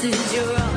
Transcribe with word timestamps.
E, 0.00 0.10
dobro 0.10 0.67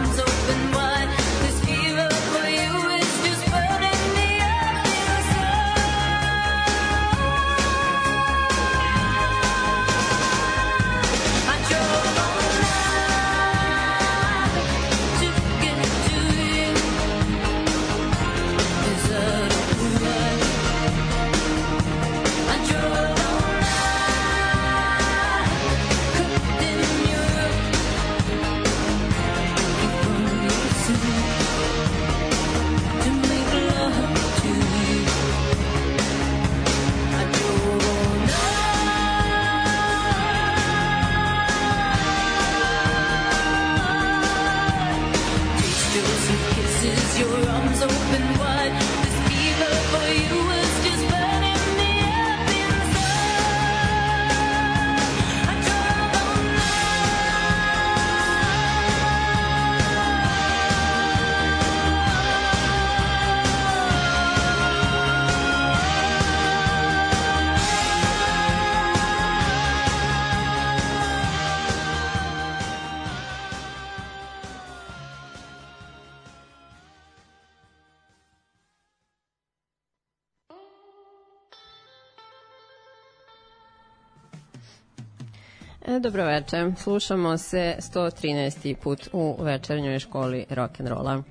večer. 86.09 86.73
Slušamo 86.77 87.37
se 87.37 87.75
113. 87.79 88.75
put 88.75 89.09
u 89.13 89.35
večernjoj 89.43 89.99
školi 89.99 90.45
rock'n'rolla. 90.49 91.23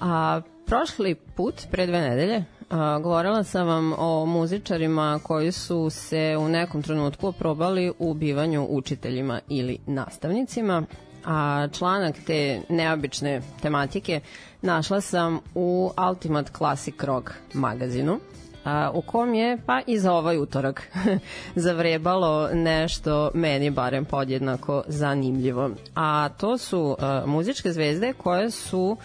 A 0.00 0.40
prošli 0.66 1.14
put, 1.14 1.54
pre 1.70 1.86
dve 1.86 2.00
nedelje, 2.00 2.44
a, 2.70 2.98
govorila 2.98 3.44
sam 3.44 3.66
vam 3.66 3.92
o 3.98 4.26
muzičarima 4.26 5.20
koji 5.22 5.52
su 5.52 5.90
se 5.90 6.36
u 6.40 6.48
nekom 6.48 6.82
trenutku 6.82 7.32
probali 7.32 7.92
u 7.98 8.14
bivanju 8.14 8.66
učiteljima 8.70 9.40
ili 9.48 9.78
nastavnicima, 9.86 10.82
a 11.24 11.68
članak 11.72 12.16
te 12.26 12.60
neobične 12.68 13.42
tematike 13.62 14.20
našla 14.62 15.00
sam 15.00 15.40
u 15.54 15.90
Ultimate 16.08 16.52
Classic 16.56 17.02
Rock 17.02 17.30
magazinu 17.54 18.20
a, 18.64 18.90
u 18.94 19.02
kom 19.02 19.34
je 19.34 19.58
pa 19.66 19.80
i 19.86 19.98
za 19.98 20.12
ovaj 20.12 20.38
utorak 20.38 20.88
zavrebalo 21.54 22.48
nešto 22.52 23.30
meni 23.34 23.70
barem 23.70 24.04
podjednako 24.04 24.82
zanimljivo. 24.86 25.70
A 25.94 26.28
to 26.28 26.58
su 26.58 26.96
a, 26.98 27.22
muzičke 27.26 27.72
zvezde 27.72 28.12
koje 28.12 28.50
su 28.50 28.96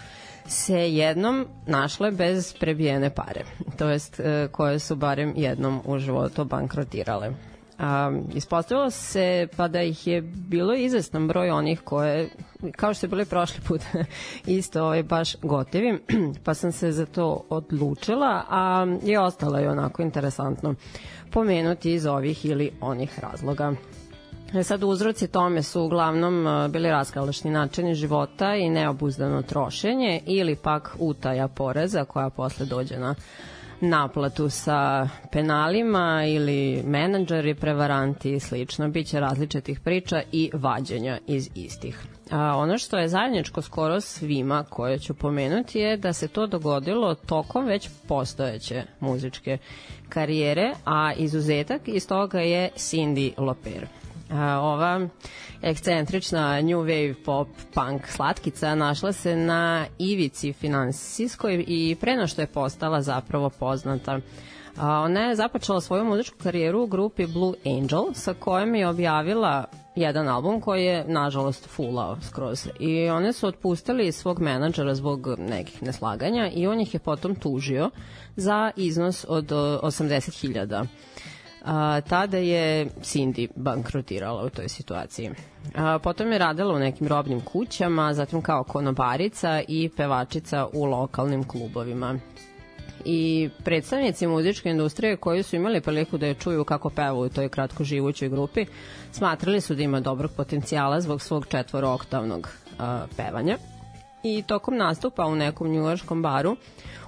se 0.48 0.94
jednom 0.94 1.46
našle 1.68 2.12
bez 2.12 2.54
prebijene 2.60 3.10
pare, 3.10 3.44
to 3.78 3.90
jest 3.90 4.20
e, 4.20 4.48
koje 4.52 4.80
su 4.80 4.96
barem 4.96 5.34
jednom 5.36 5.82
u 5.86 6.00
životu 6.00 6.46
bankrotirale. 6.46 7.53
A, 7.80 8.12
ispostavilo 8.34 8.90
se 8.90 9.48
pa 9.58 9.68
da 9.68 9.82
ih 9.82 10.08
je 10.08 10.22
bilo 10.22 10.74
izvestan 10.74 11.28
broj 11.28 11.50
onih 11.50 11.82
koje, 11.82 12.30
kao 12.76 12.94
što 12.94 13.06
je 13.06 13.10
bili 13.10 13.26
prošli 13.26 13.62
put, 13.68 13.82
isto 14.48 14.84
ovaj, 14.84 15.04
baš 15.04 15.36
gotivi, 15.42 16.00
pa 16.46 16.54
sam 16.54 16.72
se 16.72 16.92
za 16.92 17.06
to 17.06 17.46
odlučila, 17.50 18.44
a 18.50 18.86
je 19.04 19.20
ostalo 19.20 19.58
je 19.58 19.70
onako 19.70 20.02
interesantno 20.02 20.76
pomenuti 21.32 21.94
iz 21.94 22.06
ovih 22.06 22.46
ili 22.46 22.72
onih 22.82 23.20
razloga. 23.20 23.74
E 24.54 24.64
sad 24.64 24.84
uzroci 24.84 25.28
tome 25.28 25.64
su 25.64 25.82
uglavnom 25.82 26.46
bili 26.72 26.90
raskalašni 26.90 27.52
načini 27.52 27.96
života 27.96 28.56
i 28.56 28.70
neobuzdano 28.70 29.42
trošenje 29.42 30.22
ili 30.26 30.56
pak 30.56 30.96
utaja 31.00 31.48
poreza 31.48 32.06
koja 32.06 32.30
posle 32.30 32.66
dođe 32.66 32.98
na 32.98 33.16
naplatu 33.84 34.50
sa 34.50 34.80
penalima 35.32 36.24
ili 36.26 36.84
menadžeri, 36.86 37.56
prevaranti 37.56 38.34
i 38.34 38.40
slično. 38.40 38.88
Biće 38.88 39.20
različitih 39.20 39.80
priča 39.80 40.22
i 40.32 40.50
vađenja 40.54 41.18
iz 41.28 41.50
istih. 41.56 42.00
A, 42.32 42.58
ono 42.58 42.78
što 42.78 42.98
je 42.98 43.08
zajedničko 43.08 43.62
skoro 43.62 44.02
svima 44.02 44.64
koje 44.64 45.00
ću 45.00 45.14
pomenuti 45.14 45.80
je 45.80 45.98
da 45.98 46.14
se 46.14 46.28
to 46.28 46.48
dogodilo 46.48 47.16
tokom 47.16 47.66
već 47.66 47.90
postojeće 48.08 48.84
muzičke 49.00 49.58
karijere, 50.10 50.72
a 50.86 51.14
izuzetak 51.14 51.82
iz 51.86 52.08
toga 52.08 52.40
je 52.40 52.70
Cindy 52.76 53.32
Loper 53.38 54.03
ova 54.62 55.08
ekscentrična 55.62 56.62
new 56.62 56.80
wave 56.80 57.16
pop 57.26 57.48
punk 57.74 58.08
slatkica 58.08 58.76
našla 58.76 59.12
se 59.12 59.36
na 59.36 59.86
ivici 60.00 60.54
finansijskoj 60.54 61.66
i 61.68 61.96
preno 62.02 62.28
što 62.28 62.42
je 62.42 62.48
postala 62.48 63.02
zapravo 63.02 63.50
poznata. 63.50 64.20
Ona 64.78 65.20
je 65.20 65.36
započela 65.36 65.82
svoju 65.82 66.06
muzičku 66.06 66.38
karijeru 66.44 66.84
u 66.84 66.88
grupi 66.88 67.28
Blue 67.28 67.54
Angel 67.66 68.04
sa 68.14 68.34
kojom 68.34 68.76
je 68.76 68.88
objavila 68.88 69.66
jedan 69.96 70.28
album 70.28 70.62
koji 70.62 70.86
je 70.86 71.06
nažalost 71.08 71.70
fulao 71.70 72.18
skroz. 72.22 72.68
I 72.80 73.10
one 73.10 73.34
su 73.34 73.48
otpustili 73.48 74.12
svog 74.12 74.40
menadžera 74.40 74.96
zbog 74.96 75.28
nekih 75.38 75.84
neslaganja 75.84 76.52
i 76.56 76.68
on 76.68 76.82
ih 76.82 76.94
je 76.94 77.00
potom 77.00 77.36
tužio 77.36 77.90
za 78.36 78.72
iznos 78.76 79.26
od 79.30 79.52
80.000 79.52 80.86
A, 81.64 82.02
tada 82.02 82.38
je 82.38 82.86
Cindy 83.02 83.48
bankrotirala 83.56 84.44
u 84.44 84.50
toj 84.50 84.70
situaciji. 84.70 85.30
A, 85.76 86.00
potom 86.00 86.32
je 86.32 86.38
radila 86.38 86.76
u 86.76 86.80
nekim 86.80 87.08
robnim 87.08 87.42
kućama, 87.42 88.14
zatim 88.14 88.42
kao 88.42 88.64
konobarica 88.64 89.62
i 89.68 89.90
pevačica 89.98 90.68
u 90.74 90.86
lokalnim 90.86 91.44
klubovima. 91.44 92.20
I 93.06 93.50
predstavnici 93.64 94.28
muzičke 94.28 94.70
industrije 94.70 95.18
koji 95.18 95.44
su 95.44 95.56
imali 95.56 95.82
priliku 95.82 96.18
da 96.18 96.26
je 96.26 96.34
čuju 96.34 96.64
kako 96.64 96.90
peva 96.90 97.14
u 97.14 97.30
toj 97.30 97.50
kratko 97.50 97.84
živućoj 97.84 98.30
grupi, 98.30 98.66
smatrali 99.12 99.62
su 99.62 99.76
da 99.76 99.84
ima 99.84 100.00
dobrog 100.00 100.32
potencijala 100.38 101.02
zbog 101.02 101.22
svog 101.22 101.48
četvoroktavnog 101.48 102.50
a, 102.80 103.06
pevanja. 103.18 103.58
I 104.24 104.44
tokom 104.48 104.78
nastupa 104.78 105.26
u 105.26 105.36
nekom 105.36 105.68
njujorškom 105.68 106.22
baru 106.22 106.56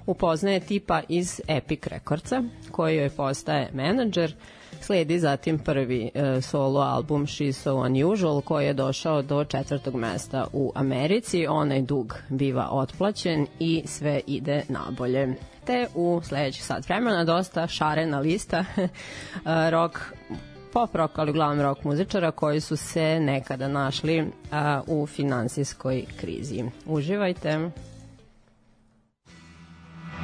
upoznaje 0.05 0.59
tipa 0.59 1.01
iz 1.09 1.41
Epic 1.47 1.87
Recordsa, 1.87 2.43
koji 2.71 2.95
joj 2.95 3.09
postaje 3.09 3.69
menadžer, 3.73 4.35
Sledi 4.81 5.19
zatim 5.19 5.59
prvi 5.59 6.11
e, 6.13 6.41
solo 6.41 6.81
album 6.81 7.25
She's 7.25 7.51
So 7.51 7.75
Unusual 7.75 8.41
koji 8.41 8.65
je 8.65 8.73
došao 8.73 9.21
do 9.21 9.43
četvrtog 9.43 9.95
mesta 9.95 10.47
u 10.53 10.71
Americi. 10.75 11.47
Onaj 11.47 11.81
dug 11.81 12.15
biva 12.29 12.67
otplaćen 12.71 13.47
i 13.59 13.83
sve 13.85 14.21
ide 14.27 14.63
nabolje. 14.69 15.35
Te 15.65 15.87
u 15.95 16.21
sledećih 16.23 16.63
sat 16.63 16.89
vremena 16.89 17.23
dosta 17.23 17.67
šarena 17.67 18.19
lista 18.19 18.65
e, 18.77 18.87
rock 19.71 19.99
pop 20.73 20.95
rock, 20.95 21.19
ali 21.19 21.31
uglavnom 21.31 21.61
rock 21.61 21.83
muzičara 21.83 22.31
koji 22.31 22.61
su 22.61 22.77
se 22.77 23.19
nekada 23.19 23.67
našli 23.67 24.31
a, 24.51 24.81
u 24.87 25.07
finansijskoj 25.07 26.05
krizi. 26.19 26.63
Uživajte! 26.85 27.69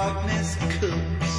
darkness 0.00 0.56
cooks. 0.78 1.34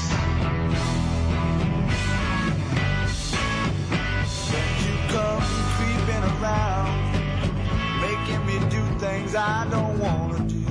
Then 4.51 4.71
you 4.85 4.95
come 5.13 5.43
creeping 5.75 6.25
around, 6.33 6.93
making 8.05 8.41
me 8.45 8.55
do 8.75 8.83
things 8.99 9.33
I 9.33 9.67
don't 9.73 9.97
wanna 9.97 10.39
do. 10.55 10.65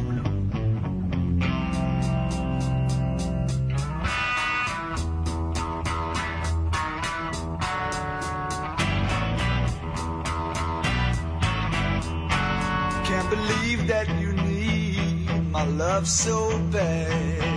Can't 13.09 13.31
believe 13.37 13.81
that 13.89 14.07
you 14.21 14.33
need 14.33 15.51
my 15.51 15.65
love 15.65 16.07
so 16.07 16.57
bad. 16.71 17.50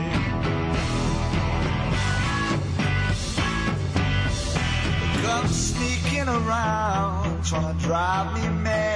Around, 6.30 7.44
trying 7.46 7.78
to 7.78 7.84
drive 7.84 8.34
me 8.36 8.50
mad. 8.64 8.93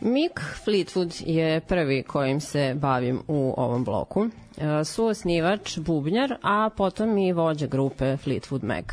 Mick 0.00 0.40
Fleetwood 0.64 1.14
je 1.20 1.60
prvi 1.60 2.02
kojim 2.02 2.40
se 2.40 2.74
bavim 2.74 3.22
u 3.28 3.54
ovom 3.56 3.84
bloku. 3.84 4.26
E, 4.58 4.84
Suosnivač, 4.84 5.78
bubnjar, 5.78 6.36
a 6.42 6.70
potom 6.76 7.18
i 7.18 7.32
vođa 7.32 7.66
grupe 7.66 8.16
Fleetwood 8.16 8.64
Mac. 8.64 8.84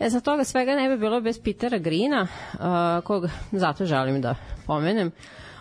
E, 0.00 0.08
za 0.08 0.20
toga 0.20 0.44
svega 0.44 0.74
ne 0.74 0.88
bi 0.88 0.96
bilo 0.96 1.20
bez 1.20 1.40
Petera 1.44 1.78
Greena, 1.78 2.26
a, 2.58 3.00
kog 3.04 3.28
zato 3.52 3.84
želim 3.86 4.20
da 4.20 4.34
pomenem. 4.66 5.12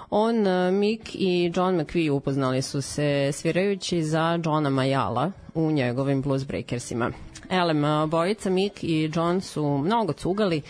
On, 0.10 0.48
a, 0.48 0.72
Mick 0.72 1.16
i 1.16 1.52
John 1.56 1.82
McVie 1.82 2.12
upoznali 2.12 2.62
su 2.62 2.82
se 2.82 3.30
svirajući 3.34 4.04
za 4.04 4.40
Johna 4.46 4.70
Majala 4.70 5.32
u 5.54 5.72
njegovim 5.72 6.22
Blues 6.22 6.48
Breakersima. 6.48 7.12
Elem, 7.50 7.84
a, 7.84 8.06
bojica 8.06 8.50
Mick 8.50 8.84
i 8.84 9.12
John 9.16 9.42
su 9.42 9.78
mnogo 9.78 10.14
cugali 10.14 10.62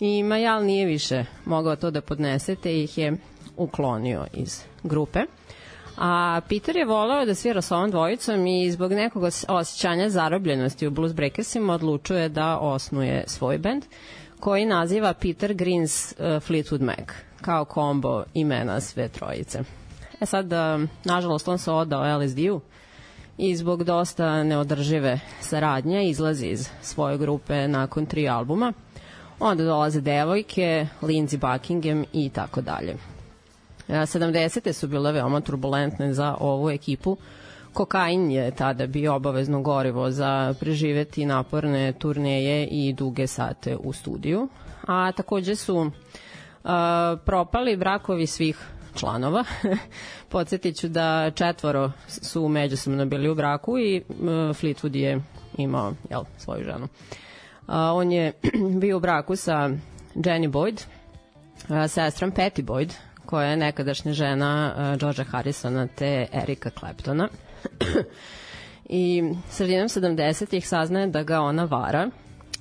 i 0.00 0.22
Majal 0.22 0.64
nije 0.64 0.86
više 0.86 1.24
mogao 1.44 1.76
to 1.76 1.90
da 1.90 2.00
podnese, 2.00 2.56
te 2.56 2.82
ih 2.82 2.98
je 2.98 3.16
uklonio 3.56 4.26
iz 4.32 4.62
grupe. 4.82 5.20
A 5.96 6.40
Peter 6.48 6.76
je 6.76 6.84
voleo 6.84 7.24
da 7.24 7.34
svira 7.34 7.62
sa 7.62 7.76
ovom 7.76 7.90
dvojicom 7.90 8.46
i 8.46 8.70
zbog 8.70 8.92
nekog 8.92 9.22
os- 9.22 9.44
osjećanja 9.48 10.08
zarobljenosti 10.08 10.86
u 10.86 10.90
Blues 10.90 11.12
Breakersima 11.12 11.74
odlučuje 11.74 12.28
da 12.28 12.58
osnuje 12.58 13.24
svoj 13.26 13.58
bend 13.58 13.84
koji 14.40 14.66
naziva 14.66 15.14
Peter 15.14 15.54
Green's 15.54 16.14
uh, 16.18 16.42
Fleetwood 16.42 16.80
Mac 16.82 17.08
kao 17.46 17.64
kombo 17.64 18.24
imena 18.34 18.80
sve 18.80 19.08
trojice. 19.08 19.60
E 20.20 20.26
sad, 20.26 20.52
uh, 20.52 20.88
nažalost, 21.04 21.48
on 21.48 21.58
se 21.58 21.70
odao 21.70 22.18
LSD-u 22.18 22.60
i 23.38 23.56
zbog 23.56 23.84
dosta 23.84 24.42
neodržive 24.44 25.20
saradnje 25.40 26.08
izlazi 26.08 26.46
iz 26.46 26.68
svoje 26.82 27.18
grupe 27.18 27.68
nakon 27.68 28.06
tri 28.06 28.28
albuma. 28.28 28.72
Onda 29.40 29.64
dolaze 29.64 30.00
devojke, 30.00 30.86
Lindsey 31.02 31.38
Buckingham 31.38 32.04
i 32.12 32.30
tako 32.30 32.60
dalje. 32.60 32.96
E, 33.88 33.92
70. 33.92 34.72
su 34.72 34.88
bile 34.88 35.12
veoma 35.12 35.40
turbulentne 35.40 36.14
za 36.14 36.36
ovu 36.40 36.70
ekipu. 36.70 37.16
Kokain 37.72 38.30
je 38.30 38.50
tada 38.50 38.86
bio 38.86 39.14
obavezno 39.14 39.62
gorivo 39.62 40.10
za 40.10 40.54
preživeti 40.60 41.26
naporne 41.26 41.92
turneje 41.92 42.66
i 42.66 42.92
duge 42.92 43.26
sate 43.26 43.76
u 43.76 43.92
studiju. 43.92 44.48
A 44.86 45.12
takođe 45.12 45.56
su 45.56 45.76
uh, 45.76 45.92
propali 47.24 47.76
brakovi 47.76 48.26
svih 48.26 48.58
članova. 48.96 49.44
Podsjetit 50.28 50.76
ću 50.76 50.88
da 50.88 51.30
četvoro 51.30 51.92
su 52.08 52.48
međusobno 52.48 53.06
bili 53.06 53.28
u 53.28 53.34
braku 53.34 53.78
i 53.78 54.02
uh, 54.08 54.26
Fleetwood 54.28 54.96
je 54.96 55.20
imao 55.56 55.92
jel, 56.10 56.22
svoju 56.38 56.64
ženu. 56.64 56.88
On 57.68 58.12
je 58.12 58.32
bio 58.80 58.96
u 58.96 59.00
braku 59.00 59.36
sa 59.36 59.70
Jenny 60.14 60.50
Boyd, 60.50 60.84
sestrom 61.88 62.32
Patty 62.32 62.64
Boyd, 62.64 62.92
koja 63.26 63.50
je 63.50 63.56
nekadašnja 63.56 64.12
žena 64.12 64.74
Georgea 64.98 65.24
Harrisona 65.24 65.86
te 65.86 66.26
Erika 66.32 66.70
Claptona. 66.70 67.28
I 68.88 69.22
sredinom 69.50 69.88
70-ih 69.88 70.68
saznaje 70.68 71.06
da 71.06 71.22
ga 71.22 71.40
ona 71.40 71.64
vara, 71.64 72.10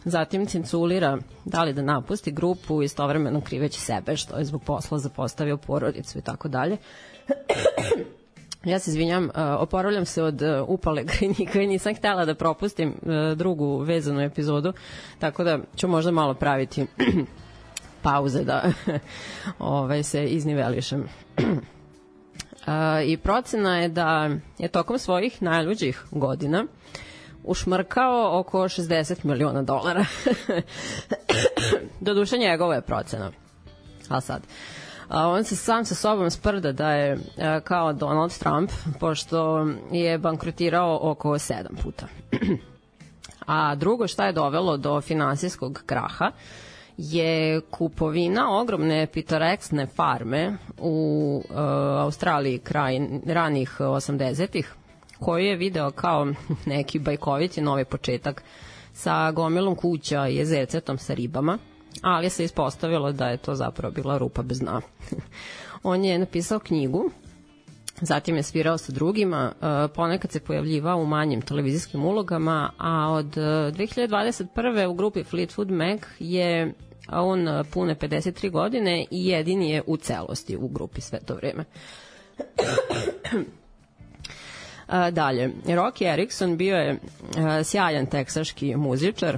zatim 0.06 0.46
cinculira 0.46 1.18
da 1.46 1.64
li 1.64 1.74
da 1.74 1.82
napusti 1.82 2.32
grupu 2.32 2.84
istovremeno 2.84 3.42
kriveći 3.42 3.82
sebe 3.82 4.16
što 4.16 4.38
je 4.38 4.46
zbog 4.46 4.64
posla 4.64 4.98
zapostavio 4.98 5.58
porodicu 5.58 6.18
i 6.18 6.22
tako 6.22 6.48
dalje. 6.48 6.78
Ja 8.66 8.80
se 8.80 8.92
izvinjam, 8.92 9.24
uh, 9.24 9.32
oporavljam 9.60 10.06
se 10.06 10.24
od 10.24 10.42
uh, 10.42 10.50
upale 10.70 11.04
gajnika 11.04 11.62
i 11.62 11.68
nisam 11.68 11.96
htela 11.96 12.26
da 12.26 12.36
propustim 12.36 12.90
uh, 12.90 13.38
drugu 13.38 13.78
vezanu 13.78 14.22
epizodu, 14.22 14.74
tako 15.20 15.44
da 15.44 15.60
ću 15.76 15.88
možda 15.88 16.12
malo 16.12 16.34
praviti 16.34 16.86
pauze 18.04 18.44
da 18.44 18.72
ovaj, 19.60 20.04
se 20.04 20.26
iznivelišem. 20.26 21.08
Uh, 21.38 21.46
I 23.12 23.18
procena 23.18 23.78
je 23.78 23.90
da 23.90 24.30
je 24.60 24.68
tokom 24.68 25.00
svojih 25.00 25.42
najluđih 25.42 26.04
godina 26.12 26.66
ušmrkao 27.48 28.40
oko 28.40 28.64
60 28.64 29.26
miliona 29.26 29.62
dolara. 29.62 30.06
Doduše 32.00 32.38
njegova 32.38 32.76
je 32.76 32.82
procena. 32.82 33.32
A 34.10 34.22
sad, 34.22 34.42
a 35.08 35.28
on 35.28 35.44
se 35.44 35.56
sam 35.56 35.86
sa 35.86 35.96
sobom 35.96 36.32
sprda 36.32 36.72
da 36.72 36.92
je 36.92 37.18
a, 37.38 37.60
kao 37.60 37.94
Donald 37.94 38.38
Trump, 38.38 38.72
pošto 39.00 39.68
je 39.92 40.18
bankrotirao 40.18 41.00
oko 41.02 41.40
sedam 41.40 41.76
puta. 41.84 42.08
A 43.46 43.76
drugo 43.76 44.08
šta 44.08 44.26
je 44.26 44.32
dovelo 44.32 44.78
do 44.78 45.02
finansijskog 45.02 45.84
kraha 45.86 46.32
je 46.98 47.62
kupovina 47.62 48.60
ogromne 48.60 49.08
pitoreksne 49.08 49.88
farme 49.88 50.58
u 50.78 51.44
uh, 51.50 51.56
Australiji 52.02 52.60
kraj 52.60 53.00
ranih 53.26 53.76
80-ih 53.80 54.74
koju 55.20 55.46
je 55.46 55.56
video 55.56 55.92
kao 55.92 56.28
neki 56.66 57.00
bajkoviti 57.00 57.62
novi 57.62 57.86
početak 57.86 58.44
sa 58.94 59.32
gomilom 59.32 59.76
kuća 59.76 60.28
i 60.28 60.36
jezercetom 60.36 60.98
sa 60.98 61.14
ribama, 61.14 61.58
ali 62.02 62.30
se 62.30 62.44
ispostavilo 62.44 63.12
da 63.12 63.28
je 63.28 63.38
to 63.38 63.56
zapravo 63.56 63.92
bila 63.92 64.18
rupa 64.18 64.42
bez 64.42 64.60
dna. 64.60 64.82
On 65.84 66.06
je 66.06 66.20
napisao 66.20 66.60
knjigu 66.60 67.12
Zatim 68.02 68.36
je 68.36 68.44
svirao 68.44 68.78
sa 68.78 68.92
drugima, 68.92 69.52
uh, 69.62 69.92
ponekad 69.96 70.32
se 70.32 70.40
pojavljivao 70.40 70.98
u 70.98 71.06
manjim 71.06 71.42
televizijskim 71.42 72.06
ulogama, 72.06 72.72
a 72.78 73.12
od 73.12 73.26
uh, 73.26 73.44
2021. 73.44 74.86
u 74.88 74.94
grupi 74.94 75.24
Fleetwood 75.24 75.72
Mac 75.72 76.02
je 76.20 76.74
on 77.12 77.48
uh, 77.48 77.66
pune 77.74 77.96
53 77.96 78.52
godine 78.52 79.06
i 79.12 79.28
jedini 79.28 79.72
je 79.72 79.84
u 79.88 79.98
celosti 79.98 80.58
u 80.58 80.68
grupi 80.68 81.02
sve 81.02 81.20
to 81.20 81.36
vreme. 81.36 81.66
A, 84.88 85.12
dalje, 85.12 85.52
Rocky 85.66 86.14
Erickson 86.14 86.58
bio 86.58 86.78
je 86.78 87.00
a, 87.38 87.64
sjajan 87.64 88.06
teksaški 88.06 88.76
muzičar 88.76 89.38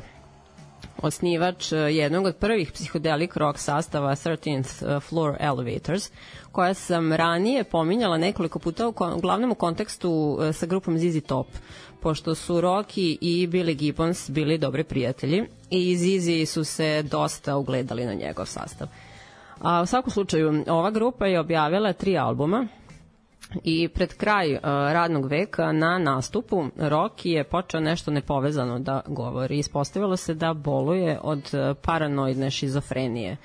osnivač 1.02 1.72
jednog 1.72 2.26
od 2.26 2.36
prvih 2.36 2.72
psihodelik 2.72 3.36
rock 3.36 3.60
sastava 3.60 4.16
13th 4.16 5.00
Floor 5.02 5.36
Elevators, 5.40 6.12
koja 6.52 6.74
sam 6.74 7.14
ranije 7.14 7.64
pominjala 7.64 8.18
nekoliko 8.18 8.60
puta, 8.60 8.88
uglavnom 8.88 9.52
u 9.52 9.56
kontekstu 9.56 10.40
sa 10.54 10.66
grupom 10.66 11.00
ZZ 11.00 11.22
Top 11.26 11.48
pošto 12.02 12.36
su 12.36 12.62
Rocky 12.62 13.18
i 13.22 13.48
Billy 13.48 13.74
Gibbons 13.76 14.30
bili 14.30 14.58
dobri 14.58 14.84
prijatelji 14.84 15.44
i 15.70 15.98
Zizi 15.98 16.46
su 16.46 16.64
se 16.64 17.04
dosta 17.04 17.58
ugledali 17.58 18.06
na 18.06 18.14
njegov 18.14 18.46
sastav. 18.46 18.88
A, 19.62 19.82
u 19.82 19.86
svakom 19.86 20.12
slučaju, 20.12 20.64
ova 20.68 20.92
grupa 20.92 21.26
je 21.26 21.40
objavila 21.40 21.94
tri 21.94 22.18
albuma 22.18 22.68
i 23.64 23.88
pred 23.88 24.14
kraj 24.14 24.54
uh, 24.54 24.60
radnog 24.64 25.26
veka 25.26 25.72
na 25.72 25.98
nastupu 25.98 26.66
Rocky 26.78 27.30
je 27.30 27.44
počeo 27.44 27.80
nešto 27.80 28.12
nepovezano 28.12 28.80
da 28.80 29.02
govori. 29.08 29.58
Ispostavilo 29.58 30.18
se 30.18 30.34
da 30.34 30.54
boluje 30.54 31.20
od 31.22 31.52
paranoidne 31.82 32.52
šizofrenije 32.52 33.38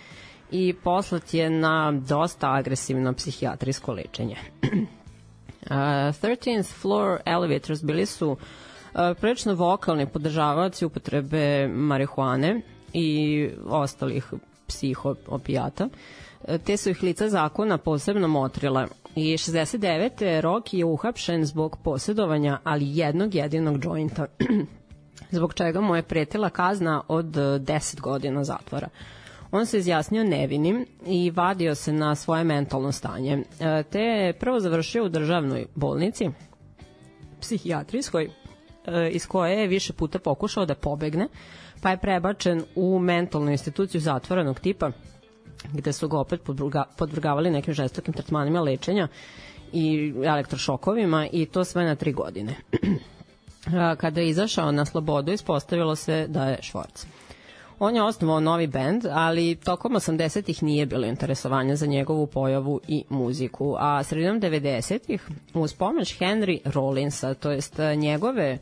i 0.50 0.74
poslat 0.84 1.34
je 1.34 1.50
na 1.50 1.92
dosta 1.92 2.52
agresivno 2.52 3.12
psihijatrijsko 3.12 3.92
lečenje. 3.92 4.36
13th 5.70 6.80
Floor 6.80 7.18
Elevators 7.24 7.82
bili 7.82 8.06
su 8.06 8.30
uh, 8.30 8.36
prilično 9.20 9.54
vokalni 9.54 10.06
podržavaoci 10.06 10.84
upotrebe 10.84 11.68
marihuane 11.68 12.60
i 12.92 13.48
ostalih 13.66 14.32
psihoopijata. 14.66 15.88
Te 16.64 16.76
su 16.76 16.90
ih 16.90 17.02
lica 17.02 17.28
zakona 17.28 17.78
posebno 17.78 18.28
motrila 18.28 18.87
i 19.14 19.33
69. 19.33 20.40
Rock 20.40 20.74
je 20.74 20.85
uhapšen 20.85 21.44
zbog 21.44 21.76
posjedovanja 21.85 22.59
ali 22.64 22.96
jednog 22.98 23.35
jedinog 23.35 23.85
jointa 23.85 24.26
zbog 25.31 25.55
čega 25.55 25.81
mu 25.81 25.96
je 25.96 26.02
pretila 26.02 26.50
kazna 26.50 27.02
od 27.09 27.26
10 27.26 28.00
godina 28.00 28.44
zatvora. 28.44 28.88
On 29.50 29.66
se 29.66 29.78
izjasnio 29.78 30.24
nevinim 30.24 30.87
i 31.07 31.31
vadio 31.31 31.74
se 31.74 31.92
na 31.92 32.14
svoje 32.14 32.44
mentalno 32.44 32.92
stanje. 32.92 33.42
E, 33.61 33.83
te 33.83 34.00
je 34.00 34.33
prvo 34.33 34.61
završio 34.61 35.05
u 35.05 35.09
državnoj 35.09 35.66
bolnici, 35.74 36.31
psihijatrijskoj, 37.40 38.31
e, 38.87 39.11
iz 39.11 39.26
koje 39.26 39.61
je 39.61 39.66
više 39.66 39.92
puta 39.92 40.18
pokušao 40.18 40.66
da 40.66 40.74
pobegne, 40.74 41.28
pa 41.83 41.90
je 41.90 41.98
prebačen 41.98 42.62
u 42.74 42.98
mentalnu 42.98 43.50
instituciju 43.50 44.00
zatvorenog 44.00 44.61
tipa, 44.61 44.90
gde 45.72 45.92
su 45.92 46.09
ga 46.09 46.18
opet 46.18 46.40
podvrgavali 46.98 47.51
nekim 47.51 47.75
žestokim 47.75 48.14
tretmanima 48.14 48.61
lečenja 48.61 49.09
i 49.72 50.14
elektrošokovima 50.25 51.27
i 51.33 51.46
to 51.46 51.64
sve 51.64 51.85
na 51.85 51.94
tri 51.94 52.12
godine. 52.12 52.55
Kada 54.01 54.20
je 54.20 54.29
izašao 54.29 54.72
na 54.72 54.85
slobodu, 54.85 55.33
ispostavilo 55.33 55.96
se 55.96 56.27
da 56.29 56.44
je 56.44 56.59
Švorc. 56.62 57.07
On 57.79 57.96
je 57.96 58.03
osnovao 58.03 58.40
novi 58.40 58.66
bend, 58.66 59.03
ali 59.11 59.55
tokom 59.55 59.92
80-ih 59.92 60.62
nije 60.62 60.87
bilo 60.87 61.07
interesovanja 61.07 61.77
za 61.77 61.87
njegovu 61.87 62.27
pojavu 62.27 62.81
i 62.88 63.05
muziku, 63.09 63.77
a 63.79 64.03
sredinom 64.05 64.40
90-ih 64.40 65.29
uz 65.55 65.75
pomoć 65.75 66.18
Henry 66.20 66.59
Rollinsa, 66.64 67.35
to 67.35 67.51
jest 67.51 67.79
e, 67.79 67.96
njegove 67.96 68.59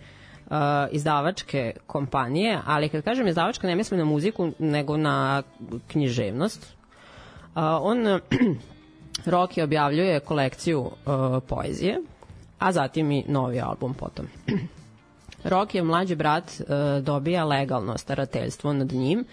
uh, 0.46 0.56
izdavačke 0.90 1.72
kompanije, 1.86 2.58
ali 2.66 2.88
kad 2.88 3.02
kažem 3.04 3.28
izdavačka 3.28 3.66
ne 3.66 3.76
mislim 3.76 3.98
na 3.98 4.04
muziku, 4.04 4.50
nego 4.58 4.96
na 4.96 5.42
književnost. 5.86 6.79
Uh, 7.54 7.62
on 7.82 8.20
Rocky 9.34 9.62
objavljuje 9.62 10.20
kolekciju 10.20 10.80
uh, 10.80 10.92
poezije, 11.48 12.00
a 12.58 12.72
zatim 12.72 13.12
i 13.12 13.24
novi 13.28 13.60
album 13.60 13.94
potom. 13.94 14.26
Rokijev 15.44 15.84
mlađi 15.84 16.14
brat 16.14 16.44
uh, 16.60 17.04
dobija 17.04 17.44
legalno 17.44 17.98
starateljstvo 17.98 18.72
nad 18.72 18.92
njim. 18.92 19.24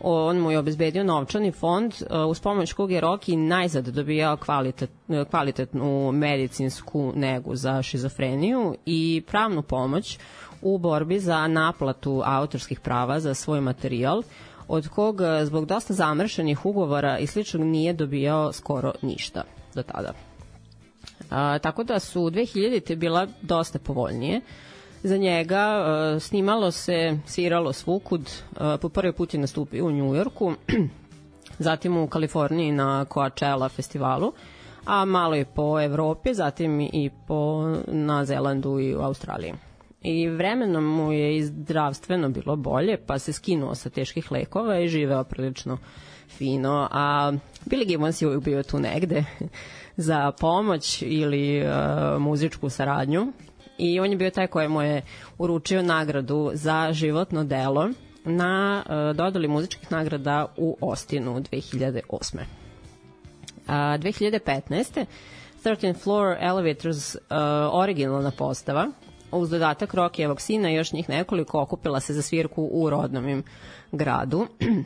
On 0.00 0.38
mu 0.38 0.50
je 0.50 0.58
obezbedio 0.58 1.04
novčani 1.04 1.52
fond 1.52 1.92
uh, 1.92 2.30
uz 2.30 2.40
pomoć 2.40 2.72
kog 2.72 2.90
je 2.90 3.00
Roki 3.00 3.36
najzad 3.36 3.88
dobijao 3.88 4.36
kvalitet, 4.36 4.90
uh, 5.08 5.24
kvalitetnu 5.30 6.12
medicinsku 6.12 7.12
negu 7.16 7.56
za 7.56 7.82
šizofreniju 7.82 8.74
i 8.86 9.22
pravnu 9.26 9.62
pomoć 9.62 10.18
u 10.62 10.78
borbi 10.78 11.20
za 11.20 11.46
naplatu 11.46 12.22
autorskih 12.24 12.80
prava 12.80 13.20
za 13.20 13.34
svoj 13.34 13.60
materijal, 13.60 14.22
od 14.68 14.88
kog 14.88 15.20
zbog 15.44 15.66
dosta 15.66 15.94
zamršenih 15.94 16.66
ugovora 16.66 17.18
i 17.18 17.26
sličnog 17.26 17.62
nije 17.62 17.92
dobijao 17.92 18.52
skoro 18.52 18.92
ništa 19.02 19.42
do 19.74 19.82
tada. 19.82 20.12
A, 21.30 21.58
tako 21.58 21.84
da 21.84 21.98
su 21.98 22.20
2000. 22.20 22.96
bila 22.96 23.26
dosta 23.42 23.78
povoljnije. 23.78 24.40
Za 25.02 25.16
njega 25.16 25.84
uh, 26.16 26.22
snimalo 26.22 26.70
se, 26.70 27.18
sviralo 27.26 27.72
svukud, 27.72 28.20
uh, 28.20 28.56
po 28.80 28.88
prvi 28.88 29.12
put 29.12 29.34
je 29.34 29.40
nastupio 29.40 29.86
u 29.86 29.90
Njujorku, 29.90 30.52
zatim 31.68 31.96
u 31.96 32.06
Kaliforniji 32.08 32.72
na 32.72 33.04
Coachella 33.14 33.68
festivalu, 33.68 34.32
a 34.84 35.04
malo 35.04 35.34
je 35.34 35.44
po 35.44 35.80
Evropi, 35.80 36.34
zatim 36.34 36.80
i 36.80 37.10
po 37.28 37.62
na 37.86 38.24
Zelandu 38.24 38.80
i 38.80 38.94
u 38.94 39.00
Australiji. 39.00 39.54
I 40.04 40.28
vremenom 40.28 40.84
mu 40.84 41.12
je 41.12 41.36
i 41.36 41.42
zdravstveno 41.42 42.28
bilo 42.28 42.56
bolje, 42.56 42.96
pa 43.06 43.18
se 43.18 43.32
skinuo 43.32 43.74
sa 43.74 43.90
teških 43.90 44.32
lekova 44.32 44.78
i 44.78 44.88
živeo 44.88 45.24
prilično 45.24 45.78
fino, 46.28 46.88
a 46.90 47.32
Billy 47.66 47.86
Gibbons 47.86 48.22
je 48.22 48.28
uvijek 48.28 48.44
bio 48.44 48.62
tu 48.62 48.78
negde 48.78 49.24
za 49.96 50.32
pomoć 50.32 51.02
ili 51.02 51.62
uh, 51.62 52.22
muzičku 52.22 52.68
saradnju 52.68 53.32
i 53.78 54.00
on 54.00 54.10
je 54.10 54.16
bio 54.16 54.30
taj 54.30 54.46
koji 54.46 54.68
mu 54.68 54.82
je 54.82 55.02
uručio 55.38 55.82
nagradu 55.82 56.50
za 56.54 56.92
životno 56.92 57.44
delo 57.44 57.90
na 58.24 58.84
uh, 58.86 59.16
dodali 59.16 59.48
muzičkih 59.48 59.92
nagrada 59.92 60.46
u 60.56 60.76
Ostinu 60.80 61.40
2008. 61.40 62.00
Uh, 62.10 62.42
2015. 63.68 65.04
13 65.64 65.96
Floor 66.02 66.36
Elevators 66.40 67.14
uh, 67.14 67.20
originalna 67.72 68.30
postava 68.30 68.90
uz 69.34 69.50
dodatak 69.50 69.94
Rokijevog 69.94 70.40
sina 70.40 70.70
i 70.70 70.74
još 70.74 70.92
njih 70.92 71.08
nekoliko 71.08 71.60
okupila 71.60 72.00
se 72.00 72.14
za 72.14 72.22
svirku 72.22 72.68
u 72.72 72.90
rodnom 72.90 73.28
im 73.28 73.42
gradu. 73.92 74.46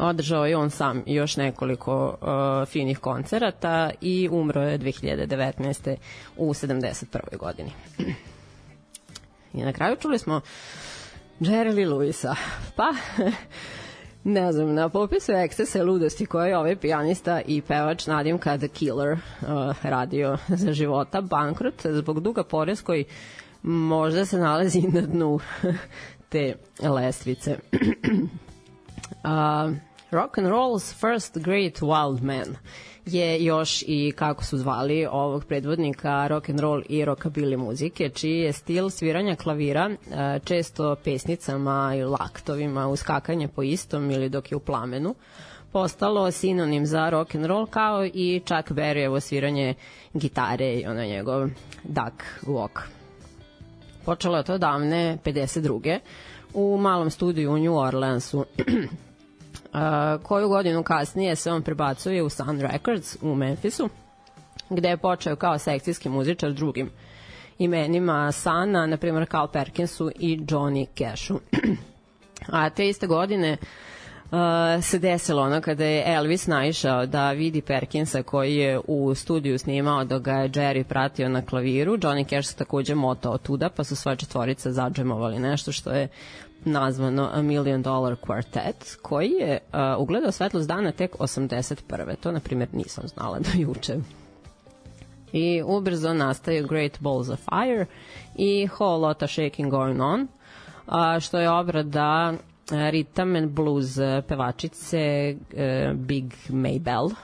Održao 0.00 0.46
je 0.46 0.56
on 0.56 0.70
sam 0.70 1.02
još 1.06 1.36
nekoliko 1.36 2.16
uh, 2.20 2.68
finih 2.68 2.98
koncerata 2.98 3.90
i 4.00 4.28
umro 4.32 4.62
je 4.62 4.78
2019. 4.78 5.96
u 6.36 6.54
71. 6.54 7.38
godini. 7.38 7.72
I 9.54 9.62
na 9.62 9.72
kraju 9.72 9.96
čuli 9.96 10.18
smo 10.18 10.40
Jerry 11.40 11.74
Lee 11.74 11.86
Lewisa. 11.86 12.34
Pa, 12.76 12.92
ne 14.24 14.52
znam, 14.52 14.74
na 14.74 14.88
popisu 14.88 15.32
ekscesa 15.32 15.82
ludosti 15.82 16.26
koje 16.26 16.48
je 16.48 16.58
ovaj 16.58 16.76
pijanista 16.76 17.40
i 17.46 17.62
pevač 17.62 18.06
Nadimka 18.06 18.58
The 18.58 18.68
Killer 18.68 19.12
uh, 19.12 19.18
radio 19.82 20.38
za 20.48 20.72
života, 20.72 21.20
bankrot 21.20 21.86
zbog 21.86 22.20
duga 22.20 22.44
porez 22.44 22.82
koji 22.82 23.04
možda 23.62 24.26
se 24.26 24.38
nalazi 24.38 24.82
na 24.92 25.00
dnu 25.00 25.40
te 26.28 26.54
lestvice. 26.80 27.50
uh, 29.24 29.72
rock 30.10 30.38
and 30.38 30.46
roll's 30.46 30.94
first 31.00 31.38
great 31.38 31.80
wild 31.80 32.22
man 32.22 32.56
je 33.06 33.44
još 33.44 33.84
i 33.86 34.12
kako 34.16 34.44
su 34.44 34.58
zvali 34.58 35.06
ovog 35.10 35.44
predvodnika 35.44 36.26
rock 36.26 36.48
and 36.48 36.60
roll 36.60 36.82
i 36.88 37.04
rockabilly 37.04 37.56
muzike, 37.56 38.08
čiji 38.08 38.38
je 38.38 38.52
stil 38.52 38.90
sviranja 38.90 39.36
klavira 39.36 39.90
često 40.44 40.96
pesnicama 41.04 41.94
i 41.96 42.02
laktovima, 42.02 42.88
uskakanje 42.88 43.48
po 43.48 43.62
istom 43.62 44.10
ili 44.10 44.28
dok 44.28 44.52
je 44.52 44.56
u 44.56 44.60
plamenu, 44.60 45.14
postalo 45.72 46.30
sinonim 46.30 46.86
za 46.86 47.10
rock 47.10 47.34
and 47.34 47.46
roll 47.46 47.66
kao 47.66 48.04
i 48.04 48.42
Chuck 48.44 48.70
Berryevo 48.70 49.20
sviranje 49.20 49.74
gitare 50.14 50.74
i 50.74 50.86
ono 50.86 51.04
njegov 51.04 51.48
duck 51.84 52.22
walk. 52.46 53.01
Počelo 54.04 54.36
je 54.36 54.42
to 54.42 54.58
davne 54.58 55.18
52. 55.24 55.98
u 56.54 56.78
malom 56.78 57.10
studiju 57.10 57.52
u 57.52 57.58
New 57.58 57.76
Orleansu 57.76 58.44
koju 60.22 60.48
godinu 60.48 60.82
kasnije 60.82 61.36
se 61.36 61.52
on 61.52 61.62
prebacuje 61.62 62.22
u 62.22 62.28
Sun 62.28 62.60
Records 62.60 63.16
u 63.22 63.34
Memphisu, 63.34 63.88
gde 64.70 64.88
je 64.88 64.96
počeo 64.96 65.36
kao 65.36 65.58
sekcijski 65.58 66.08
muzičar 66.08 66.52
drugim 66.52 66.90
imenima 67.58 68.32
Sana, 68.32 68.86
na 68.86 68.96
primjer 68.96 69.26
Carl 69.30 69.46
Perkinsu 69.52 70.10
i 70.18 70.38
Johnny 70.38 70.86
Cashu. 70.98 71.40
A 72.52 72.70
te 72.70 72.88
iste 72.88 73.06
godine 73.06 73.52
uh, 73.60 73.68
se 74.82 74.98
desilo 74.98 75.42
ono 75.42 75.60
kada 75.60 75.84
je 75.84 76.14
Elvis 76.14 76.46
naišao 76.46 77.06
da 77.06 77.32
vidi 77.32 77.62
Perkinsa 77.62 78.22
koji 78.22 78.56
je 78.56 78.80
u 78.86 79.14
studiju 79.14 79.58
snimao 79.58 80.04
dok 80.04 80.22
ga 80.22 80.32
je 80.32 80.48
Jerry 80.48 80.82
pratio 80.82 81.28
na 81.28 81.42
klaviru. 81.42 81.96
Johnny 81.96 82.28
Cash 82.28 82.48
se 82.48 82.56
takođe 82.56 82.94
motao 82.94 83.38
tuda 83.38 83.68
pa 83.68 83.84
su 83.84 83.96
sva 83.96 84.16
četvorica 84.16 84.72
zadžemovali 84.72 85.38
nešto 85.38 85.72
što 85.72 85.90
je 85.90 86.08
nazvano 86.64 87.30
A 87.32 87.42
Million 87.42 87.82
Dollar 87.82 88.16
Quartet, 88.16 88.96
koji 89.02 89.30
je 89.30 89.58
uh, 89.72 89.78
ugledao 89.98 90.32
svetlost 90.32 90.68
dana 90.68 90.92
tek 90.92 91.16
81. 91.18 92.16
To, 92.20 92.32
na 92.32 92.40
primjer, 92.40 92.68
nisam 92.72 93.08
znala 93.08 93.38
do 93.38 93.50
juče. 93.54 93.96
I 95.32 95.62
ubrzo 95.66 96.14
nastaje 96.14 96.62
Great 96.62 97.00
Balls 97.00 97.28
of 97.28 97.40
Fire 97.40 97.86
i 98.36 98.68
Whole 98.78 98.98
Lotta 98.98 99.26
Shaking 99.26 99.70
Going 99.70 100.00
On, 100.00 100.28
što 101.20 101.38
je 101.38 101.50
obrada 101.50 102.34
rhythm 102.72 103.36
and 103.36 103.50
blues 103.50 103.96
pevačice 104.28 105.34
Big 105.94 106.34
Maybell. 106.48 107.14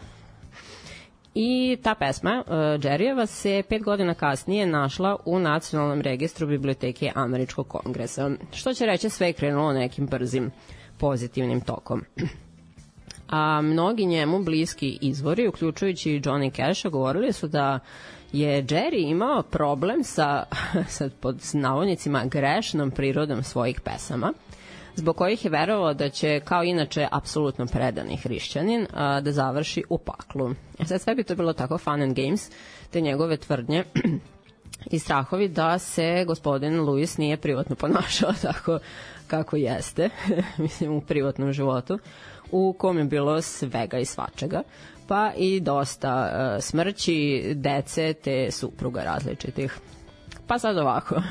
I 1.41 1.77
ta 1.83 1.95
pesma, 1.95 2.45
uh, 2.47 2.53
Jerryjeva, 2.83 3.27
se 3.27 3.63
pet 3.69 3.83
godina 3.83 4.15
kasnije 4.15 4.67
našla 4.67 5.17
u 5.25 5.39
Nacionalnom 5.39 6.01
registru 6.01 6.47
biblioteke 6.47 7.13
Američkog 7.15 7.69
kongresa, 7.69 8.31
što 8.53 8.75
će 8.75 8.87
reći 8.87 9.11
sve 9.11 9.33
krenulo 9.33 9.73
nekim 9.73 10.07
brzim 10.07 10.51
pozitivnim 10.99 11.61
tokom. 11.61 12.05
A 13.29 13.61
mnogi 13.63 14.07
njemu 14.07 14.43
bliski 14.43 14.99
izvori, 15.01 15.49
uključujući 15.49 16.21
Johnny 16.21 16.57
Cash, 16.57 16.87
govorili 16.87 17.33
su 17.33 17.49
da 17.49 17.79
je 18.33 18.65
Jerry 18.65 19.11
imao 19.11 19.43
problem 19.43 20.05
sa, 20.05 20.45
sa 20.97 21.11
pod 21.21 21.41
navodnicima, 21.53 22.25
grešnom 22.25 22.91
prirodom 22.91 23.43
svojih 23.43 23.81
pesama, 23.81 24.33
zbog 24.99 25.17
kojih 25.17 25.45
je 25.45 25.51
verovao 25.51 25.95
da 25.95 26.09
će, 26.11 26.41
kao 26.41 26.63
inače, 26.65 27.09
apsolutno 27.11 27.67
predani 27.67 28.17
hrišćanin, 28.17 28.87
a, 28.95 29.21
da 29.21 29.33
završi 29.33 29.85
u 29.89 29.99
paklu. 29.99 30.51
E 30.79 30.85
sad 30.85 31.01
sve 31.01 31.15
bi 31.15 31.25
to 31.25 31.35
bilo 31.35 31.53
tako 31.53 31.79
fun 31.79 32.03
and 32.03 32.17
games, 32.17 32.51
te 32.91 33.01
njegove 33.01 33.37
tvrdnje 33.37 33.85
i 34.95 34.99
strahovi 34.99 35.49
da 35.49 35.79
se 35.79 36.25
gospodin 36.27 36.81
Louis 36.81 37.19
nije 37.19 37.37
privatno 37.37 37.77
ponašao 37.77 38.33
tako 38.43 38.79
kako 39.27 39.57
jeste, 39.57 40.11
mislim 40.59 40.93
u 40.93 41.01
privatnom 41.01 41.53
životu, 41.53 41.99
u 42.51 42.73
kom 42.79 42.99
je 42.99 43.05
bilo 43.05 43.43
svega 43.43 43.99
i 43.99 44.05
svačega, 44.05 44.63
pa 45.09 45.33
i 45.37 45.61
dosta 45.61 46.31
uh, 46.33 46.63
smrći, 46.65 47.43
dece 47.55 48.13
te 48.13 48.51
supruga 48.51 49.03
različitih. 49.03 49.79
Pa 50.47 50.59
sad 50.59 50.79
ovako. 50.79 51.15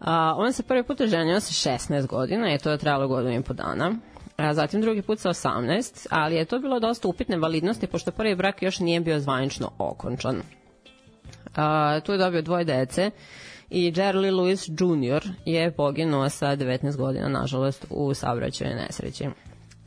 A, 0.00 0.34
on 0.36 0.52
se 0.52 0.62
prvi 0.62 0.82
put 0.82 1.00
oženio 1.00 1.40
sa 1.40 1.70
16 1.70 2.06
godina 2.06 2.54
i 2.54 2.58
to 2.58 2.70
je 2.70 2.78
trajalo 2.78 3.08
godinu 3.08 3.40
i 3.40 3.42
po 3.42 3.52
dana. 3.52 3.92
A 4.36 4.54
zatim 4.54 4.80
drugi 4.80 5.02
put 5.02 5.18
sa 5.18 5.28
18, 5.28 6.06
ali 6.10 6.34
je 6.34 6.44
to 6.44 6.58
bilo 6.58 6.80
dosta 6.80 7.08
upitne 7.08 7.36
validnosti 7.36 7.86
pošto 7.86 8.10
prvi 8.10 8.34
brak 8.34 8.62
još 8.62 8.78
nije 8.78 9.00
bio 9.00 9.20
zvanično 9.20 9.70
okončan. 9.78 10.42
A, 11.56 12.00
tu 12.00 12.12
je 12.12 12.18
dobio 12.18 12.42
dvoje 12.42 12.64
dece 12.64 13.10
i 13.70 13.92
Jerry 13.92 14.30
Lewis 14.30 14.70
Jr. 14.70 15.22
je 15.44 15.70
poginuo 15.70 16.28
sa 16.28 16.56
19 16.56 16.96
godina, 16.96 17.28
nažalost, 17.28 17.86
u 17.90 18.14
saobraćaju 18.14 18.76
nesreći. 18.76 19.24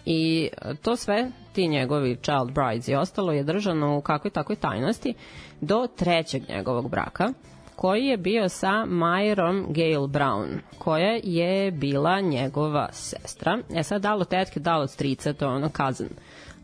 I 0.05 0.49
to 0.81 0.95
sve, 0.95 1.31
ti 1.53 1.67
njegovi 1.67 2.17
child 2.21 2.51
brides 2.51 2.87
i 2.87 2.95
ostalo 2.95 3.31
je 3.31 3.43
držano 3.43 3.97
u 3.97 4.01
kakvoj 4.01 4.31
takvoj 4.31 4.55
tajnosti 4.55 5.13
do 5.61 5.87
trećeg 5.95 6.43
njegovog 6.49 6.89
braka, 6.89 7.33
koji 7.75 8.05
je 8.05 8.17
bio 8.17 8.49
sa 8.49 8.85
Myrom 8.87 9.65
Gale 9.67 10.07
Brown, 10.07 10.47
koja 10.77 11.19
je 11.23 11.71
bila 11.71 12.21
njegova 12.21 12.89
sestra. 12.91 13.59
E 13.75 13.83
sad, 13.83 14.01
da 14.01 14.15
li 14.15 14.21
od 14.21 14.27
tetke, 14.27 14.59
da 14.59 14.77
li 14.77 14.83
od 14.83 14.91
strica, 14.91 15.33
to 15.33 15.45
je 15.45 15.51
ono 15.51 15.69
cousin. 15.69 16.09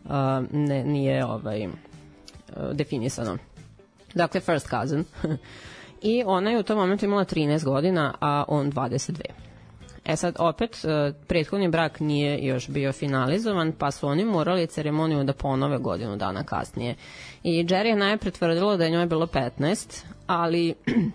Uh, 0.04 0.10
ne, 0.50 0.84
nije 0.84 1.24
ovaj, 1.24 1.66
uh, 1.66 1.72
definisano. 2.72 3.38
Dakle, 4.14 4.40
first 4.40 4.68
cousin. 4.70 5.04
I 6.02 6.22
ona 6.26 6.50
je 6.50 6.58
u 6.58 6.62
tom 6.62 6.78
momentu 6.78 7.04
imala 7.04 7.24
13 7.24 7.64
godina, 7.64 8.14
a 8.20 8.44
on 8.48 8.72
22. 8.72 9.20
E 10.04 10.16
sad, 10.16 10.36
opet, 10.38 10.84
uh, 10.84 11.14
prethodni 11.26 11.68
brak 11.68 12.00
nije 12.00 12.46
još 12.46 12.68
bio 12.68 12.92
finalizovan, 12.92 13.72
pa 13.72 13.90
su 13.90 14.08
oni 14.08 14.24
morali 14.24 14.66
ceremoniju 14.66 15.24
da 15.24 15.32
ponove 15.32 15.78
godinu 15.78 16.16
dana 16.16 16.44
kasnije. 16.44 16.94
I 17.42 17.64
Jerry 17.64 17.86
je 17.86 17.96
najpre 17.96 18.30
tvrdilo 18.30 18.76
da 18.76 18.84
je 18.84 18.90
njoj 18.90 19.06
bilo 19.06 19.26
15, 19.26 20.04
ali 20.26 20.74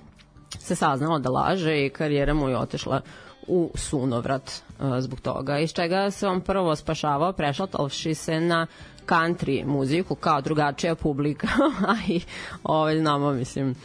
se 0.65 0.75
saznalo 0.75 1.19
da 1.19 1.29
laže 1.29 1.85
i 1.85 1.89
karijera 1.89 2.33
mu 2.33 2.49
je 2.49 2.57
otešla 2.57 3.01
u 3.47 3.71
sunovrat 3.75 4.63
uh, 4.79 4.99
zbog 4.99 5.21
toga, 5.21 5.59
iz 5.59 5.73
čega 5.73 6.11
se 6.11 6.27
on 6.27 6.41
prvo 6.41 6.75
spašavao 6.75 7.33
prešaltavši 7.33 8.13
se 8.13 8.39
na 8.39 8.67
country 9.07 9.65
muziku 9.65 10.15
kao 10.15 10.41
drugačija 10.41 10.95
publika, 10.95 11.47
a 11.87 11.95
i 12.07 12.21
ovaj, 12.63 12.99
znamo, 12.99 13.31
mislim, 13.31 13.69
uh, 13.69 13.75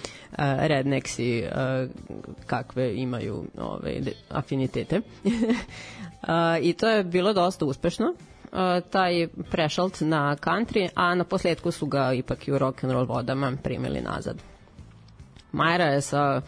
redneksi 0.59 1.45
uh, 1.45 1.91
kakve 2.47 2.95
imaju 2.97 3.45
ovaj, 3.59 4.01
afinitete. 4.29 5.01
uh, 5.25 5.33
I 6.69 6.73
to 6.73 6.89
je 6.89 7.05
bilo 7.05 7.33
dosta 7.33 7.65
uspešno, 7.65 8.07
uh, 8.07 8.59
taj 8.91 9.29
prešalt 9.51 10.01
na 10.01 10.37
country, 10.37 10.89
a 10.95 11.15
na 11.15 11.25
posledku 11.25 11.71
su 11.71 11.87
ga 11.87 12.13
ipak 12.13 12.49
i 12.49 12.53
u 12.53 12.59
rock 12.59 12.85
and 12.85 12.93
roll 12.93 13.07
vodama 13.07 13.53
primili 13.63 14.01
nazad. 14.01 14.37
Majra 15.53 15.85
je 15.85 16.01
sa 16.01 16.41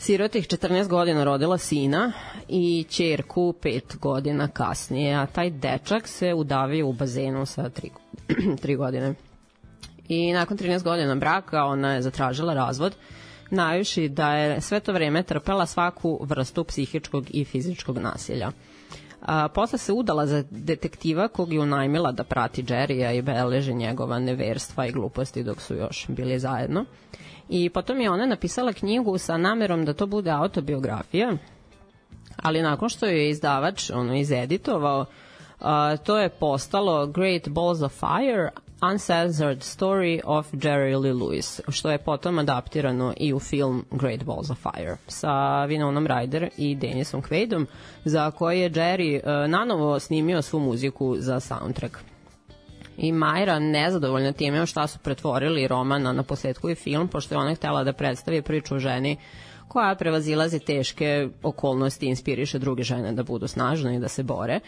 sirotih 0.00 0.48
14 0.48 0.88
godina 0.88 1.24
rodila 1.24 1.58
sina 1.58 2.12
i 2.48 2.84
čerku 2.90 3.54
5 3.62 3.98
godina 3.98 4.48
kasnije, 4.48 5.14
a 5.14 5.26
taj 5.26 5.50
dečak 5.50 6.08
se 6.08 6.34
udavio 6.34 6.88
u 6.88 6.92
bazenu 6.92 7.46
sa 7.46 7.62
3, 7.62 7.88
3 8.28 8.76
godine. 8.82 9.14
I 10.08 10.32
nakon 10.32 10.58
13 10.58 10.82
godina 10.82 11.14
braka 11.14 11.64
ona 11.64 11.94
je 11.94 12.02
zatražila 12.02 12.54
razvod, 12.54 12.96
najuši 13.50 14.08
da 14.08 14.34
je 14.34 14.60
sve 14.60 14.80
to 14.80 14.92
vreme 14.92 15.22
trpela 15.22 15.66
svaku 15.66 16.18
vrstu 16.22 16.64
psihičkog 16.64 17.24
i 17.30 17.44
fizičkog 17.44 17.98
nasilja. 17.98 18.50
A, 19.22 19.48
posle 19.48 19.78
se 19.78 19.92
udala 19.92 20.26
za 20.26 20.44
detektiva 20.50 21.28
kog 21.28 21.52
je 21.52 21.60
unajmila 21.60 22.12
da 22.12 22.24
prati 22.24 22.62
Jerrya 22.62 23.18
i 23.18 23.22
beleži 23.22 23.74
njegova 23.74 24.18
neverstva 24.18 24.86
i 24.86 24.92
gluposti 24.92 25.42
dok 25.42 25.60
su 25.60 25.74
još 25.74 26.06
bili 26.08 26.38
zajedno. 26.38 26.84
I 27.50 27.68
potom 27.68 28.00
je 28.00 28.10
ona 28.10 28.26
napisala 28.26 28.72
knjigu 28.72 29.18
sa 29.18 29.36
namerom 29.36 29.84
da 29.84 29.92
to 29.92 30.06
bude 30.06 30.30
autobiografija, 30.30 31.32
ali 32.42 32.62
nakon 32.62 32.88
što 32.88 33.06
je 33.06 33.30
izdavač 33.30 33.90
ono 33.90 34.16
izeditovao, 34.16 35.00
uh, 35.00 35.66
to 36.04 36.18
je 36.18 36.28
postalo 36.28 37.06
Great 37.06 37.48
Balls 37.48 37.82
of 37.82 37.92
Fire, 37.92 38.48
Uncensored 38.92 39.58
Story 39.58 40.20
of 40.24 40.52
Jerry 40.52 41.00
Lee 41.00 41.12
Lewis, 41.12 41.60
što 41.68 41.90
je 41.90 41.98
potom 41.98 42.38
adaptirano 42.38 43.14
i 43.16 43.32
u 43.32 43.38
film 43.38 43.84
Great 43.90 44.24
Balls 44.24 44.50
of 44.50 44.58
Fire 44.58 44.96
sa 45.06 45.30
Winonom 45.66 46.08
Ryder 46.08 46.48
i 46.56 46.74
Denisom 46.74 47.22
Quaidom, 47.22 47.66
za 48.04 48.30
koje 48.30 48.60
je 48.60 48.70
Jerry 48.70 49.20
uh, 49.20 49.50
nanovo 49.50 50.00
snimio 50.00 50.42
svu 50.42 50.60
muziku 50.60 51.16
za 51.18 51.40
soundtrack 51.40 52.09
i 53.00 53.12
Majra 53.12 53.58
nezadovoljna 53.58 54.32
time 54.32 54.66
šta 54.66 54.86
su 54.86 54.98
pretvorili 54.98 55.68
roman 55.68 56.02
na 56.02 56.22
posledku 56.22 56.70
i 56.70 56.74
film, 56.74 57.08
pošto 57.08 57.34
je 57.34 57.38
ona 57.38 57.54
htela 57.54 57.84
da 57.84 57.92
predstavi 57.92 58.42
priču 58.42 58.74
o 58.74 58.78
ženi 58.78 59.16
koja 59.68 59.94
prevazilazi 59.94 60.58
teške 60.58 61.28
okolnosti 61.42 62.06
i 62.06 62.08
inspiriše 62.08 62.58
druge 62.58 62.82
žene 62.82 63.12
da 63.12 63.22
budu 63.22 63.48
snažne 63.48 63.96
i 63.96 63.98
da 63.98 64.08
se 64.08 64.22
bore. 64.22 64.60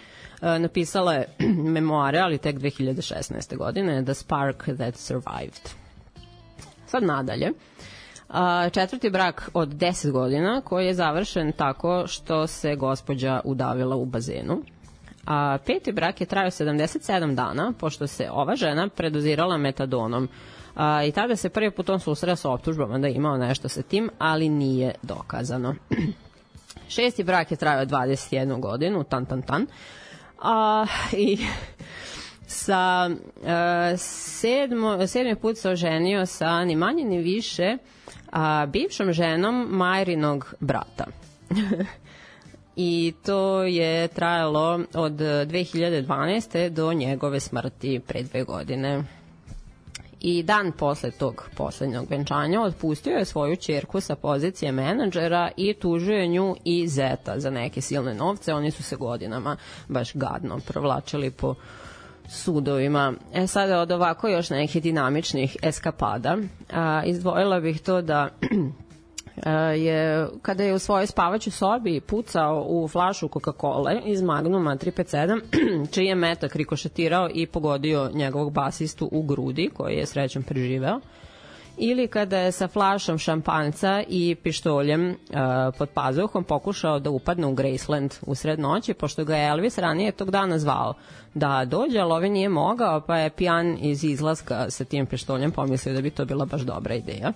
E, 0.42 0.58
napisala 0.58 1.14
je 1.14 1.26
memoare, 1.76 2.18
ali 2.18 2.38
tek 2.38 2.56
2016. 2.56 3.56
godine, 3.56 4.04
The 4.04 4.14
Spark 4.14 4.64
That 4.76 4.96
Survived. 4.96 5.68
Sad 6.86 7.02
nadalje. 7.02 7.52
A, 8.28 8.68
četvrti 8.68 9.10
brak 9.10 9.50
od 9.54 9.68
10 9.68 10.10
godina 10.10 10.60
koji 10.60 10.86
je 10.86 10.94
završen 10.94 11.52
tako 11.52 12.04
što 12.06 12.46
se 12.46 12.76
gospođa 12.76 13.40
udavila 13.44 13.96
u 13.96 14.04
bazenu 14.04 14.62
a 15.26 15.58
peti 15.66 15.92
brak 15.92 16.20
je 16.20 16.26
trajao 16.26 16.50
77 16.50 17.35
dana, 17.35 17.72
pošto 17.78 18.06
se 18.06 18.28
ova 18.30 18.56
žena 18.56 18.88
predozirala 18.88 19.56
metadonom. 19.56 20.28
A, 20.76 21.04
I 21.04 21.12
tada 21.12 21.37
se 21.37 21.48
prvi 21.48 21.70
put 21.70 21.90
on 21.90 22.00
susreo 22.00 22.37
sa 22.37 22.50
optužbama 22.50 22.98
da 22.98 23.06
je 23.06 23.14
imao 23.14 23.37
nešto 23.37 23.68
sa 23.68 23.82
tim, 23.82 24.11
ali 24.18 24.48
nije 24.48 24.94
dokazano. 25.02 25.74
Šesti 26.88 27.24
brak 27.24 27.50
je 27.50 27.56
trajao 27.56 27.87
21 27.87 28.61
godinu, 28.61 29.04
tan 29.04 29.26
tan 29.26 29.42
tan. 29.42 29.66
A, 30.42 30.87
I 31.12 31.38
sa 32.46 33.11
a, 33.46 33.96
sedmo, 33.96 35.06
sedmi 35.06 35.37
put 35.37 35.58
se 35.58 35.70
oženio 35.70 36.26
sa 36.26 36.64
ni 36.64 36.76
manje 36.76 37.04
ni 37.04 37.18
više 37.18 37.76
a, 38.32 38.66
bivšom 38.66 39.12
ženom 39.12 39.66
Majrinog 39.70 40.54
brata. 40.61 41.06
i 42.76 43.14
to 43.24 43.62
je 43.62 44.08
trajalo 44.08 44.80
od 44.94 45.12
2012. 45.12 46.68
do 46.68 46.92
njegove 46.92 47.40
smrti 47.40 48.00
pre 48.06 48.22
dve 48.22 48.44
godine. 48.44 49.04
I 50.20 50.42
dan 50.42 50.72
posle 50.72 51.11
tog 51.11 51.50
poslednjog 51.56 52.06
venčanja 52.11 52.61
otpustio 52.61 53.16
je 53.16 53.24
svoju 53.24 53.56
čerku 53.56 54.00
sa 54.00 54.16
pozicije 54.16 54.72
menadžera 54.72 55.50
i 55.56 55.74
tužio 55.74 56.26
nju 56.26 56.56
i 56.64 56.88
zeta 56.88 57.40
za 57.40 57.50
neke 57.50 57.80
silne 57.80 58.14
novce. 58.14 58.54
Oni 58.54 58.70
su 58.70 58.82
se 58.82 58.96
godinama 58.96 59.56
baš 59.88 60.14
gadno 60.14 60.58
provlačili 60.66 61.30
po 61.30 61.54
sudovima. 62.28 63.12
E 63.35 63.46
sada 63.46 63.80
od 63.80 63.92
ovako 63.92 64.28
još 64.28 64.50
nekih 64.50 64.82
dinamičnih 64.82 65.56
eskapada. 65.62 66.37
A, 66.72 67.02
izdvojila 67.04 67.61
bih 67.61 67.82
to 67.82 68.02
da 68.02 68.28
je 69.76 70.28
kada 70.42 70.64
je 70.64 70.74
u 70.74 70.78
svojoj 70.78 71.06
spavaćoj 71.06 71.50
sobi 71.50 72.00
pucao 72.00 72.64
u 72.68 72.88
flašu 72.88 73.28
Coca-Cola 73.28 74.00
iz 74.04 74.22
Magnuma 74.22 74.76
357, 74.76 75.40
čiji 75.94 76.04
je 76.04 76.14
metak 76.14 76.56
rikošetirao 76.56 77.28
i 77.34 77.46
pogodio 77.46 78.10
njegovog 78.14 78.52
basistu 78.52 79.08
u 79.12 79.22
grudi, 79.22 79.70
koji 79.74 79.94
je 79.94 80.06
srećom 80.06 80.42
preživeo. 80.42 81.00
ili 81.78 82.08
kada 82.08 82.38
je 82.38 82.52
sa 82.52 82.68
flašom 82.68 83.18
šampanca 83.18 84.02
i 84.08 84.36
pištoljem 84.42 85.08
uh, 85.10 85.16
pod 85.78 85.88
pazuhom 85.90 86.44
pokušao 86.44 86.98
da 86.98 87.10
upadne 87.10 87.46
u 87.46 87.54
Graceland 87.54 88.14
u 88.22 88.34
sred 88.34 88.58
noći, 88.58 88.94
pošto 88.94 89.24
ga 89.24 89.36
je 89.36 89.48
Elvis 89.48 89.78
ranije 89.78 90.12
tog 90.12 90.30
dana 90.30 90.58
zvao 90.58 90.94
da 91.34 91.64
dođe, 91.64 91.98
ali 91.98 92.12
ovaj 92.12 92.30
nije 92.30 92.48
mogao, 92.48 93.00
pa 93.00 93.18
je 93.18 93.30
pijan 93.30 93.78
iz 93.80 94.04
izlaska 94.04 94.70
sa 94.70 94.84
tim 94.84 95.06
pištoljem 95.06 95.50
pomislio 95.50 95.94
da 95.94 96.00
bi 96.00 96.10
to 96.10 96.24
bila 96.24 96.44
baš 96.44 96.60
dobra 96.60 96.94
ideja 96.94 97.32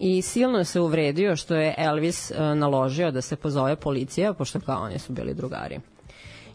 i 0.00 0.22
silno 0.22 0.64
se 0.64 0.80
uvredio 0.80 1.36
što 1.36 1.54
je 1.54 1.74
Elvis 1.78 2.30
uh, 2.30 2.38
naložio 2.38 3.10
da 3.10 3.20
se 3.20 3.36
pozove 3.36 3.76
policija, 3.76 4.32
pošto 4.32 4.60
kao 4.60 4.82
oni 4.82 4.98
su 4.98 5.12
bili 5.12 5.34
drugari. 5.34 5.80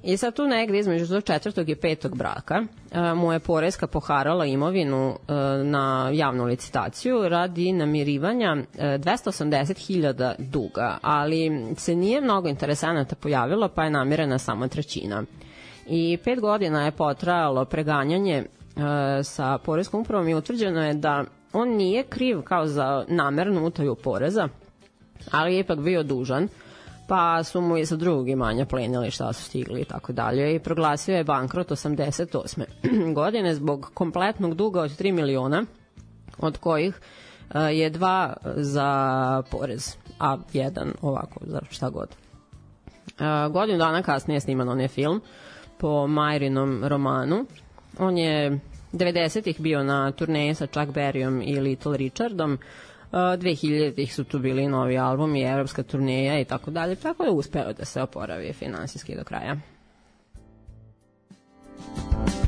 I 0.04 0.18
sad 0.18 0.36
tu 0.36 0.48
negde 0.48 0.80
između 0.80 1.22
četvrtog 1.22 1.70
i 1.70 1.76
petog 1.76 2.18
braka 2.18 2.62
uh, 2.62 3.18
mu 3.18 3.34
je 3.34 3.40
Poreska 3.40 3.88
poharala 3.88 4.46
imovinu 4.46 5.10
uh, 5.10 5.18
na 5.64 6.10
javnu 6.14 6.46
licitaciju 6.46 7.30
radi 7.30 7.72
namirivanja 7.72 8.54
uh, 8.54 8.80
280.000 8.80 10.34
duga, 10.40 10.98
ali 11.02 11.66
se 11.78 11.96
nije 11.96 12.22
mnogo 12.22 12.48
interesanata 12.48 13.16
pojavilo 13.16 13.70
pa 13.70 13.84
je 13.84 13.90
namirena 13.90 14.38
samo 14.38 14.68
trećina. 14.68 15.24
I 15.88 16.18
pet 16.24 16.40
godina 16.40 16.86
je 16.86 16.92
potrajalo 16.92 17.66
preganjanje 17.66 18.46
sa 19.24 19.58
Poreskom 19.58 20.02
upravom 20.02 20.28
i 20.28 20.36
utvrđeno 20.36 20.84
je 20.84 20.94
da 20.94 21.24
on 21.54 21.70
nije 21.70 22.04
kriv 22.04 22.42
kao 22.42 22.68
za 22.68 23.06
namernu 23.08 23.66
utaju 23.66 23.96
poreza, 23.96 24.48
ali 25.32 25.54
je 25.54 25.60
ipak 25.60 25.80
bio 25.80 26.04
dužan, 26.04 26.48
pa 27.08 27.44
su 27.44 27.62
mu 27.62 27.78
i 27.78 27.86
sa 27.86 27.96
drugog 27.96 28.30
imanja 28.30 28.66
plenili 28.66 29.12
šta 29.12 29.34
su 29.34 29.44
stigli 29.44 29.82
i 29.82 29.86
tako 29.86 30.14
dalje 30.14 30.56
i 30.56 30.60
proglasio 30.60 31.16
je 31.16 31.24
bankrot 31.24 31.72
88. 31.72 32.64
godine 33.20 33.56
zbog 33.56 33.92
kompletnog 33.94 34.56
duga 34.56 34.82
od 34.82 35.00
3 35.00 35.14
miliona, 35.14 35.66
od 36.38 36.58
kojih 36.58 37.00
uh, 37.50 37.56
je 37.72 37.90
dva 37.90 38.34
za 38.56 39.44
porez, 39.52 39.96
a 40.20 40.38
jedan 40.54 40.94
ovako 41.02 41.40
za 41.46 41.60
šta 41.70 41.90
god. 41.90 42.08
Uh, 43.08 43.54
godinu 43.54 43.78
dana 43.78 44.02
kasnije 44.02 44.40
sniman 44.40 44.70
on 44.70 44.82
je 44.82 44.88
film 44.88 45.22
po 45.78 46.08
Majrinom 46.08 46.84
romanu. 46.84 47.46
On 48.00 48.18
je 48.18 48.60
90-ih 48.98 49.60
bio 49.60 49.84
na 49.84 50.12
turneji 50.12 50.56
sa 50.56 50.68
Chuck 50.68 50.92
Berryom 50.94 51.42
i 51.42 51.60
Little 51.60 51.98
Richardom, 51.98 52.58
2000-ih 53.12 54.14
su 54.16 54.24
tu 54.24 54.40
bili 54.40 54.68
novi 54.68 54.98
album 54.98 55.36
i 55.36 55.44
evropska 55.44 55.84
turneja 55.84 56.40
i 56.40 56.46
tako 56.46 56.72
dalje, 56.72 56.96
tako 56.96 57.26
da 57.26 57.32
uspeo 57.32 57.74
da 57.74 57.86
se 57.86 58.02
oporavi 58.02 58.54
finansijski 58.54 59.16
do 59.16 59.24
kraja. 59.24 59.56
looking 61.80 62.47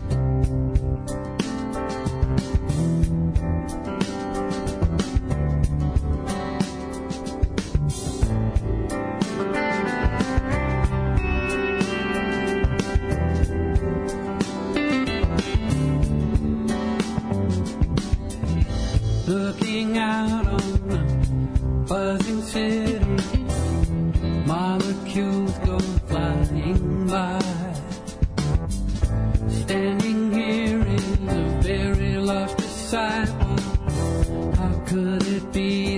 How 32.91 34.83
could 34.87 35.21
it 35.27 35.53
be 35.53 35.88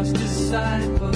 lost 0.00 0.14
disciple. 0.14 1.14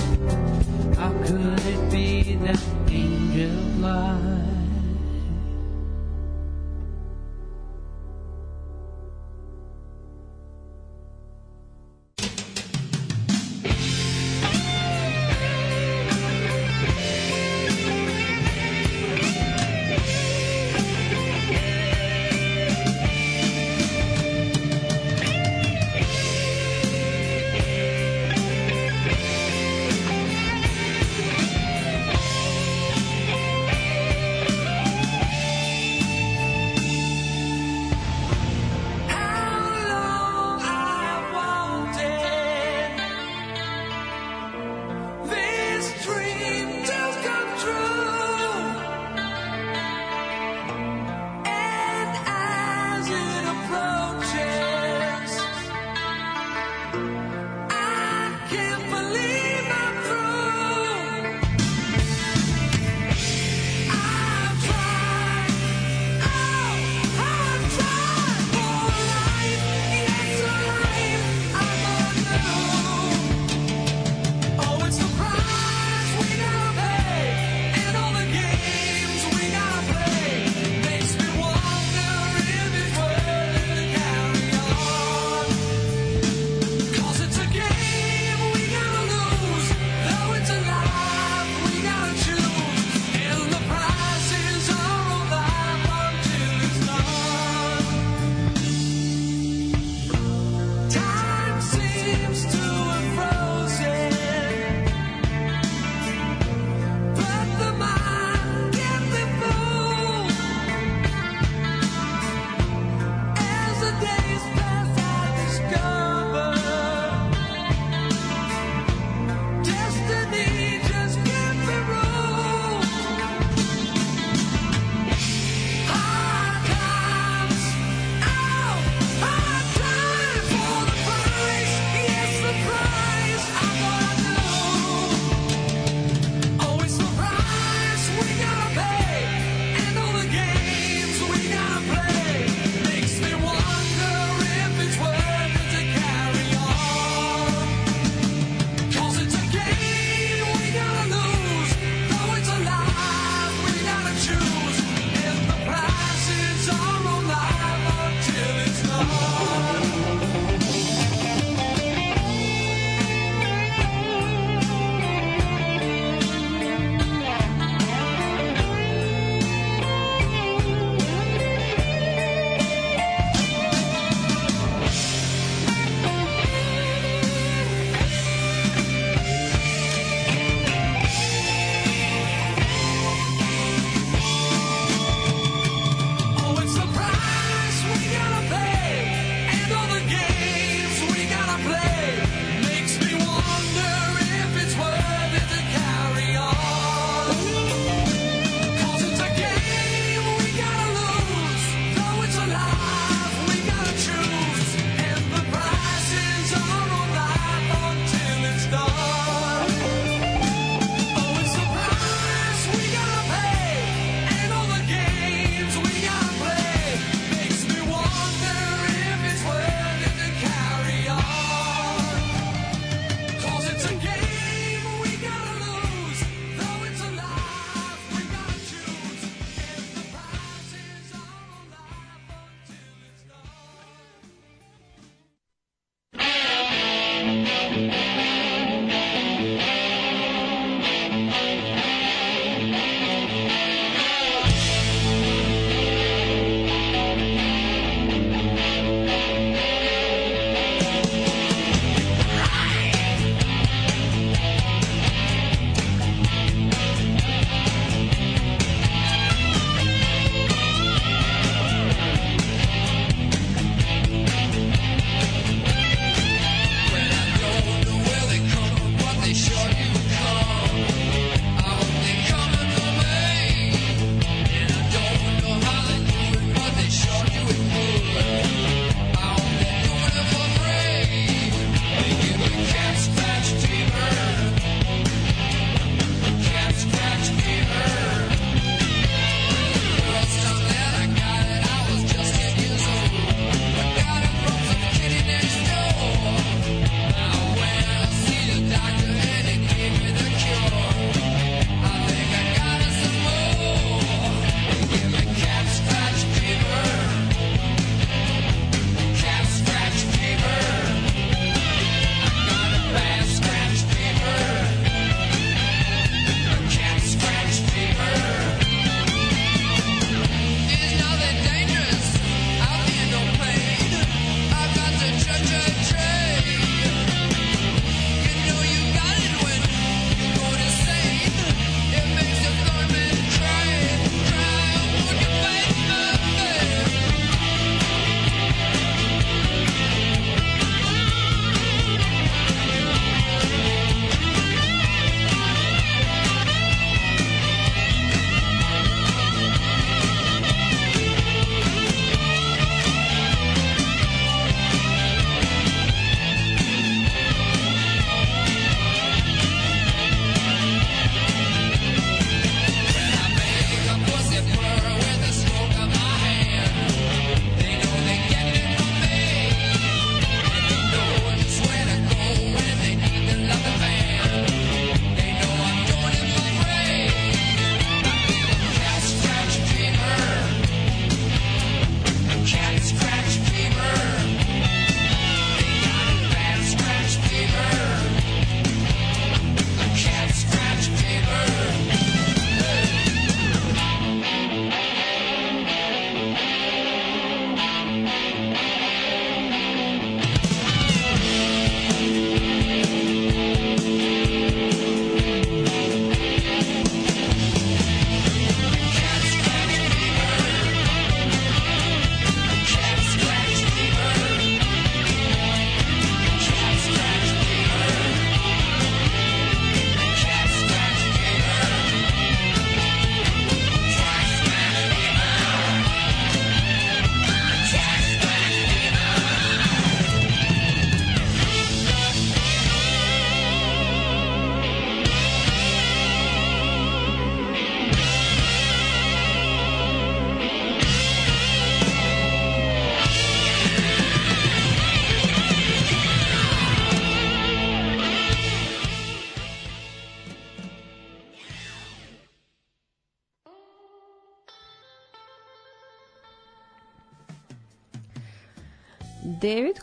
How 0.97 1.13
could 1.25 1.61
it 1.61 1.91
be 1.91 2.35
that 2.45 2.61
angel 2.91 3.51
fly. 3.79 4.64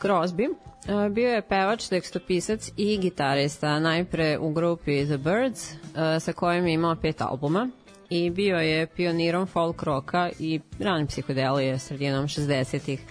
Crosby 0.02 0.44
e, 0.46 1.10
bio 1.10 1.30
je 1.30 1.42
pevač, 1.42 1.88
tekstopisac 1.88 2.72
i 2.78 2.98
gitarista, 2.98 3.80
najpre 3.80 4.38
u 4.38 4.52
grupi 4.52 5.06
The 5.06 5.18
Birds, 5.18 5.74
e, 5.74 6.20
sa 6.20 6.34
kojim 6.34 6.68
je 6.68 6.74
imao 6.74 6.96
pet 6.96 7.22
albuma 7.22 7.70
i 8.10 8.30
bio 8.30 8.58
je 8.58 8.88
pionirom 8.88 9.48
folk 9.48 9.84
roka 9.84 10.30
i 10.40 10.60
ranim 10.80 11.08
psihodelije 11.08 11.80
sredinom 11.80 12.28
60-ih. 12.28 13.02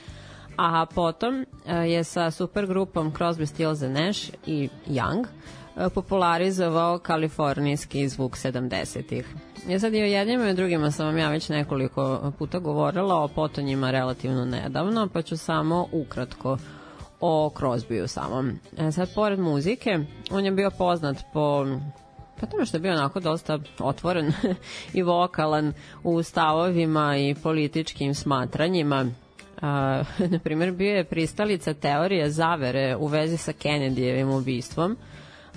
A 0.57 0.87
potom 0.95 1.45
e, 1.67 1.75
je 1.75 2.05
sa 2.05 2.31
supergrupom 2.31 3.13
Crosby, 3.13 3.47
Stills 3.47 3.81
Nash 3.81 4.31
i 4.47 4.69
Young 4.87 5.27
popularizovao 5.95 6.99
kalifornijski 6.99 8.09
zvuk 8.09 8.37
70-ih. 8.37 9.35
Ja 9.69 9.81
sad 9.81 9.95
i 9.95 10.03
o 10.03 10.07
jednima 10.07 10.47
i 10.47 10.51
o 10.51 10.55
drugima 10.55 10.91
sam 10.91 11.07
vam 11.07 11.19
ja 11.19 11.29
već 11.29 11.49
nekoliko 11.49 12.33
puta 12.39 12.59
govorila 12.59 13.15
o 13.15 13.29
potonjima 13.29 13.91
relativno 13.91 14.45
nedavno, 14.45 15.09
pa 15.13 15.23
ću 15.23 15.37
samo 15.37 15.87
ukratko 15.93 16.59
o 17.21 17.51
Crosbyu 17.59 18.07
samom. 18.07 18.59
E, 18.79 18.93
sad, 18.93 19.15
pored 19.15 19.39
muzike, 19.39 19.99
on 20.31 20.45
je 20.45 20.51
bio 20.51 20.71
poznat 20.71 21.17
po 21.33 21.67
Pa 22.41 22.47
tome 22.47 22.67
što 22.67 22.77
je 22.77 22.81
bio 22.81 22.93
onako 22.93 23.21
dosta 23.21 23.59
otvoren 23.79 24.33
i 24.95 25.03
vokalan 25.03 25.73
u 26.03 26.23
stavovima 26.23 27.17
i 27.17 27.35
političkim 27.43 28.15
smatranjima. 28.15 29.07
A, 29.63 30.03
na 30.33 30.39
primjer, 30.39 30.73
bio 30.73 30.97
je 30.97 31.05
pristalica 31.05 31.75
teorije 31.75 32.31
zavere 32.31 32.97
u 32.97 33.07
vezi 33.07 33.37
sa 33.37 33.53
Kennedyjevim 33.53 34.39
ubistvom, 34.39 34.97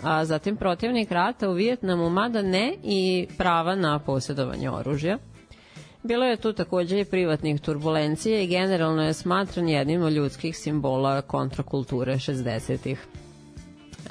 a 0.04 0.26
zatim 0.26 0.56
protivnik 0.56 1.12
rata 1.12 1.50
u 1.50 1.54
Vijetnamu, 1.54 2.10
mada 2.10 2.42
ne 2.42 2.76
i 2.84 3.28
prava 3.38 3.76
na 3.76 4.00
posjedovanje 4.00 4.70
oružja. 4.70 5.18
Bilo 6.04 6.26
je 6.26 6.38
tu 6.38 6.54
takođe 6.54 7.00
i 7.00 7.06
privatnih 7.06 7.62
turbulencija 7.62 8.42
i 8.42 8.48
generalno 8.48 9.04
je 9.04 9.14
smatran 9.14 9.70
jednim 9.70 10.04
od 10.04 10.14
ljudskih 10.14 10.58
simbola 10.58 11.22
kontrakulture 11.22 12.14
60-ih 12.14 13.08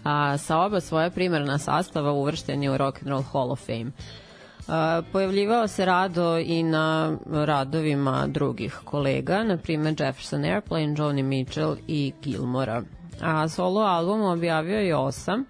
a 0.04 0.38
sa 0.38 0.58
oba 0.58 0.80
svoja 0.80 1.10
primarna 1.10 1.58
sastava 1.58 2.12
uvršten 2.12 2.62
je 2.62 2.70
u 2.70 2.76
Rock 2.76 3.02
and 3.02 3.08
Roll 3.08 3.22
Hall 3.22 3.52
of 3.52 3.66
Fame. 3.66 3.90
Uh, 4.62 5.04
pojavljivao 5.12 5.68
se 5.68 5.84
rado 5.84 6.38
i 6.38 6.62
na 6.62 7.16
radovima 7.30 8.26
drugih 8.26 8.80
kolega, 8.84 9.44
na 9.44 9.56
primjer 9.56 9.94
Jefferson 9.98 10.44
Airplane, 10.44 10.94
Joni 10.98 11.22
Mitchell 11.22 11.76
i 11.88 12.12
Gilmora. 12.22 12.82
A 13.20 13.48
solo 13.48 13.80
album 13.80 14.22
objavio 14.22 14.78
je 14.78 14.96
osam, 14.96 15.44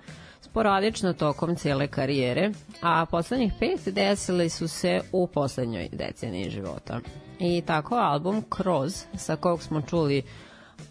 sporadično 0.53 1.13
tokom 1.13 1.57
cijele 1.57 1.87
karijere, 1.87 2.51
a 2.83 3.07
poslednjih 3.07 3.53
pet 3.61 3.95
desili 3.95 4.49
su 4.49 4.69
se 4.69 5.01
u 5.13 5.27
poslednjoj 5.27 5.89
deceniji 5.93 6.51
života. 6.51 7.01
I 7.39 7.63
tako 7.67 7.95
album 7.95 8.43
Kroz, 8.49 9.05
sa 9.17 9.37
kog 9.37 9.63
smo 9.63 9.83
čuli 9.83 10.23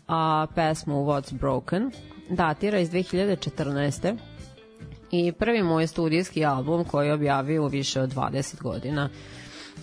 a, 0.08 0.48
pesmu 0.56 1.06
What's 1.06 1.34
Broken, 1.34 1.92
datira 2.30 2.80
iz 2.80 2.90
2014. 2.90 4.18
I 5.12 5.32
prvi 5.32 5.64
moj 5.64 5.88
studijski 5.88 6.46
album 6.46 6.84
koji 6.84 7.08
je 7.08 7.14
objavio 7.14 7.64
u 7.64 7.68
više 7.68 8.02
od 8.02 8.14
20 8.14 8.62
godina. 8.62 9.10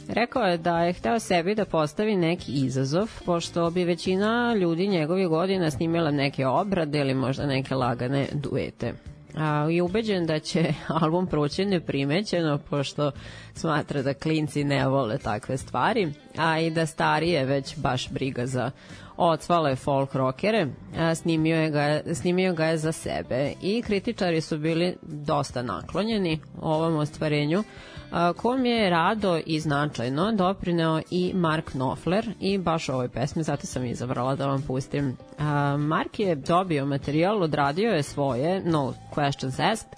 Rekao 0.09 0.43
je 0.43 0.59
da 0.59 0.81
je 0.81 0.93
hteo 0.93 1.19
sebi 1.19 1.55
da 1.55 1.65
postavi 1.65 2.17
neki 2.17 2.53
izazov, 2.53 3.11
pošto 3.27 3.71
bi 3.71 3.85
većina 3.85 4.55
ljudi 4.55 4.89
njegovih 4.89 5.29
godina 5.29 5.71
snimila 5.71 6.11
neke 6.11 6.47
obrade 6.47 6.99
ili 6.99 7.15
možda 7.15 7.47
neke 7.47 7.75
lagane 7.75 8.27
duete. 8.33 8.95
A, 9.39 9.69
I 9.71 9.81
ubeđen 9.81 10.27
da 10.27 10.39
će 10.39 10.75
album 11.01 11.27
proći 11.27 11.65
neprimećeno, 11.65 12.59
pošto 12.59 13.11
smatra 13.55 14.03
da 14.03 14.15
klinci 14.15 14.65
ne 14.65 14.89
vole 14.89 15.19
takve 15.19 15.57
stvari, 15.57 16.13
a 16.37 16.59
i 16.59 16.71
da 16.71 16.87
starije 16.87 17.45
već 17.45 17.77
baš 17.77 18.09
briga 18.09 18.47
za 18.47 18.71
odsvale 19.19 19.77
folk 19.77 20.15
rockere, 20.15 20.67
a, 20.99 21.15
snimio, 21.15 21.57
je 21.57 21.71
ga, 21.71 22.15
snimio 22.15 22.55
ga 22.55 22.65
je 22.65 22.79
za 22.79 22.93
sebe 22.93 23.53
i 23.63 23.83
kritičari 23.83 24.41
su 24.41 24.59
bili 24.59 24.97
dosta 25.03 25.63
naklonjeni 25.63 26.41
ovom 26.61 26.97
ostvarenju, 26.97 27.65
a, 28.13 28.33
kom 28.33 28.67
je 28.67 28.91
rado 28.91 29.41
i 29.47 29.61
značajno 29.61 30.33
doprineo 30.33 31.01
i 31.11 31.33
Mark 31.35 31.71
Knopfler 31.71 32.31
i 32.41 32.59
baš 32.59 32.89
ovoj 32.89 33.09
pesmi, 33.09 33.43
zato 33.43 33.67
sam 33.67 33.85
izabrala 33.85 34.37
da 34.37 34.47
vam 34.47 34.63
pustim. 34.63 35.17
A, 35.39 35.77
Mark 35.77 36.21
je 36.21 36.35
dobio 36.35 36.87
materijal, 36.87 37.43
odradio 37.43 37.91
je 37.91 38.03
svoje, 38.03 38.63
no 38.65 38.95
questions 39.15 39.73
asked, 39.73 39.93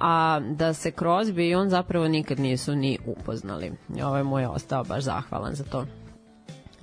a 0.00 0.40
da 0.40 0.74
se 0.74 0.90
Crosby 0.90 1.50
i 1.50 1.54
on 1.54 1.68
zapravo 1.68 2.08
nikad 2.08 2.40
nisu 2.40 2.74
ni 2.74 2.98
upoznali. 3.06 3.72
Ovo 4.04 4.16
je 4.16 4.22
moj 4.22 4.44
ostao 4.44 4.84
baš 4.84 5.04
zahvalan 5.04 5.54
za 5.54 5.64
to. 5.64 5.86